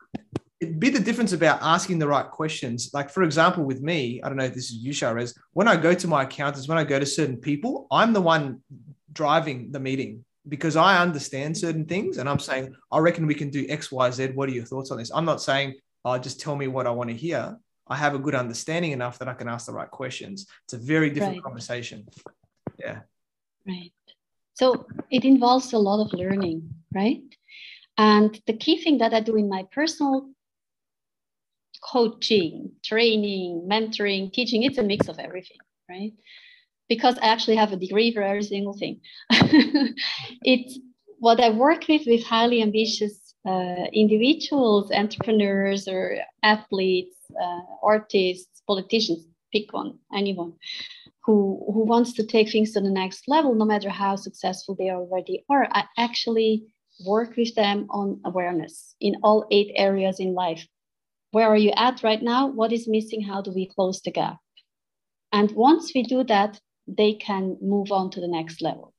it'd 0.61 0.81
be 0.81 0.91
the 0.91 1.01
difference 1.01 1.33
about 1.33 1.59
asking 1.61 1.99
the 1.99 2.09
right 2.09 2.31
questions. 2.31 2.91
Like 2.95 3.11
for 3.11 3.23
example, 3.23 3.65
with 3.65 3.83
me, 3.83 4.23
I 4.23 4.29
don't 4.29 4.39
know 4.39 4.45
if 4.45 4.55
this 4.55 4.71
is 4.71 4.77
you, 4.77 4.93
Sharesz. 4.93 5.37
When 5.53 5.69
I 5.69 5.77
go 5.77 5.93
to 5.95 6.09
my 6.09 6.23
accountants, 6.23 6.69
when 6.69 6.79
I 6.79 6.85
go 6.85 6.99
to 6.99 7.07
certain 7.07 7.37
people, 7.37 7.87
I'm 7.91 8.13
the 8.13 8.21
one 8.21 8.63
driving 9.13 9.73
the 9.73 9.81
meeting 9.81 10.25
because 10.49 10.77
I 10.77 11.01
understand 11.01 11.57
certain 11.57 11.87
things 11.87 12.19
and 12.19 12.29
I'm 12.29 12.39
saying, 12.39 12.75
I 12.93 12.99
reckon 12.99 13.27
we 13.27 13.35
can 13.35 13.51
do 13.51 13.67
X, 13.69 13.91
Y, 13.91 14.11
Z. 14.11 14.29
What 14.35 14.49
are 14.49 14.53
your 14.53 14.65
thoughts 14.65 14.91
on 14.91 14.99
this? 14.99 15.11
I'm 15.15 15.25
not 15.25 15.43
saying, 15.43 15.75
oh, 16.05 16.19
just 16.19 16.41
tell 16.41 16.57
me 16.57 16.67
what 16.67 16.87
I 16.87 16.91
want 16.91 17.11
to 17.11 17.17
hear. 17.17 17.59
I 17.87 17.97
have 17.97 18.15
a 18.15 18.19
good 18.19 18.35
understanding 18.35 18.93
enough 18.93 19.19
that 19.19 19.29
I 19.29 19.35
can 19.35 19.49
ask 19.49 19.67
the 19.67 19.73
right 19.73 19.91
questions. 19.91 20.47
It's 20.65 20.75
a 20.75 20.79
very 20.79 21.11
different 21.11 21.37
right. 21.37 21.43
conversation. 21.43 22.07
Yeah. 22.79 23.01
Right. 23.67 23.93
So 24.55 24.87
it 25.11 25.25
involves 25.25 25.73
a 25.73 25.79
lot 25.79 26.05
of 26.05 26.13
learning, 26.13 26.71
right? 26.95 27.23
And 27.99 28.41
the 28.47 28.55
key 28.55 28.83
thing 28.83 28.99
that 28.99 29.13
I 29.13 29.21
do 29.21 29.37
in 29.37 29.49
my 29.49 29.67
personal 29.73 30.31
coaching, 31.83 32.73
training, 32.83 33.69
mentoring, 33.71 34.33
teaching, 34.33 34.63
it's 34.63 34.79
a 34.79 34.83
mix 34.83 35.09
of 35.09 35.19
everything, 35.19 35.59
right? 35.89 36.13
because 36.89 37.19
I 37.19 37.27
actually 37.27 37.57
have 37.57 37.73
a 37.73 37.77
degree 37.77 38.13
for 38.13 38.23
every 38.23 38.43
single 38.43 38.75
thing. 38.75 39.01
it's 39.31 40.79
what 41.19 41.41
I 41.41 41.51
work 41.51 41.89
with 41.89 42.03
with 42.07 42.25
highly 42.25 42.63
ambitious 42.63 43.24
uh, 43.47 43.87
individuals, 43.93 44.91
entrepreneurs, 44.91 45.87
or 45.89 46.17
athletes, 46.43 47.17
uh, 47.41 47.61
artists, 47.83 48.63
politicians, 48.67 49.27
pick 49.53 49.73
one, 49.73 49.99
anyone 50.15 50.55
who 51.25 51.65
who 51.73 51.85
wants 51.85 52.13
to 52.15 52.27
take 52.27 52.51
things 52.51 52.73
to 52.73 52.81
the 52.81 52.91
next 52.91 53.29
level, 53.29 53.55
no 53.55 53.65
matter 53.65 53.89
how 53.89 54.17
successful 54.17 54.75
they 54.75 54.91
already 54.91 55.45
are. 55.49 55.67
I 55.73 55.85
actually 55.99 56.65
work 57.07 57.37
with 57.37 57.55
them 57.55 57.87
on 57.91 58.21
awareness 58.25 58.95
in 59.01 59.17
all 59.23 59.47
eight 59.51 59.73
areas 59.75 60.21
in 60.21 60.35
life. 60.35 60.67
Where 61.33 61.49
are 61.49 61.57
you 61.57 61.73
at 61.77 62.03
right 62.03 62.23
now? 62.23 62.47
What 62.47 62.73
is 62.73 62.87
missing? 62.87 63.23
How 63.23 63.43
do 63.43 63.53
we 63.53 63.67
close 63.67 64.01
the 64.01 64.13
gap? 64.13 64.39
And 65.33 65.51
once 65.53 65.93
we 65.95 66.05
do 66.05 66.23
that, 66.25 66.61
they 66.87 67.15
can 67.15 67.57
move 67.61 67.91
on 67.91 68.11
to 68.11 68.21
the 68.21 68.29
next 68.29 68.63
level. 68.63 68.93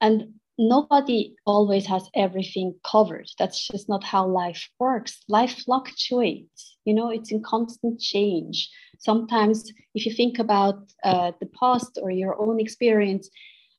And 0.00 0.34
nobody 0.58 1.34
always 1.46 1.86
has 1.86 2.08
everything 2.14 2.74
covered. 2.84 3.28
That's 3.38 3.66
just 3.66 3.88
not 3.88 4.04
how 4.04 4.26
life 4.26 4.68
works. 4.78 5.22
Life 5.28 5.62
fluctuates, 5.64 6.76
you 6.84 6.94
know, 6.94 7.10
it's 7.10 7.32
in 7.32 7.42
constant 7.42 8.00
change. 8.00 8.70
Sometimes, 8.98 9.72
if 9.94 10.06
you 10.06 10.12
think 10.14 10.38
about 10.38 10.78
uh, 11.02 11.32
the 11.40 11.50
past 11.60 11.98
or 12.02 12.10
your 12.10 12.40
own 12.40 12.60
experience, 12.60 13.28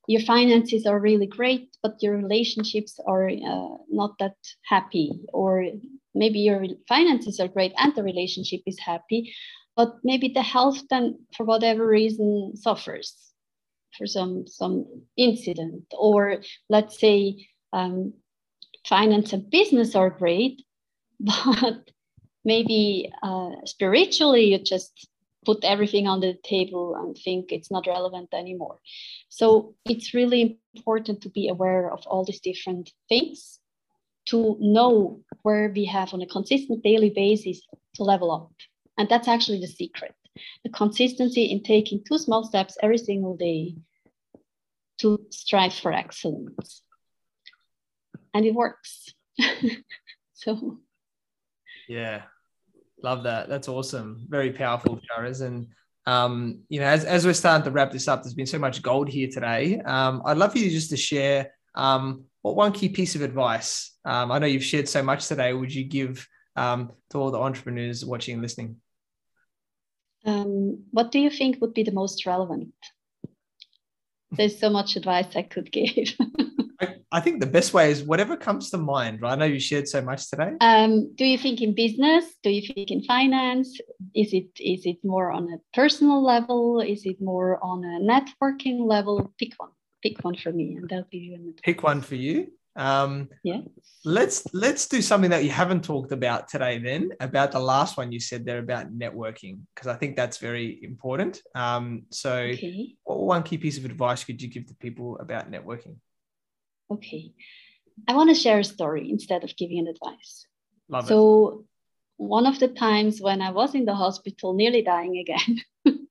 your 0.07 0.21
finances 0.21 0.85
are 0.85 0.99
really 0.99 1.25
great, 1.25 1.75
but 1.81 1.95
your 2.01 2.17
relationships 2.17 2.99
are 3.07 3.29
uh, 3.29 3.77
not 3.89 4.17
that 4.19 4.35
happy, 4.65 5.11
or 5.33 5.65
maybe 6.13 6.39
your 6.39 6.63
finances 6.87 7.39
are 7.39 7.47
great 7.47 7.73
and 7.77 7.95
the 7.95 8.03
relationship 8.03 8.61
is 8.67 8.79
happy, 8.79 9.33
but 9.75 9.95
maybe 10.03 10.29
the 10.29 10.43
health 10.43 10.81
then, 10.89 11.19
for 11.35 11.45
whatever 11.45 11.87
reason, 11.87 12.53
suffers 12.55 13.33
for 13.97 14.05
some 14.05 14.47
some 14.47 14.85
incident 15.17 15.83
or 15.97 16.41
let's 16.69 16.99
say 16.99 17.47
um, 17.73 18.13
finance 18.87 19.33
and 19.33 19.49
business 19.49 19.95
are 19.95 20.09
great 20.09 20.61
but 21.19 21.89
maybe 22.43 23.11
uh, 23.23 23.51
spiritually 23.65 24.45
you 24.51 24.59
just 24.59 25.07
put 25.45 25.63
everything 25.63 26.07
on 26.07 26.19
the 26.19 26.33
table 26.43 26.95
and 26.95 27.15
think 27.15 27.51
it's 27.51 27.71
not 27.71 27.87
relevant 27.87 28.29
anymore. 28.33 28.79
So 29.29 29.75
it's 29.85 30.13
really 30.13 30.59
important 30.73 31.21
to 31.21 31.29
be 31.29 31.47
aware 31.47 31.91
of 31.91 32.05
all 32.07 32.25
these 32.25 32.41
different 32.41 32.91
things 33.07 33.59
to 34.27 34.57
know 34.59 35.21
where 35.43 35.71
we 35.73 35.85
have 35.85 36.13
on 36.13 36.21
a 36.21 36.27
consistent 36.27 36.83
daily 36.83 37.11
basis 37.11 37.61
to 37.95 38.03
level 38.03 38.31
up. 38.31 38.51
And 38.97 39.07
that's 39.07 39.27
actually 39.27 39.59
the 39.59 39.67
secret 39.67 40.15
the 40.63 40.69
consistency 40.69 41.45
in 41.45 41.63
taking 41.63 42.03
two 42.03 42.17
small 42.17 42.43
steps 42.43 42.77
every 42.81 42.97
single 42.97 43.35
day 43.35 43.75
to 44.99 45.19
strive 45.29 45.73
for 45.73 45.91
excellence. 45.91 46.81
And 48.33 48.45
it 48.45 48.53
works. 48.53 49.13
so, 50.33 50.79
yeah, 51.87 52.23
love 53.01 53.23
that. 53.23 53.49
That's 53.49 53.67
awesome. 53.67 54.25
Very 54.29 54.51
powerful, 54.51 54.99
Sharesz. 54.99 55.41
And, 55.41 55.67
um, 56.05 56.59
you 56.69 56.79
know, 56.79 56.87
as, 56.87 57.05
as 57.05 57.25
we're 57.25 57.33
starting 57.33 57.65
to 57.65 57.71
wrap 57.71 57.91
this 57.91 58.07
up, 58.07 58.23
there's 58.23 58.33
been 58.33 58.45
so 58.45 58.59
much 58.59 58.81
gold 58.81 59.09
here 59.09 59.29
today. 59.31 59.79
Um, 59.79 60.21
I'd 60.25 60.37
love 60.37 60.51
for 60.51 60.57
you 60.57 60.69
just 60.69 60.89
to 60.89 60.97
share 60.97 61.51
um, 61.75 62.25
what 62.41 62.55
one 62.55 62.71
key 62.71 62.89
piece 62.89 63.15
of 63.15 63.21
advice. 63.21 63.91
Um, 64.05 64.31
I 64.31 64.39
know 64.39 64.47
you've 64.47 64.63
shared 64.63 64.87
so 64.87 65.01
much 65.01 65.27
today. 65.27 65.53
Would 65.53 65.73
you 65.73 65.85
give 65.85 66.27
um, 66.55 66.91
to 67.09 67.17
all 67.17 67.31
the 67.31 67.39
entrepreneurs 67.39 68.05
watching 68.05 68.33
and 68.33 68.41
listening? 68.41 68.77
Um, 70.25 70.83
what 70.91 71.11
do 71.11 71.19
you 71.19 71.29
think 71.29 71.61
would 71.61 71.73
be 71.73 71.83
the 71.83 71.91
most 71.91 72.25
relevant? 72.25 72.73
There's 74.31 74.59
so 74.59 74.69
much 74.69 74.95
advice 74.95 75.35
I 75.35 75.43
could 75.43 75.71
give. 75.71 76.15
I, 76.81 76.95
I, 77.11 77.19
think 77.21 77.39
the 77.39 77.45
best 77.45 77.73
way 77.73 77.91
is 77.91 78.03
whatever 78.03 78.35
comes 78.35 78.69
to 78.71 78.77
mind, 78.77 79.21
right? 79.21 79.33
I 79.33 79.35
know 79.35 79.45
you 79.45 79.59
shared 79.59 79.87
so 79.87 80.01
much 80.01 80.29
today. 80.29 80.53
Um, 80.59 81.13
do 81.15 81.23
you 81.23 81.37
think 81.37 81.61
in 81.61 81.73
business? 81.73 82.25
Do 82.43 82.49
you 82.49 82.61
think 82.61 82.91
in 82.91 83.03
finance? 83.03 83.79
Is 84.13 84.33
it 84.33 84.49
is 84.59 84.85
it 84.85 84.97
more 85.03 85.31
on 85.31 85.53
a 85.53 85.57
personal 85.73 86.23
level? 86.23 86.81
Is 86.81 87.05
it 87.05 87.21
more 87.21 87.63
on 87.63 87.85
a 87.85 87.99
networking 88.01 88.85
level? 88.85 89.33
Pick 89.37 89.53
one. 89.57 89.71
Pick 90.03 90.23
one 90.23 90.35
for 90.35 90.51
me, 90.51 90.75
and 90.75 90.91
I'll 90.91 91.07
give 91.11 91.21
you 91.21 91.35
an. 91.35 91.53
Pick 91.63 91.83
one 91.83 92.01
for 92.01 92.15
you. 92.15 92.51
Um, 92.75 93.29
yeah. 93.43 93.61
Let's 94.03 94.45
let's 94.53 94.87
do 94.87 95.01
something 95.01 95.31
that 95.31 95.43
you 95.43 95.49
haven't 95.49 95.83
talked 95.83 96.11
about 96.11 96.47
today. 96.47 96.77
Then 96.77 97.11
about 97.19 97.51
the 97.51 97.59
last 97.59 97.97
one 97.97 98.11
you 98.11 98.19
said 98.19 98.45
there 98.45 98.59
about 98.59 98.93
networking, 98.93 99.61
because 99.73 99.87
I 99.87 99.95
think 99.95 100.15
that's 100.15 100.37
very 100.37 100.83
important. 100.83 101.41
Um, 101.55 102.03
so, 102.11 102.35
okay. 102.35 102.95
what 103.03 103.21
one 103.21 103.43
key 103.43 103.57
piece 103.57 103.77
of 103.77 103.85
advice 103.85 104.23
could 104.23 104.41
you 104.41 104.47
give 104.47 104.67
to 104.67 104.75
people 104.75 105.17
about 105.19 105.51
networking? 105.51 105.95
Okay, 106.91 107.31
I 108.07 108.15
want 108.15 108.29
to 108.29 108.39
share 108.39 108.59
a 108.59 108.63
story 108.63 109.09
instead 109.09 109.43
of 109.43 109.55
giving 109.55 109.79
an 109.79 109.87
advice. 109.87 110.45
Love 110.87 111.07
so, 111.07 111.47
it. 111.47 111.65
one 112.17 112.45
of 112.45 112.59
the 112.59 112.67
times 112.67 113.19
when 113.19 113.41
I 113.41 113.51
was 113.51 113.73
in 113.73 113.85
the 113.85 113.95
hospital, 113.95 114.53
nearly 114.53 114.83
dying 114.83 115.17
again. 115.17 115.61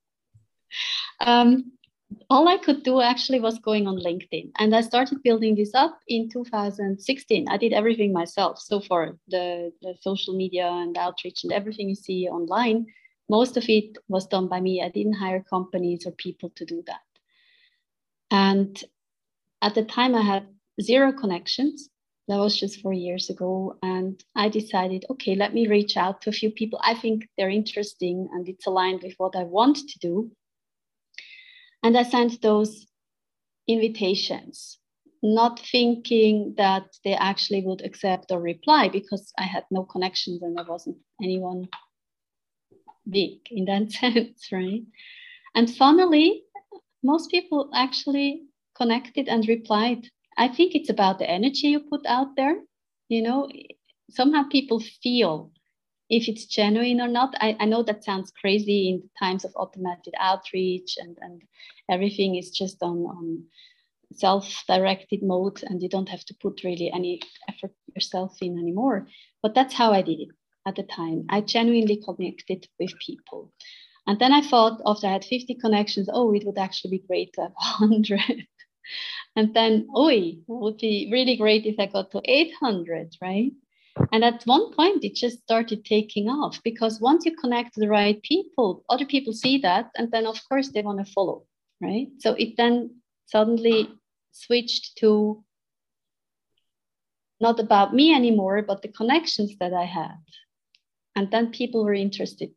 um, 1.21 1.73
all 2.31 2.49
I 2.49 2.59
could 2.59 2.83
do 2.83 3.01
actually 3.01 3.41
was 3.41 3.59
going 3.59 3.87
on 3.87 3.99
LinkedIn. 3.99 4.51
And 4.59 4.75
I 4.75 4.81
started 4.81 5.23
building 5.23 5.55
this 5.55 5.75
up 5.75 5.99
in 6.09 6.29
2016. 6.31 7.47
I 7.49 7.57
did 7.57 7.73
everything 7.73 8.13
myself 8.13 8.59
so 8.59 8.81
far 8.81 9.17
the, 9.29 9.73
the 9.83 9.95
social 10.01 10.35
media 10.37 10.67
and 10.67 10.97
outreach 10.97 11.45
and 11.45 11.53
everything 11.53 11.89
you 11.89 11.95
see 11.95 12.29
online. 12.29 12.87
Most 13.29 13.57
of 13.57 13.65
it 13.69 13.97
was 14.09 14.27
done 14.27 14.49
by 14.49 14.61
me. 14.61 14.83
I 14.83 14.91
didn't 14.91 15.15
hire 15.15 15.45
companies 15.49 16.07
or 16.07 16.13
people 16.13 16.51
to 16.57 16.65
do 16.65 16.83
that. 16.87 17.01
And 18.31 18.83
at 19.63 19.75
the 19.75 19.85
time, 19.85 20.15
I 20.15 20.23
had 20.23 20.47
zero 20.81 21.13
connections. 21.13 21.89
That 22.29 22.39
was 22.39 22.59
just 22.59 22.81
four 22.81 22.93
years 22.93 23.31
ago. 23.31 23.79
And 23.83 24.23
I 24.35 24.49
decided, 24.49 25.05
okay, 25.11 25.35
let 25.35 25.55
me 25.55 25.69
reach 25.69 25.97
out 25.97 26.23
to 26.23 26.31
a 26.31 26.33
few 26.33 26.51
people. 26.51 26.81
I 26.83 26.95
think 26.95 27.29
they're 27.37 27.51
interesting 27.51 28.29
and 28.33 28.49
it's 28.49 28.67
aligned 28.67 29.03
with 29.03 29.15
what 29.19 29.37
I 29.37 29.45
want 29.45 29.77
to 29.77 29.99
do 30.01 30.31
And 31.85 31.99
I 31.99 32.03
sent 32.03 32.41
those 32.41 32.87
invitations, 33.69 34.79
not 35.23 35.61
thinking 35.61 36.55
that 36.57 36.85
they 37.05 37.15
actually 37.15 37.63
would 37.63 37.83
accept 37.85 38.33
or 38.33 38.41
reply 38.41 38.89
because 38.89 39.33
I 39.39 39.43
had 39.43 39.65
no 39.71 39.85
connections 39.85 40.43
and 40.43 40.57
there 40.57 40.65
wasn't 40.65 40.97
anyone 41.23 41.69
big 43.09 43.41
in 43.51 43.67
that 43.67 43.93
sense, 44.01 44.49
right? 44.51 44.83
And 45.55 45.71
finally, 45.71 46.45
most 47.03 47.31
people 47.31 47.71
actually 47.75 48.45
connected 48.75 49.29
and 49.29 49.47
replied. 49.47 50.09
I 50.39 50.49
think 50.49 50.75
it's 50.75 50.91
about 50.91 51.19
the 51.19 51.31
energy 51.31 51.69
you 51.69 51.81
put 51.81 52.07
out 52.07 52.35
there. 52.35 52.57
You 53.09 53.23
know, 53.23 53.51
somehow 54.11 54.45
people 54.49 54.81
feel 54.81 55.53
if 56.11 56.29
it's 56.29 56.47
genuine 56.47 57.01
or 57.01 57.09
not. 57.09 57.35
I, 57.41 57.57
I 57.61 57.65
know 57.65 57.83
that 57.83 58.05
sounds 58.05 58.33
crazy 58.41 58.89
in 58.91 59.01
the 59.01 59.11
times 59.19 59.45
of 59.45 59.53
automated 59.57 60.15
outreach 60.19 60.97
and, 60.99 61.17
and 61.21 61.43
everything 61.91 62.37
is 62.37 62.51
just 62.51 62.83
on, 62.83 62.99
on 62.99 63.45
self-directed 64.13 65.23
mode 65.23 65.63
and 65.65 65.83
you 65.83 65.89
don't 65.89 66.09
have 66.09 66.25
to 66.27 66.35
put 66.41 66.63
really 66.65 66.91
any 66.93 67.21
effort 67.49 67.73
yourself 67.95 68.37
in 68.41 68.59
anymore. 68.59 69.07
But 69.43 69.55
that's 69.55 69.75
how 69.75 69.93
I 69.93 70.03
did 70.03 70.21
it 70.21 70.29
at 70.67 70.77
the 70.77 70.83
time. 70.83 71.27
I 71.29 71.41
genuinely 71.41 72.03
connected 72.03 72.69
with 72.79 72.99
people. 72.99 73.53
And 74.07 74.19
then 74.19 74.33
I 74.33 74.43
thought 74.43 74.83
after 74.85 75.07
I 75.07 75.13
had 75.13 75.25
50 75.25 75.55
connections, 75.55 76.09
oh, 76.13 76.35
it 76.35 76.45
would 76.45 76.59
actually 76.59 76.99
be 76.99 77.07
great 77.07 77.33
to 77.35 77.43
have 77.43 77.53
100. 77.79 78.21
and 79.37 79.55
then, 79.55 79.89
oh, 79.95 80.09
it 80.09 80.37
would 80.47 80.77
be 80.77 81.09
really 81.11 81.37
great 81.37 81.65
if 81.65 81.77
I 81.79 81.87
got 81.87 82.11
to 82.11 82.21
800, 82.25 83.17
right? 83.23 83.53
And 84.13 84.25
at 84.25 84.43
one 84.45 84.73
point, 84.73 85.05
it 85.05 85.15
just 85.15 85.43
started 85.43 85.85
taking 85.85 86.29
off 86.29 86.61
because 86.65 87.01
once 87.01 87.25
you 87.25 87.37
connect 87.37 87.77
the 87.77 87.89
right 87.89 88.21
people, 88.23 88.85
other 88.89 89.07
people 89.07 89.33
see 89.33 89.59
that. 89.59 89.91
And 89.97 90.11
then, 90.11 90.27
of 90.27 90.41
course, 90.49 90.71
they 90.71 90.83
want 90.83 91.05
to 91.05 91.13
follow, 91.13 91.45
right? 91.81 92.09
So 92.19 92.35
it 92.35 92.57
then 92.57 92.97
suddenly 93.27 93.89
switched 94.33 94.97
to 94.99 95.45
not 97.41 97.61
about 97.61 97.95
me 97.95 98.15
anymore, 98.15 98.63
but 98.63 98.83
the 98.83 98.89
connections 98.89 99.55
that 99.61 99.73
I 99.73 99.85
had. 99.85 100.19
And 101.17 101.31
then 101.31 101.53
people 101.53 101.85
were 101.85 101.95
interested 101.95 102.51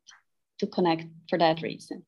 to 0.60 0.68
connect 0.68 1.06
for 1.30 1.38
that 1.38 1.62
reason. 1.62 2.06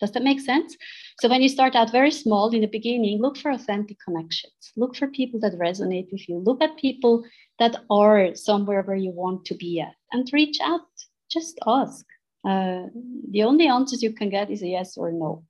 Does 0.00 0.12
that 0.12 0.22
make 0.22 0.40
sense? 0.40 0.76
So 1.20 1.28
when 1.28 1.42
you 1.42 1.48
start 1.48 1.76
out 1.76 1.92
very 1.92 2.10
small 2.10 2.50
in 2.50 2.60
the 2.60 2.66
beginning, 2.66 3.20
look 3.20 3.36
for 3.36 3.50
authentic 3.50 3.98
connections. 4.04 4.72
Look 4.76 4.96
for 4.96 5.08
people 5.08 5.40
that 5.40 5.58
resonate 5.58 6.10
with 6.10 6.28
you. 6.28 6.38
Look 6.38 6.62
at 6.62 6.76
people 6.76 7.24
that 7.58 7.76
are 7.90 8.34
somewhere 8.34 8.82
where 8.82 8.96
you 8.96 9.10
want 9.10 9.44
to 9.46 9.54
be 9.54 9.80
at 9.80 9.94
and 10.12 10.28
reach 10.32 10.58
out. 10.60 10.88
Just 11.30 11.58
ask. 11.66 12.04
Uh, 12.46 12.86
the 13.30 13.42
only 13.44 13.66
answers 13.66 14.02
you 14.02 14.12
can 14.12 14.28
get 14.28 14.50
is 14.50 14.62
a 14.62 14.68
yes 14.68 14.96
or 14.96 15.10
no. 15.12 15.44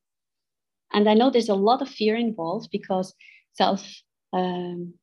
And 0.92 1.09
I 1.09 1.14
know 1.14 1.30
there's 1.30 1.49
a 1.49 1.55
lot 1.55 1.82
of 1.82 1.88
fear 1.88 2.14
involved 2.14 2.68
because 2.70 3.14
self 3.55 3.84
um, 4.32 4.95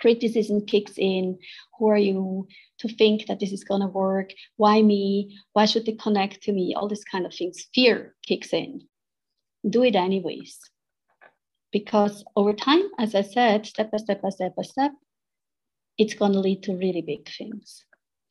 criticism 0.00 0.64
kicks 0.66 0.94
in. 0.96 1.38
Who 1.78 1.88
are 1.88 1.98
you 1.98 2.46
to 2.78 2.88
think 2.88 3.26
that 3.26 3.40
this 3.40 3.52
is 3.52 3.64
going 3.64 3.80
to 3.80 3.86
work? 3.86 4.30
Why 4.56 4.82
me? 4.82 5.38
Why 5.52 5.66
should 5.66 5.86
they 5.86 5.92
connect 5.92 6.42
to 6.44 6.52
me? 6.52 6.74
All 6.74 6.88
these 6.88 7.04
kind 7.04 7.26
of 7.26 7.34
things. 7.34 7.66
Fear 7.74 8.14
kicks 8.26 8.52
in. 8.52 8.82
Do 9.68 9.82
it 9.82 9.96
anyways. 9.96 10.58
Because 11.72 12.24
over 12.36 12.52
time, 12.52 12.82
as 12.98 13.14
I 13.14 13.22
said, 13.22 13.66
step 13.66 13.90
by 13.90 13.98
step 13.98 14.22
by 14.22 14.30
step 14.30 14.56
by 14.56 14.62
step, 14.62 14.92
it's 15.98 16.14
going 16.14 16.32
to 16.32 16.40
lead 16.40 16.62
to 16.64 16.76
really 16.76 17.02
big 17.02 17.28
things. 17.28 17.84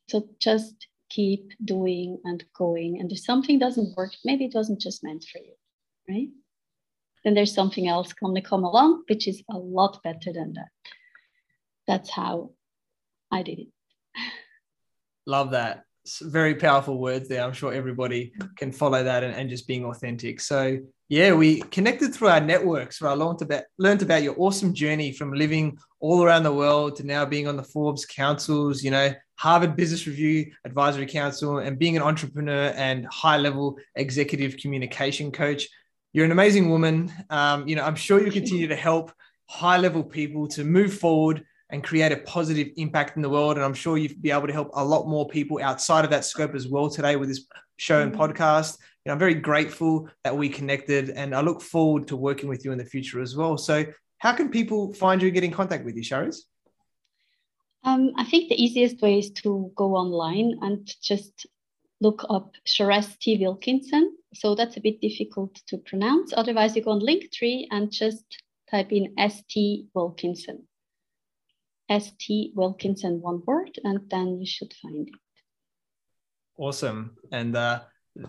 So 0.08 0.28
just 0.40 0.88
keep 1.10 1.52
doing 1.64 2.20
and 2.24 2.44
going. 2.58 3.00
And 3.00 3.12
if 3.12 3.20
something 3.20 3.60
doesn't 3.60 3.96
work, 3.98 4.12
maybe 4.24 4.46
it 4.46 4.56
wasn't 4.56 4.82
just 4.82 5.04
meant 5.04 5.26
for 5.32 5.40
you, 5.40 5.54
right? 6.10 6.30
Then 7.24 7.34
there's 7.34 7.54
something 7.54 7.88
else 7.88 8.14
going 8.14 8.36
to 8.36 8.42
come 8.42 8.64
along, 8.64 9.04
which 9.10 9.28
is 9.28 9.44
a 9.50 9.58
lot 9.58 10.02
better 10.04 10.32
than 10.32 10.54
that 10.54 10.70
that's 11.88 12.10
how 12.10 12.52
I 13.32 13.44
did 13.44 13.60
it. 13.60 13.68
Love 15.26 15.52
that. 15.52 15.84
It's 16.04 16.20
very 16.20 16.56
powerful 16.56 17.00
words 17.00 17.28
there. 17.28 17.44
I'm 17.44 17.54
sure 17.54 17.74
everybody 17.74 18.34
can 18.58 18.72
follow 18.72 19.04
that 19.04 19.24
and, 19.24 19.34
and 19.34 19.50
just 19.50 19.68
being 19.68 19.86
authentic. 19.86 20.40
So 20.40 20.78
yeah, 21.10 21.34
we 21.34 21.62
connected 21.62 22.14
through 22.14 22.30
our 22.30 22.40
networks 22.40 23.02
where 23.02 23.12
I 23.12 23.14
learned 23.14 23.42
about 23.42 23.64
learned 23.78 24.02
about 24.02 24.24
your 24.24 24.36
awesome 24.38 24.74
journey 24.74 25.12
from 25.12 25.34
living 25.34 25.78
all 26.00 26.24
around 26.24 26.44
the 26.44 26.54
world 26.54 26.96
to 26.98 27.04
now 27.06 27.26
being 27.26 27.48
on 27.48 27.58
the 27.58 27.64
Forbes 27.64 28.06
councils, 28.06 28.84
you 28.84 28.92
know, 28.92 29.14
Harvard 29.36 29.76
Business 29.76 30.08
Review 30.08 30.52
Advisory 30.64 31.06
Council, 31.06 31.60
and 31.60 31.78
being 31.78 31.96
an 31.96 32.04
entrepreneur 32.04 32.74
and 32.76 33.06
high 33.08 33.38
level 33.38 33.78
executive 33.96 34.58
communication 34.58 35.32
coach. 35.32 35.68
You're 36.14 36.26
an 36.26 36.32
amazing 36.32 36.70
woman. 36.70 37.12
Um, 37.30 37.68
you 37.68 37.76
know, 37.76 37.84
I'm 37.84 37.96
sure 37.96 38.24
you 38.24 38.32
continue 38.32 38.68
to 38.68 38.76
help 38.76 39.12
high 39.48 39.78
level 39.78 40.04
people 40.04 40.48
to 40.50 40.64
move 40.64 40.94
forward 40.94 41.46
and 41.76 41.84
create 41.84 42.14
a 42.14 42.18
positive 42.18 42.70
impact 42.78 43.18
in 43.18 43.22
the 43.22 43.30
world. 43.30 43.58
And 43.58 43.66
I'm 43.66 43.74
sure 43.74 43.98
you'll 43.98 44.18
be 44.22 44.32
able 44.32 44.48
to 44.48 44.54
help 44.54 44.70
a 44.74 44.84
lot 44.84 45.08
more 45.08 45.28
people 45.28 45.60
outside 45.62 46.06
of 46.06 46.12
that 46.12 46.24
scope 46.24 46.56
as 46.56 46.70
well 46.70 46.90
today 46.90 47.18
with 47.18 47.28
this 47.28 47.46
show 47.76 48.02
and 48.02 48.14
mm-hmm. 48.14 48.22
podcast. 48.22 48.78
You 48.80 49.10
know, 49.10 49.14
I'm 49.14 49.20
very 49.20 49.34
grateful 49.34 50.08
that 50.24 50.36
we 50.36 50.48
connected 50.48 51.10
and 51.10 51.36
I 51.36 51.42
look 51.42 51.62
forward 51.62 52.08
to 52.08 52.16
working 52.16 52.48
with 52.48 52.64
you 52.64 52.72
in 52.72 52.78
the 52.78 52.86
future 52.86 53.22
as 53.22 53.36
well. 53.36 53.58
So, 53.58 53.86
how 54.20 54.32
can 54.32 54.50
people 54.50 54.94
find 54.94 55.22
you 55.22 55.28
and 55.28 55.36
get 55.36 55.44
in 55.44 55.52
contact 55.52 55.84
with 55.84 55.98
you, 55.98 56.02
Sharesz? 56.02 56.38
Um, 57.84 58.14
I 58.16 58.24
think 58.24 58.48
the 58.48 58.64
easiest 58.64 59.02
way 59.02 59.20
is 59.20 59.32
to 59.44 59.70
go 59.76 59.96
online 59.96 60.58
and 60.62 60.90
just 61.02 61.46
look 62.00 62.26
up 62.30 62.54
Sharesz 62.66 63.20
T. 63.20 63.38
Wilkinson. 63.38 64.16
So 64.34 64.56
that's 64.56 64.78
a 64.78 64.82
bit 64.82 65.02
difficult 65.02 65.56
to 65.68 65.78
pronounce. 65.78 66.34
Otherwise, 66.36 66.76
you 66.76 66.82
go 66.82 66.92
on 66.92 67.02
Linktree 67.02 67.68
and 67.70 67.92
just 67.92 68.42
type 68.72 68.94
in 68.94 69.14
ST 69.30 69.88
Wilkinson. 69.94 70.66
ST 71.90 72.52
Wilkinson, 72.56 73.22
one 73.22 73.42
word, 73.46 73.72
and 73.84 74.00
then 74.10 74.40
you 74.40 74.46
should 74.46 74.74
find 74.82 75.08
it. 75.08 75.14
Awesome. 76.58 77.16
And 77.32 77.56
uh, 77.56 77.82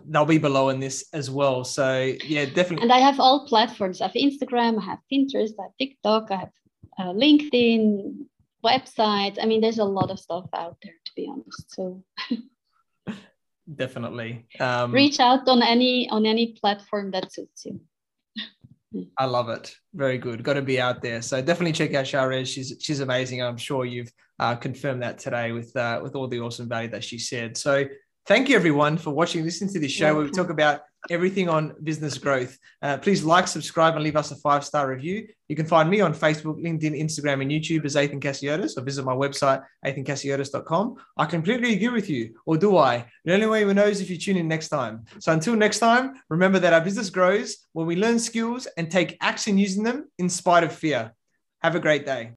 they'll 0.08 0.24
be 0.26 0.38
below 0.38 0.68
in 0.70 0.80
this 0.80 1.08
as 1.12 1.30
well. 1.30 1.64
So, 1.64 2.14
yeah, 2.24 2.44
definitely. 2.44 2.82
And 2.82 2.92
I 2.92 2.98
have 2.98 3.20
all 3.20 3.46
platforms. 3.46 4.00
I 4.00 4.06
have 4.08 4.14
Instagram, 4.14 4.80
I 4.80 4.84
have 4.84 4.98
Pinterest, 5.12 5.52
I 5.58 5.64
have 5.64 5.76
TikTok, 5.78 6.30
I 6.30 6.36
have 6.36 6.50
uh, 6.98 7.12
LinkedIn, 7.12 8.26
websites. 8.64 9.38
I 9.40 9.46
mean, 9.46 9.60
there's 9.60 9.78
a 9.78 9.84
lot 9.84 10.10
of 10.10 10.18
stuff 10.18 10.46
out 10.54 10.76
there, 10.82 10.94
to 11.04 11.12
be 11.14 11.28
honest. 11.30 11.74
So, 11.74 12.04
definitely 13.74 14.46
um, 14.60 14.92
reach 14.92 15.18
out 15.20 15.48
on 15.48 15.62
any 15.62 16.08
on 16.10 16.26
any 16.26 16.52
platform 16.60 17.10
that 17.12 17.32
suits 17.32 17.66
you. 17.66 17.80
I 19.18 19.24
love 19.24 19.48
it. 19.48 19.74
Very 19.94 20.18
good. 20.18 20.42
Got 20.42 20.54
to 20.54 20.62
be 20.62 20.80
out 20.80 21.02
there. 21.02 21.20
So 21.22 21.42
definitely 21.42 21.72
check 21.72 21.94
out 21.94 22.04
Sharesz. 22.04 22.46
She's 22.46 22.76
she's 22.80 23.00
amazing. 23.00 23.42
I'm 23.42 23.56
sure 23.56 23.84
you've 23.84 24.12
uh, 24.38 24.54
confirmed 24.54 25.02
that 25.02 25.18
today 25.18 25.52
with 25.52 25.74
uh, 25.76 26.00
with 26.02 26.14
all 26.14 26.28
the 26.28 26.40
awesome 26.40 26.68
value 26.68 26.90
that 26.90 27.04
she 27.04 27.18
said. 27.18 27.56
So 27.56 27.84
thank 28.26 28.48
you 28.48 28.56
everyone 28.56 28.98
for 28.98 29.10
watching, 29.10 29.44
listening 29.44 29.72
to 29.72 29.78
this 29.78 29.92
show 29.92 30.14
where 30.14 30.24
we 30.24 30.30
talk 30.30 30.50
about 30.50 30.80
everything 31.10 31.48
on 31.48 31.74
business 31.82 32.18
growth. 32.18 32.58
Uh, 32.82 32.98
please 32.98 33.22
like, 33.22 33.46
subscribe, 33.46 33.94
and 33.94 34.02
leave 34.02 34.16
us 34.16 34.32
a 34.32 34.36
five 34.36 34.64
star 34.64 34.88
review. 34.88 35.28
You 35.48 35.54
can 35.54 35.66
find 35.66 35.88
me 35.88 36.00
on 36.00 36.12
Facebook, 36.12 36.60
LinkedIn, 36.62 37.00
Instagram, 37.00 37.42
and 37.42 37.50
YouTube 37.50 37.84
as 37.84 37.94
Athin 37.94 38.20
Cassiotis, 38.20 38.76
or 38.76 38.82
visit 38.82 39.04
my 39.04 39.14
website, 39.14 39.62
athincassiotis.com. 39.84 40.96
I 41.16 41.26
completely 41.26 41.74
agree 41.74 41.88
with 41.88 42.10
you, 42.10 42.34
or 42.44 42.56
do 42.56 42.76
I? 42.76 43.06
The 43.24 43.34
only 43.34 43.46
way 43.46 43.64
we 43.64 43.74
know 43.74 43.86
is 43.86 44.00
if 44.00 44.10
you 44.10 44.18
tune 44.18 44.36
in 44.36 44.48
next 44.48 44.68
time. 44.68 45.04
So 45.20 45.32
until 45.32 45.54
next 45.54 45.78
time, 45.78 46.14
remember 46.28 46.58
that 46.58 46.72
our 46.72 46.80
business 46.80 47.10
grows 47.10 47.56
when 47.72 47.86
we 47.86 47.96
learn 47.96 48.18
skills 48.18 48.66
and 48.76 48.90
take 48.90 49.16
action 49.20 49.58
using 49.58 49.84
them 49.84 50.10
in 50.18 50.28
spite 50.28 50.64
of 50.64 50.72
fear. 50.72 51.12
Have 51.62 51.76
a 51.76 51.80
great 51.80 52.04
day. 52.04 52.32